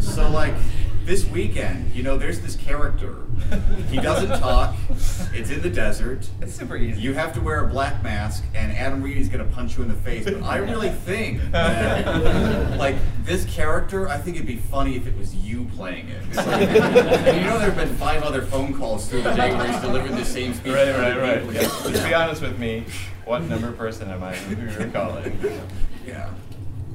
so 0.00 0.30
like 0.30 0.54
this 1.04 1.26
weekend, 1.26 1.92
you 1.92 2.04
know, 2.04 2.16
there's 2.16 2.40
this 2.40 2.54
character. 2.54 3.16
He 3.90 3.96
doesn't 3.96 4.28
talk. 4.40 4.76
It's 5.34 5.50
in 5.50 5.60
the 5.60 5.68
desert. 5.68 6.28
It's 6.40 6.54
super 6.54 6.76
easy. 6.76 7.00
You 7.00 7.14
have 7.14 7.32
to 7.34 7.40
wear 7.40 7.64
a 7.64 7.68
black 7.68 8.00
mask, 8.04 8.44
and 8.54 8.70
Adam 8.72 9.02
Reed 9.02 9.18
is 9.18 9.28
gonna 9.28 9.44
punch 9.44 9.76
you 9.76 9.82
in 9.82 9.88
the 9.88 9.96
face. 9.96 10.22
But 10.22 10.42
I 10.44 10.58
really 10.58 10.88
think 11.04 11.40
that, 11.50 12.78
like, 12.78 12.94
this 13.24 13.44
character, 13.46 14.08
I 14.08 14.18
think 14.18 14.36
it'd 14.36 14.46
be 14.46 14.56
funny 14.56 14.94
if 14.94 15.08
it 15.08 15.18
was 15.18 15.34
you 15.34 15.64
playing 15.76 16.10
it. 16.10 16.36
Like- 16.36 16.46
and 16.46 17.40
you 17.40 17.44
know, 17.44 17.58
there 17.58 17.72
have 17.72 17.76
been 17.76 17.96
five 17.96 18.22
other 18.22 18.42
phone 18.42 18.72
calls 18.72 19.08
through 19.08 19.22
the 19.22 19.34
day 19.34 19.52
where 19.52 19.66
he's 19.66 19.80
delivered 19.80 20.12
the 20.12 20.24
same 20.24 20.54
speech. 20.54 20.72
Right, 20.72 20.92
right, 20.92 21.12
other 21.12 21.20
right. 21.20 21.44
Yeah. 21.46 21.62
Yeah. 21.62 21.90
Just 21.90 22.06
be 22.06 22.14
honest 22.14 22.40
with 22.40 22.56
me. 22.58 22.84
What 23.24 23.42
number 23.42 23.72
person 23.72 24.10
am 24.10 24.22
I? 24.22 24.36
Who 24.36 24.80
you're 24.80 24.90
calling? 24.90 25.40
Yeah, 26.06 26.30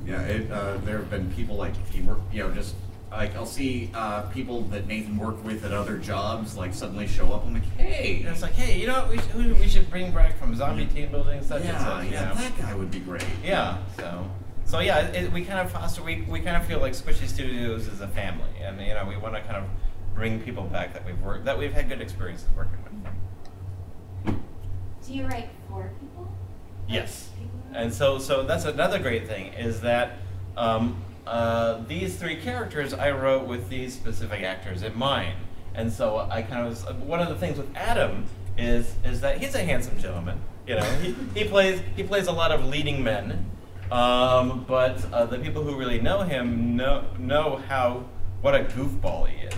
yeah. 0.06 0.22
It, 0.22 0.52
uh, 0.52 0.78
there 0.78 0.98
have 0.98 1.10
been 1.10 1.32
people 1.34 1.56
like 1.56 1.74
he 1.92 2.02
work, 2.02 2.20
you 2.32 2.44
know, 2.44 2.52
just 2.52 2.76
like 3.12 3.36
I'll 3.36 3.46
see 3.46 3.90
uh, 3.94 4.24
people 4.24 4.62
that 4.66 4.88
Nathan 4.88 5.18
worked 5.18 5.44
with 5.44 5.66
at 5.66 5.72
other 5.72 5.98
jobs, 5.98 6.56
like 6.56 6.74
suddenly 6.74 7.08
show 7.08 7.32
up. 7.34 7.46
I'm 7.46 7.54
like, 7.54 7.78
hey, 7.78 8.20
And 8.20 8.30
it's 8.30 8.42
like, 8.42 8.54
hey, 8.54 8.80
you 8.80 8.88
know 8.88 9.00
what? 9.00 9.10
We 9.10 9.18
should, 9.18 9.26
who 9.32 9.56
we 9.56 9.68
should 9.68 9.90
bring 9.90 10.12
back 10.12 10.38
from 10.38 10.56
zombie 10.56 10.86
team 10.86 11.12
building 11.12 11.42
such 11.44 11.62
and 11.62 11.70
yeah, 11.70 11.84
such. 11.84 12.06
you 12.06 12.12
yeah, 12.12 12.30
know? 12.30 12.36
that 12.36 12.58
guy 12.58 12.76
would 12.76 12.92
be 12.92 13.00
great. 13.00 13.26
Yeah. 13.44 13.80
So, 13.98 14.30
so 14.66 14.80
yeah, 14.80 15.08
it, 15.08 15.32
we 15.32 15.44
kind 15.44 15.60
of 15.60 15.72
foster. 15.72 16.04
We, 16.04 16.22
we 16.30 16.40
kind 16.42 16.56
of 16.56 16.66
feel 16.66 16.80
like 16.80 16.94
Squishy 16.94 17.28
Studios 17.28 17.88
is 17.88 18.02
a 18.02 18.08
family, 18.08 18.50
and 18.62 18.80
you 18.80 18.94
know, 18.94 19.06
we 19.08 19.18
want 19.18 19.34
to 19.34 19.42
kind 19.42 19.58
of 19.58 19.64
bring 20.14 20.40
people 20.42 20.64
back 20.66 20.94
that 20.94 21.06
we've 21.06 21.20
worked 21.22 21.46
that 21.46 21.58
we've 21.58 21.74
had 21.74 21.90
good 21.90 22.02
experiences 22.02 22.48
working 22.56 22.78
with. 22.84 24.36
Do 25.08 25.14
you 25.14 25.26
write 25.26 25.50
for 25.68 25.92
people? 26.00 26.32
Yes. 26.90 27.30
And 27.74 27.94
so, 27.94 28.18
so 28.18 28.44
that's 28.44 28.66
another 28.66 29.00
great 29.00 29.28
thing 29.28 29.54
is 29.54 29.82
that 29.82 30.18
um, 30.58 31.02
uh, 31.28 31.82
these 31.88 32.18
three 32.18 32.36
characters 32.36 32.94
I 32.94 33.12
wrote 33.12 33.48
with 33.48 33.70
these 33.70 33.94
specific 33.94 34.44
actors 34.44 34.82
in 34.82 34.98
mind. 34.98 35.36
And 35.76 35.94
so 35.94 36.28
I 36.32 36.42
kind 36.42 36.66
of 36.66 36.70
was, 36.70 36.96
one 37.04 37.20
of 37.20 37.30
the 37.30 37.36
things 37.36 37.58
with 37.58 37.74
Adam 37.76 38.26
is 38.58 38.94
is 39.06 39.22
that 39.22 39.38
he's 39.38 39.56
a 39.56 39.64
handsome 39.64 39.98
gentleman. 40.00 40.42
You 40.68 40.76
know, 40.76 40.84
he, 41.02 41.16
he 41.34 41.44
plays 41.46 41.82
he 41.96 42.04
plays 42.04 42.28
a 42.28 42.32
lot 42.32 42.52
of 42.52 42.66
leading 42.66 43.04
men, 43.04 43.50
um, 43.92 44.66
but 44.68 45.02
uh, 45.14 45.26
the 45.26 45.40
people 45.40 45.64
who 45.64 45.78
really 45.78 46.02
know 46.02 46.22
him 46.22 46.76
know 46.76 47.06
know 47.18 47.62
how 47.68 48.04
what 48.42 48.56
a 48.56 48.66
goofball 48.66 49.30
he 49.30 49.46
is. 49.46 49.54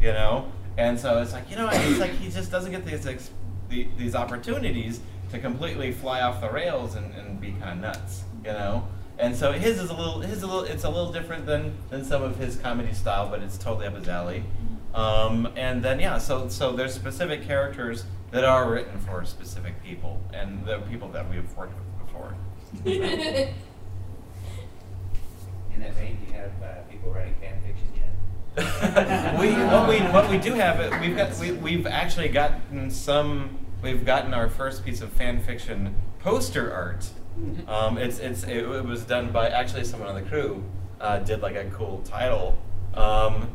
You 0.00 0.12
know, 0.12 0.52
and 0.76 1.00
so 1.00 1.20
it's 1.20 1.32
like 1.32 1.50
you 1.50 1.56
know 1.56 1.68
it's 1.72 1.98
like 1.98 2.12
he 2.12 2.30
just 2.30 2.50
doesn't 2.50 2.70
get 2.70 2.84
these 2.84 3.30
the, 3.68 3.88
these 3.96 4.14
opportunities 4.14 5.00
to 5.34 5.40
completely 5.40 5.92
fly 5.92 6.22
off 6.22 6.40
the 6.40 6.50
rails 6.50 6.94
and, 6.94 7.12
and 7.14 7.40
be 7.40 7.52
kind 7.52 7.72
of 7.72 7.78
nuts. 7.78 8.24
You 8.44 8.52
know. 8.52 8.88
And 9.18 9.36
so 9.36 9.52
his 9.52 9.78
is 9.80 9.90
a 9.90 9.94
little, 9.94 10.20
his 10.20 10.38
is 10.38 10.42
a 10.42 10.46
little, 10.46 10.64
it's 10.64 10.84
a 10.84 10.88
little 10.88 11.12
different 11.12 11.46
than, 11.46 11.76
than 11.88 12.04
some 12.04 12.22
of 12.22 12.36
his 12.36 12.56
comedy 12.56 12.92
style, 12.92 13.28
but 13.28 13.42
it's 13.42 13.56
totally 13.56 13.86
up 13.86 13.94
his 13.94 14.08
alley. 14.08 14.42
Um, 14.92 15.48
and 15.56 15.82
then 15.82 15.98
yeah, 15.98 16.18
so 16.18 16.48
so 16.48 16.72
there's 16.72 16.94
specific 16.94 17.44
characters 17.44 18.04
that 18.30 18.44
are 18.44 18.70
written 18.70 18.98
for 19.00 19.24
specific 19.24 19.82
people, 19.82 20.20
and 20.32 20.64
the 20.64 20.78
people 20.90 21.08
that 21.08 21.28
we've 21.28 21.52
worked 21.56 21.74
with 21.74 22.06
before. 22.06 22.34
In 22.84 23.52
that 25.80 25.94
vein, 25.94 26.18
do 26.24 26.32
you 26.32 26.38
have 26.38 26.52
uh, 26.62 26.82
people 26.88 27.12
writing 27.12 27.34
fan 27.40 27.60
fiction 27.62 27.88
yet? 27.96 28.14
we 29.40 29.52
what 29.52 29.88
we 29.88 29.98
what 30.12 30.30
we 30.30 30.38
do 30.38 30.54
have 30.54 31.00
we've 31.00 31.16
got 31.16 31.36
we, 31.38 31.50
we've 31.50 31.88
actually 31.88 32.28
gotten 32.28 32.88
some 32.88 33.58
we've 33.84 34.04
gotten 34.04 34.32
our 34.32 34.48
first 34.48 34.84
piece 34.84 35.02
of 35.02 35.12
fan 35.12 35.40
fiction 35.40 35.94
poster 36.18 36.72
art. 36.72 37.06
Um, 37.68 37.98
it's 37.98 38.18
it's 38.18 38.44
it, 38.44 38.66
was 38.66 39.04
done 39.04 39.30
by 39.30 39.48
actually 39.48 39.84
someone 39.84 40.08
on 40.08 40.14
the 40.14 40.22
crew 40.22 40.64
uh, 41.00 41.18
did 41.18 41.42
like 41.42 41.54
a 41.54 41.66
cool 41.66 42.00
title. 42.04 42.56
Um, 42.94 43.50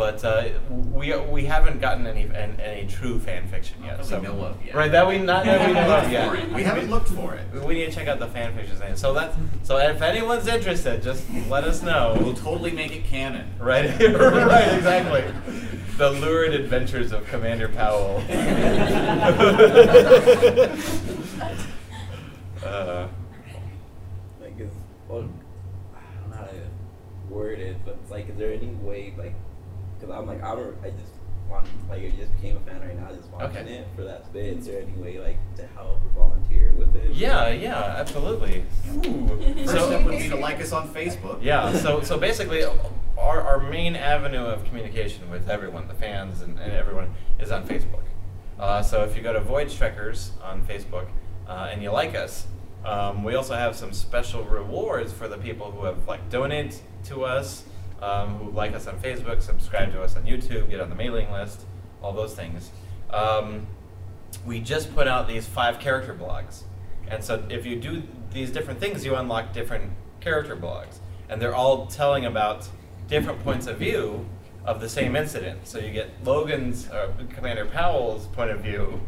but 0.00 0.24
uh, 0.24 0.48
we 0.70 1.14
we 1.14 1.44
haven't 1.44 1.78
gotten 1.78 2.06
any 2.06 2.22
any, 2.34 2.62
any 2.62 2.86
true 2.86 3.18
fan 3.18 3.46
fiction 3.48 3.84
yet. 3.84 3.98
that 3.98 4.04
we 4.04 4.08
so, 4.08 4.20
know 4.22 4.46
of 4.46 4.56
yet. 4.64 4.74
Right, 4.74 4.90
that 4.90 5.06
we 5.06 5.18
not 5.18 5.44
that 5.44 5.68
we 5.68 5.74
know 5.74 5.82
of 5.82 5.88
Looked 6.04 6.10
yet. 6.10 6.30
for 6.30 6.36
it. 6.36 6.50
We 6.52 6.62
haven't 6.62 6.88
looked 6.88 7.08
for 7.10 7.34
it. 7.34 7.44
We 7.52 7.74
need 7.74 7.84
to 7.84 7.92
check 7.92 8.08
out 8.08 8.18
the 8.18 8.28
fan 8.28 8.54
fictions. 8.54 8.80
name. 8.80 8.96
So 8.96 9.12
that's 9.12 9.36
so 9.62 9.76
if 9.76 10.00
anyone's 10.00 10.46
interested, 10.46 11.02
just 11.02 11.26
let 11.50 11.64
us 11.64 11.82
know. 11.82 12.16
We'll 12.18 12.32
totally 12.32 12.70
make 12.70 12.92
it 12.92 13.04
canon. 13.04 13.52
Right, 13.58 13.90
right, 14.00 14.74
exactly. 14.74 15.22
The 15.98 16.12
lurid 16.12 16.54
adventures 16.54 17.12
of 17.12 17.26
Commander 17.26 17.68
Powell. 17.68 18.24
uh, 22.64 23.06
like 24.40 24.58
is 24.58 24.72
well, 25.10 25.28
I 25.94 26.20
don't 26.22 26.30
know 26.30 26.36
how 26.36 26.44
to 26.44 26.70
word 27.28 27.58
it, 27.60 27.76
but 27.84 27.98
it's 28.02 28.10
like, 28.10 28.30
is 28.30 28.38
there 28.38 28.52
any 28.52 28.68
way 28.68 29.12
like, 29.18 29.34
because 30.00 30.14
I'm 30.14 30.26
like 30.26 30.42
I'm 30.42 30.58
a, 30.58 30.68
I 30.82 30.90
just 30.90 31.12
want 31.48 31.66
like 31.88 32.02
you 32.02 32.10
just 32.12 32.32
became 32.40 32.56
a 32.56 32.60
fan 32.60 32.80
right 32.80 32.98
now, 32.98 33.14
just 33.14 33.28
watching 33.30 33.56
Okay. 33.58 33.72
it 33.74 33.88
for 33.96 34.02
that 34.04 34.32
bit. 34.32 34.58
Is 34.58 34.66
there 34.66 34.82
any 34.82 34.92
way 34.92 35.18
like 35.18 35.38
to 35.56 35.66
help 35.68 36.00
or 36.04 36.24
volunteer 36.28 36.72
with 36.76 36.94
it? 36.96 37.10
Yeah, 37.12 37.48
yeah, 37.48 37.96
absolutely. 37.98 38.64
Ooh. 39.06 39.28
First 39.66 39.86
step 39.86 40.04
would 40.04 40.18
be 40.18 40.28
to 40.28 40.36
like 40.36 40.60
us 40.60 40.72
on 40.72 40.88
Facebook. 40.88 41.42
Yeah, 41.42 41.72
so 41.72 42.02
so 42.02 42.18
basically, 42.18 42.64
our, 43.18 43.40
our 43.42 43.60
main 43.60 43.96
avenue 43.96 44.44
of 44.44 44.64
communication 44.64 45.28
with 45.30 45.48
everyone, 45.48 45.88
the 45.88 45.94
fans 45.94 46.40
and, 46.42 46.58
and 46.58 46.72
everyone, 46.72 47.14
is 47.38 47.50
on 47.50 47.66
Facebook. 47.66 48.02
Uh, 48.58 48.82
so 48.82 49.02
if 49.04 49.16
you 49.16 49.22
go 49.22 49.32
to 49.32 49.40
Voyage 49.40 49.76
Trekkers 49.78 50.32
on 50.42 50.62
Facebook 50.62 51.06
uh, 51.48 51.68
and 51.72 51.82
you 51.82 51.90
like 51.90 52.14
us, 52.14 52.46
um, 52.84 53.24
we 53.24 53.34
also 53.34 53.54
have 53.54 53.74
some 53.74 53.92
special 53.92 54.44
rewards 54.44 55.12
for 55.12 55.28
the 55.28 55.38
people 55.38 55.70
who 55.70 55.84
have 55.84 56.06
like 56.06 56.28
donated 56.30 56.78
to 57.04 57.24
us, 57.24 57.64
um, 58.00 58.36
who 58.38 58.50
like 58.50 58.74
us 58.74 58.86
on 58.86 58.98
Facebook, 58.98 59.42
subscribe 59.42 59.92
to 59.92 60.02
us 60.02 60.16
on 60.16 60.24
YouTube, 60.24 60.70
get 60.70 60.80
on 60.80 60.88
the 60.88 60.94
mailing 60.94 61.30
list, 61.30 61.66
all 62.02 62.12
those 62.12 62.34
things. 62.34 62.70
Um, 63.10 63.66
we 64.46 64.60
just 64.60 64.94
put 64.94 65.06
out 65.08 65.28
these 65.28 65.46
five 65.46 65.78
character 65.78 66.14
blogs. 66.14 66.62
And 67.08 67.22
so 67.22 67.44
if 67.48 67.66
you 67.66 67.76
do 67.76 68.02
these 68.32 68.50
different 68.50 68.80
things, 68.80 69.04
you 69.04 69.16
unlock 69.16 69.52
different 69.52 69.92
character 70.20 70.56
blogs. 70.56 70.98
And 71.28 71.40
they're 71.40 71.54
all 71.54 71.86
telling 71.86 72.24
about 72.24 72.68
different 73.08 73.42
points 73.42 73.66
of 73.66 73.78
view 73.78 74.26
of 74.64 74.80
the 74.80 74.88
same 74.88 75.16
incident. 75.16 75.66
So 75.66 75.78
you 75.78 75.92
get 75.92 76.10
Logan's, 76.24 76.88
uh, 76.90 77.12
Commander 77.30 77.66
Powell's 77.66 78.26
point 78.28 78.50
of 78.50 78.60
view 78.60 79.00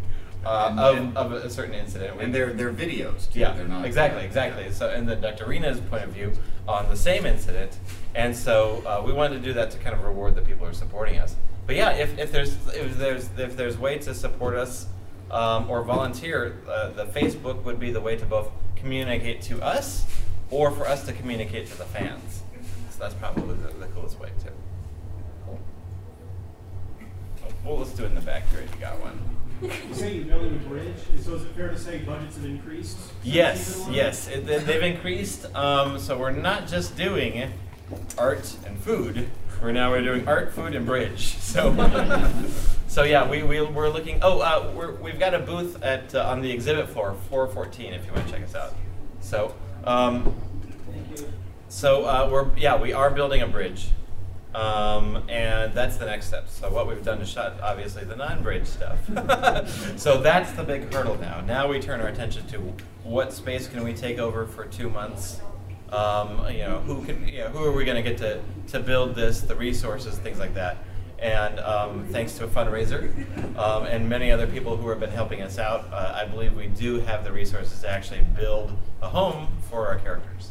uh, 0.45 0.75
of, 0.79 0.97
and- 0.97 1.17
of 1.17 1.33
a 1.33 1.51
certain 1.51 1.75
incident. 1.75 2.21
And 2.21 2.35
they're 2.35 2.53
they're 2.53 2.73
videos 2.73 3.31
too. 3.33 3.41
Yeah, 3.41 3.53
They're 3.53 3.67
not 3.69 3.85
exactly, 3.85 4.25
exactly. 4.25 4.71
So, 4.71 4.89
and 4.91 5.09
then 5.09 5.21
Dr. 5.21 5.47
Rena's 5.47 5.81
point 5.81 6.05
of 6.05 6.11
view 6.11 6.33
on 6.69 6.89
the 6.89 6.97
same 6.97 7.27
incident, 7.27 7.77
and 8.15 8.37
so 8.37 8.83
uh, 8.87 9.03
we 9.05 9.13
wanted 9.13 9.37
to 9.39 9.45
do 9.45 9.53
that 9.55 9.71
to 9.73 9.79
kind 9.79 9.95
of 9.97 10.05
reward 10.05 10.35
the 10.35 10.43
people 10.43 10.65
who 10.67 10.71
are 10.71 10.75
supporting 10.75 11.19
us. 11.19 11.37
But 11.67 11.77
yeah, 11.77 11.91
if, 11.91 12.19
if 12.19 12.33
there's 12.33 12.55
if 12.69 12.97
there's 12.99 13.31
if 13.39 13.57
there's 13.57 13.79
way 13.79 13.99
to 13.99 14.15
support 14.15 14.57
us 14.57 14.87
um, 15.31 15.71
or 15.71 15.83
volunteer, 15.83 16.57
uh, 16.69 16.91
the 16.91 17.07
Facebook 17.07 17.63
would 17.65 17.79
be 17.79 17.91
the 17.93 18.01
way 18.01 18.17
to 18.17 18.27
both 18.27 18.51
communicate 18.77 19.43
to 19.43 19.63
us 19.63 20.05
or 20.51 20.71
for 20.71 20.87
us 20.87 21.07
to 21.07 21.13
communicate 21.13 21.67
to 21.69 21.79
the 21.79 21.85
fans. 21.85 22.43
So 22.91 22.99
that's 22.99 23.15
probably 23.15 23.57
the, 23.57 23.69
the 23.79 23.87
coolest 23.87 24.19
way 24.21 24.29
too. 24.43 24.51
Cool. 25.47 25.61
Well, 27.65 27.79
let's 27.79 27.93
do 27.93 28.03
it 28.05 28.07
in 28.07 28.15
the 28.15 28.21
back 28.21 28.49
here 28.51 28.61
if 28.61 28.75
you 28.75 28.81
got 28.81 29.01
one. 29.01 29.19
You 29.63 29.71
say 29.95 30.17
you're 30.17 30.25
building 30.25 30.55
a 30.55 30.69
bridge, 30.69 30.95
so 31.21 31.35
is 31.35 31.43
it 31.43 31.49
fair 31.55 31.69
to 31.69 31.79
say 31.79 31.99
budgets 31.99 32.35
have 32.37 32.45
increased? 32.45 32.99
Yes, 33.23 33.87
yes, 33.91 34.27
it, 34.27 34.45
they- 34.45 34.59
they've 34.59 34.83
increased. 34.83 35.47
Um, 35.55 35.99
so 36.01 36.19
we're 36.19 36.33
not 36.33 36.67
just 36.67 36.97
doing 36.97 37.49
art 38.19 38.57
and 38.67 38.77
food. 38.79 39.29
We're 39.63 39.71
now 39.71 39.91
we're 39.93 40.03
doing 40.03 40.27
art, 40.27 40.53
food, 40.53 40.75
and 40.75 40.85
bridge. 40.85 41.37
So, 41.53 42.49
so 42.89 43.03
yeah, 43.05 43.29
we, 43.29 43.43
we 43.43 43.61
we're 43.61 43.91
looking. 43.91 44.19
Oh, 44.23 44.41
uh, 44.41 44.73
we're, 44.75 44.93
we've 44.97 45.19
got 45.19 45.35
a 45.35 45.39
booth 45.39 45.81
at 45.83 46.15
uh, 46.15 46.27
on 46.29 46.41
the 46.41 46.51
exhibit 46.51 46.89
floor, 46.89 47.15
414, 47.29 47.93
if 47.93 48.07
you 48.07 48.13
want 48.13 48.27
to 48.27 48.33
check 48.33 48.43
us 48.43 48.55
out. 48.55 48.75
So, 49.21 49.55
um, 49.85 50.35
so 51.69 52.05
uh, 52.07 52.29
we're 52.33 52.49
yeah, 52.57 52.81
we 52.81 52.93
are 52.95 53.11
building 53.11 53.43
a 53.43 53.47
bridge. 53.47 53.89
Um, 54.55 55.23
and 55.29 55.73
that's 55.73 55.97
the 55.97 56.05
next 56.05 56.27
step. 56.27 56.49
So 56.49 56.71
what 56.71 56.87
we've 56.87 57.03
done 57.03 57.21
is 57.23 57.29
shut 57.29 57.59
obviously 57.63 58.05
the 58.05 58.17
non-bridge 58.17 58.67
stuff. 58.67 58.99
so 59.97 60.21
that's 60.21 60.53
the 60.53 60.63
big 60.63 60.93
hurdle 60.93 61.19
now. 61.19 61.41
Now 61.41 61.69
we 61.69 61.81
turn 61.81 62.01
our 62.01 62.09
attention 62.09 62.47
to 62.49 62.59
what 63.03 63.33
space 63.33 63.67
can 63.67 63.83
we 63.83 63.95
take 63.95 64.19
over 64.19 64.47
for 64.47 64.67
two 64.67 64.91
months. 64.91 65.41
Um, 65.91 66.47
you 66.51 66.61
know, 66.61 66.81
who 66.81 67.05
can, 67.05 67.27
you 67.29 67.41
know, 67.41 67.49
who 67.49 67.65
are 67.65 67.73
we 67.73 67.85
going 67.85 68.03
to 68.03 68.09
get 68.09 68.19
to 68.19 68.41
to 68.69 68.81
build 68.81 69.15
this, 69.15 69.43
the 69.43 69.55
resources, 69.55 70.17
things 70.19 70.39
like 70.39 70.55
that. 70.55 70.79
And 71.19 71.61
um, 71.61 72.07
thanks 72.09 72.33
to 72.39 72.45
a 72.45 72.49
fundraiser 72.49 73.15
um, 73.57 73.85
and 73.85 74.09
many 74.09 74.33
other 74.33 74.47
people 74.47 74.77
who 74.77 74.89
have 74.89 74.99
been 74.99 75.11
helping 75.11 75.41
us 75.41 75.57
out, 75.59 75.87
uh, 75.93 76.19
I 76.21 76.25
believe 76.25 76.57
we 76.57 76.67
do 76.67 77.01
have 77.01 77.25
the 77.25 77.31
resources 77.31 77.81
to 77.83 77.89
actually 77.89 78.23
build 78.35 78.77
a 79.01 79.09
home 79.09 79.49
for 79.71 79.87
our 79.87 79.99
characters. 79.99 80.51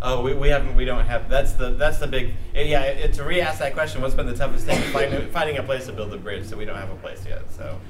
Oh, 0.00 0.22
we, 0.22 0.32
we 0.32 0.48
haven't. 0.48 0.76
We 0.76 0.84
don't 0.84 1.04
have. 1.06 1.28
That's 1.28 1.54
the 1.54 1.70
that's 1.70 1.98
the 1.98 2.06
big. 2.06 2.34
Yeah, 2.54 2.82
it, 2.82 3.14
to 3.14 3.24
re-ask 3.24 3.58
that 3.58 3.74
question, 3.74 4.00
what's 4.00 4.14
been 4.14 4.26
the 4.26 4.36
toughest 4.36 4.64
thing? 4.64 4.80
Finding, 4.92 5.28
finding 5.30 5.58
a 5.58 5.62
place 5.62 5.86
to 5.86 5.92
build 5.92 6.10
the 6.10 6.16
bridge. 6.16 6.46
So 6.46 6.56
we 6.56 6.64
don't 6.64 6.76
have 6.76 6.90
a 6.90 6.96
place 6.96 7.24
yet. 7.26 7.42
So. 7.52 7.80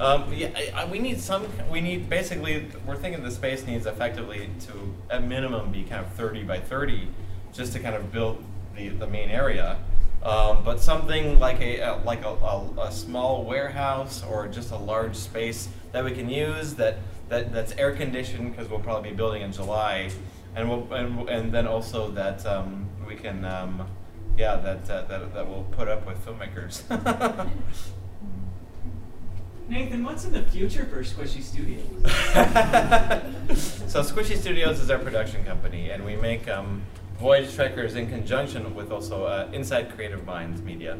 Um, 0.00 0.32
yeah, 0.32 0.50
I, 0.56 0.82
I, 0.82 0.84
we 0.86 0.98
need 0.98 1.20
some. 1.20 1.46
We 1.70 1.80
need 1.80 2.10
basically. 2.10 2.66
We're 2.86 2.96
thinking 2.96 3.22
the 3.22 3.30
space 3.30 3.66
needs 3.66 3.86
effectively 3.86 4.50
to, 4.66 4.94
at 5.10 5.24
minimum, 5.24 5.72
be 5.72 5.84
kind 5.84 6.04
of 6.04 6.12
30 6.12 6.42
by 6.42 6.60
30, 6.60 7.08
just 7.52 7.72
to 7.72 7.78
kind 7.78 7.94
of 7.94 8.12
build 8.12 8.42
the, 8.76 8.88
the 8.88 9.06
main 9.06 9.30
area. 9.30 9.78
Um, 10.22 10.62
but 10.64 10.80
something 10.80 11.38
like 11.40 11.60
a, 11.60 11.80
a 11.80 12.02
like 12.04 12.24
a, 12.24 12.28
a, 12.28 12.88
a 12.88 12.92
small 12.92 13.44
warehouse 13.44 14.22
or 14.22 14.48
just 14.48 14.70
a 14.70 14.76
large 14.76 15.16
space 15.16 15.68
that 15.92 16.04
we 16.04 16.12
can 16.12 16.28
use 16.28 16.74
that, 16.74 16.98
that 17.28 17.52
that's 17.52 17.72
air 17.72 17.94
conditioned 17.94 18.50
because 18.50 18.70
we'll 18.70 18.80
probably 18.80 19.10
be 19.10 19.16
building 19.16 19.42
in 19.42 19.52
July, 19.52 20.10
and 20.54 20.68
we'll 20.68 20.92
and, 20.92 21.28
and 21.28 21.52
then 21.52 21.66
also 21.66 22.10
that 22.12 22.44
um, 22.46 22.88
we 23.06 23.14
can 23.14 23.44
um, 23.44 23.86
yeah 24.36 24.56
that, 24.56 24.88
uh, 24.90 25.02
that 25.02 25.34
that 25.34 25.48
we'll 25.48 25.64
put 25.64 25.88
up 25.88 26.06
with 26.06 26.24
filmmakers. 26.24 26.82
Nathan, 29.68 30.04
what's 30.04 30.24
in 30.24 30.32
the 30.32 30.42
future 30.42 30.84
for 30.84 31.02
Squishy 31.02 31.42
Studios? 31.42 31.86
so 33.90 34.02
Squishy 34.02 34.36
Studios 34.36 34.80
is 34.80 34.90
our 34.90 34.98
production 34.98 35.44
company, 35.44 35.90
and 35.90 36.04
we 36.04 36.16
make 36.16 36.46
um, 36.48 36.82
Voyage 37.18 37.54
Trekkers 37.54 37.94
in 37.94 38.08
conjunction 38.08 38.74
with 38.74 38.90
also 38.90 39.24
uh, 39.24 39.48
Inside 39.52 39.94
Creative 39.94 40.26
Minds 40.26 40.60
Media. 40.60 40.98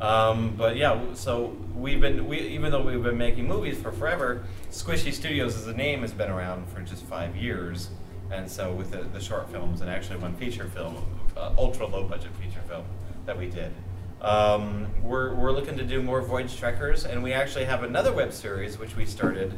Um, 0.00 0.54
but 0.56 0.76
yeah, 0.76 1.00
so 1.14 1.56
we've 1.74 2.00
been 2.00 2.26
we 2.26 2.38
even 2.40 2.70
though 2.70 2.82
we've 2.82 3.02
been 3.02 3.18
making 3.18 3.48
movies 3.48 3.80
for 3.80 3.90
forever, 3.90 4.44
Squishy 4.70 5.12
Studios 5.12 5.56
as 5.56 5.66
a 5.66 5.72
name 5.72 6.02
has 6.02 6.12
been 6.12 6.30
around 6.30 6.68
for 6.68 6.80
just 6.82 7.02
five 7.04 7.34
years, 7.36 7.88
and 8.34 8.50
so 8.50 8.72
with 8.72 8.90
the, 8.90 9.02
the 9.12 9.20
short 9.20 9.48
films 9.50 9.80
and 9.80 9.88
actually 9.88 10.18
one 10.18 10.34
feature 10.34 10.66
film, 10.66 10.96
uh, 11.36 11.52
ultra 11.56 11.86
low 11.86 12.04
budget 12.04 12.30
feature 12.40 12.60
film 12.68 12.84
that 13.26 13.38
we 13.38 13.48
did. 13.48 13.72
Um, 14.20 14.86
we're, 15.02 15.34
we're 15.34 15.52
looking 15.52 15.76
to 15.76 15.84
do 15.84 16.02
more 16.02 16.20
Voyage 16.22 16.56
Trekkers, 16.56 17.04
and 17.04 17.22
we 17.22 17.32
actually 17.32 17.66
have 17.66 17.82
another 17.82 18.12
web 18.12 18.32
series 18.32 18.78
which 18.78 18.96
we 18.96 19.06
started 19.06 19.56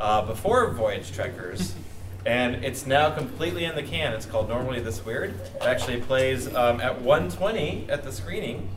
uh, 0.00 0.22
before 0.22 0.70
Voyage 0.70 1.12
Trekkers, 1.12 1.74
and 2.26 2.64
it's 2.64 2.86
now 2.86 3.10
completely 3.10 3.64
in 3.64 3.74
the 3.74 3.82
can. 3.82 4.12
It's 4.12 4.26
called 4.26 4.48
Normally 4.48 4.80
This 4.80 5.04
Weird. 5.04 5.30
It 5.30 5.62
actually 5.62 6.00
plays 6.00 6.46
um, 6.54 6.80
at 6.80 7.00
120 7.00 7.88
at 7.88 8.04
the 8.04 8.12
screening. 8.12 8.68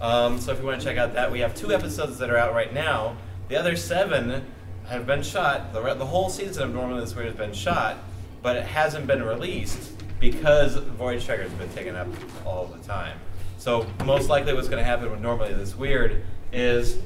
Um, 0.00 0.40
so 0.40 0.52
if 0.52 0.58
you 0.58 0.66
want 0.66 0.80
to 0.80 0.86
check 0.86 0.98
out 0.98 1.14
that, 1.14 1.30
we 1.30 1.40
have 1.40 1.54
two 1.54 1.72
episodes 1.72 2.18
that 2.18 2.28
are 2.28 2.36
out 2.36 2.54
right 2.54 2.72
now. 2.72 3.16
The 3.48 3.56
other 3.56 3.76
seven 3.76 4.44
have 4.88 5.06
been 5.06 5.22
shot. 5.22 5.72
The, 5.72 5.80
re- 5.80 5.94
the 5.94 6.06
whole 6.06 6.28
season 6.28 6.64
of 6.64 6.74
Normally 6.74 7.00
This 7.00 7.14
Weird 7.14 7.28
has 7.28 7.36
been 7.36 7.52
shot, 7.52 7.98
but 8.42 8.56
it 8.56 8.64
hasn't 8.64 9.06
been 9.06 9.22
released 9.22 9.92
because 10.18 10.76
Voyage 10.76 11.24
Trekkers 11.24 11.50
has 11.50 11.58
been 11.58 11.72
taken 11.72 11.96
up 11.96 12.08
all 12.44 12.66
the 12.66 12.78
time. 12.86 13.18
So 13.58 13.86
most 14.04 14.28
likely 14.28 14.52
what's 14.54 14.68
going 14.68 14.82
to 14.82 14.84
happen 14.84 15.10
with 15.10 15.20
Normally 15.20 15.54
This 15.54 15.76
Weird 15.76 16.24
is 16.52 16.98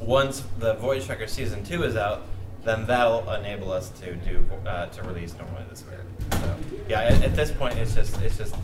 once 0.00 0.42
the 0.58 0.74
Voyage 0.74 1.04
Trekker 1.04 1.28
season 1.28 1.62
two 1.64 1.82
is 1.82 1.96
out, 1.96 2.22
then 2.64 2.86
that'll 2.86 3.30
enable 3.32 3.72
us 3.72 3.90
to 4.00 4.16
do 4.16 4.44
uh, 4.66 4.86
to 4.86 5.02
release 5.02 5.34
Normally 5.38 5.64
This 5.68 5.84
Weird. 5.84 6.06
So 6.32 6.56
yeah, 6.88 7.00
at, 7.02 7.22
at 7.22 7.36
this 7.36 7.50
point 7.50 7.76
it's 7.78 7.94
just 7.94 8.20
it's 8.22 8.38
just 8.38 8.54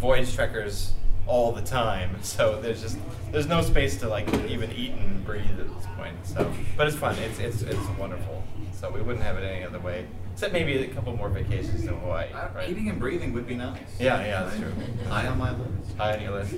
Voyage 0.00 0.34
Trekkers 0.34 0.92
all 1.26 1.52
the 1.52 1.62
time. 1.62 2.16
So 2.22 2.60
there's 2.60 2.82
just 2.82 2.98
there's 3.32 3.46
no 3.46 3.60
space 3.62 3.98
to 3.98 4.08
like 4.08 4.32
even 4.48 4.70
eat 4.72 4.92
and 4.92 5.24
breathe 5.24 5.58
at 5.58 5.74
this 5.74 5.86
point. 5.96 6.14
So 6.24 6.52
but 6.76 6.86
it's 6.86 6.96
fun. 6.96 7.16
It's 7.18 7.38
it's 7.38 7.62
it's 7.62 7.88
wonderful. 7.98 8.44
So 8.72 8.90
we 8.90 9.02
wouldn't 9.02 9.24
have 9.24 9.36
it 9.38 9.44
any 9.44 9.64
other 9.64 9.80
way. 9.80 10.06
Except 10.38 10.52
maybe 10.52 10.78
a 10.84 10.86
couple 10.86 11.16
more 11.16 11.28
vacations 11.28 11.82
in 11.82 11.88
Hawaii. 11.88 12.28
Right? 12.54 12.70
Eating 12.70 12.88
and 12.88 13.00
breathing 13.00 13.32
would 13.32 13.48
be 13.48 13.56
nice. 13.56 13.80
Yeah, 13.98 14.24
yeah, 14.24 14.44
that's 14.44 14.56
true. 14.56 14.72
High 15.08 15.26
on 15.26 15.36
my 15.36 15.50
list. 15.50 15.96
High 15.96 16.14
on 16.14 16.22
your 16.22 16.30
list. 16.30 16.52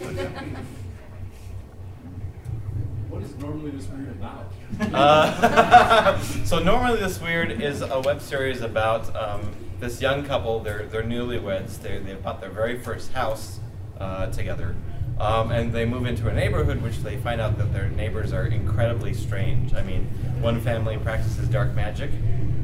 What 3.09 3.23
is 3.23 3.35
normally 3.39 3.71
this 3.71 3.87
weird 3.87 4.11
about? 4.11 4.53
Uh, 4.93 6.19
so 6.45 6.59
normally 6.59 7.01
this 7.01 7.23
weird 7.23 7.63
is 7.63 7.81
a 7.81 8.01
web 8.01 8.21
series 8.21 8.61
about 8.61 9.17
um, 9.17 9.51
this 9.79 10.03
young 10.03 10.27
couple. 10.27 10.61
They're 10.61 10.85
they're 10.85 11.03
newlyweds. 11.03 11.81
They 11.81 12.01
they 12.01 12.13
bought 12.17 12.43
their 12.43 12.51
very 12.51 12.79
first 12.79 13.13
house 13.13 13.61
uh, 13.99 14.27
together, 14.27 14.77
um, 15.21 15.53
and 15.53 15.71
they 15.73 15.85
move 15.85 16.07
into 16.07 16.29
a 16.29 16.33
neighborhood 16.33 16.81
which 16.81 16.99
they 16.99 17.19
find 17.19 17.41
out 17.41 17.59
that 17.59 17.73
their 17.75 17.91
neighbors 17.91 18.33
are 18.33 18.47
incredibly 18.47 19.13
strange. 19.13 19.75
I 19.75 19.83
mean, 19.83 20.05
one 20.41 20.61
family 20.61 20.97
practices 20.97 21.47
dark 21.49 21.75
magic. 21.75 22.11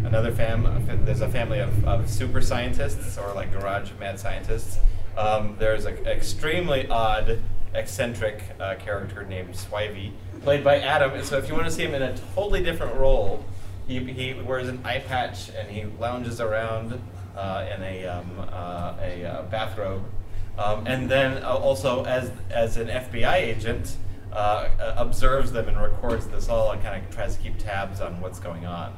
Another 0.05 0.33
fam 0.33 0.65
there's 1.05 1.21
a 1.21 1.29
family 1.29 1.59
of, 1.59 1.85
of 1.85 2.09
super 2.09 2.41
scientists 2.41 3.19
or 3.19 3.35
like 3.35 3.53
garage 3.53 3.91
mad 4.01 4.19
scientists. 4.19 4.79
Um, 5.19 5.57
there's 5.59 5.85
an 5.85 6.07
extremely 6.07 6.89
odd, 6.89 7.41
eccentric 7.75 8.43
uh, 8.59 8.77
character 8.77 9.25
named 9.25 9.55
Swivey, 9.55 10.13
played 10.43 10.65
by 10.65 10.81
Adam. 10.81 11.13
And 11.13 11.25
so 11.25 11.37
if 11.37 11.49
you 11.49 11.55
want 11.55 11.67
to 11.67 11.73
see 11.73 11.83
him 11.83 11.95
in 11.95 12.03
a 12.03 12.17
totally 12.35 12.63
different 12.63 12.95
role, 12.95 13.45
he, 13.87 14.01
he 14.01 14.33
wears 14.33 14.69
an 14.69 14.81
eye 14.85 15.01
patch 15.01 15.51
and 15.51 15.69
he 15.71 15.85
lounges 15.99 16.41
around 16.41 17.01
uh, 17.37 17.67
in 17.75 17.83
a, 17.83 18.07
um, 18.07 18.31
uh, 18.51 18.95
a 19.01 19.25
uh, 19.25 19.43
bathrobe. 19.43 20.05
Um, 20.59 20.87
and 20.87 21.09
then 21.11 21.43
uh, 21.43 21.49
also, 21.55 22.05
as, 22.05 22.31
as 22.51 22.77
an 22.77 22.89
FBI 22.89 23.35
agent, 23.35 23.97
uh, 24.33 24.69
uh, 24.81 24.95
observes 24.97 25.53
them 25.53 25.69
and 25.69 25.81
records 25.81 26.27
this 26.29 26.49
all 26.49 26.71
and 26.73 26.83
kind 26.83 27.03
of 27.05 27.11
tries 27.15 27.37
to 27.37 27.43
keep 27.43 27.59
tabs 27.59 28.01
on 28.01 28.21
what's 28.21 28.39
going 28.39 28.67
on. 28.67 28.93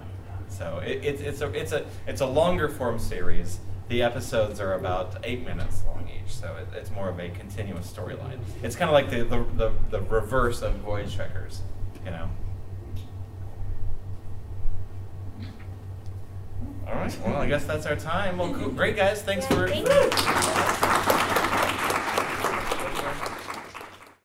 So 0.48 0.78
it, 0.84 1.04
it's 1.04 1.20
it's 1.20 1.40
a 1.42 1.48
it's 1.52 1.72
a 1.72 1.84
it's 2.06 2.20
a 2.22 2.26
longer 2.26 2.68
form 2.68 2.98
series. 2.98 3.58
The 3.88 4.02
episodes 4.02 4.60
are 4.60 4.74
about 4.74 5.16
eight 5.24 5.44
minutes 5.44 5.82
long 5.86 6.08
each, 6.08 6.32
so 6.34 6.56
it, 6.56 6.68
it's 6.76 6.90
more 6.90 7.08
of 7.08 7.18
a 7.20 7.28
continuous 7.30 7.90
storyline. 7.92 8.38
It's 8.62 8.74
kind 8.76 8.88
of 8.90 8.94
like 8.94 9.10
the, 9.10 9.22
the, 9.24 9.44
the, 9.56 9.72
the 9.90 10.00
reverse 10.02 10.60
of 10.62 10.74
Voyage 10.76 11.14
Trekkers, 11.16 11.60
you 12.04 12.10
know. 12.10 12.28
All 16.86 16.94
right. 16.94 17.18
Well, 17.24 17.36
I 17.36 17.46
guess 17.48 17.64
that's 17.64 17.86
our 17.86 17.96
time. 17.96 18.38
Well, 18.38 18.52
cool. 18.54 18.70
great 18.70 18.96
guys. 18.96 19.22
Thanks 19.22 19.46
Yeah, 19.50 19.56
for. 19.56 19.68
thank. 19.68 21.14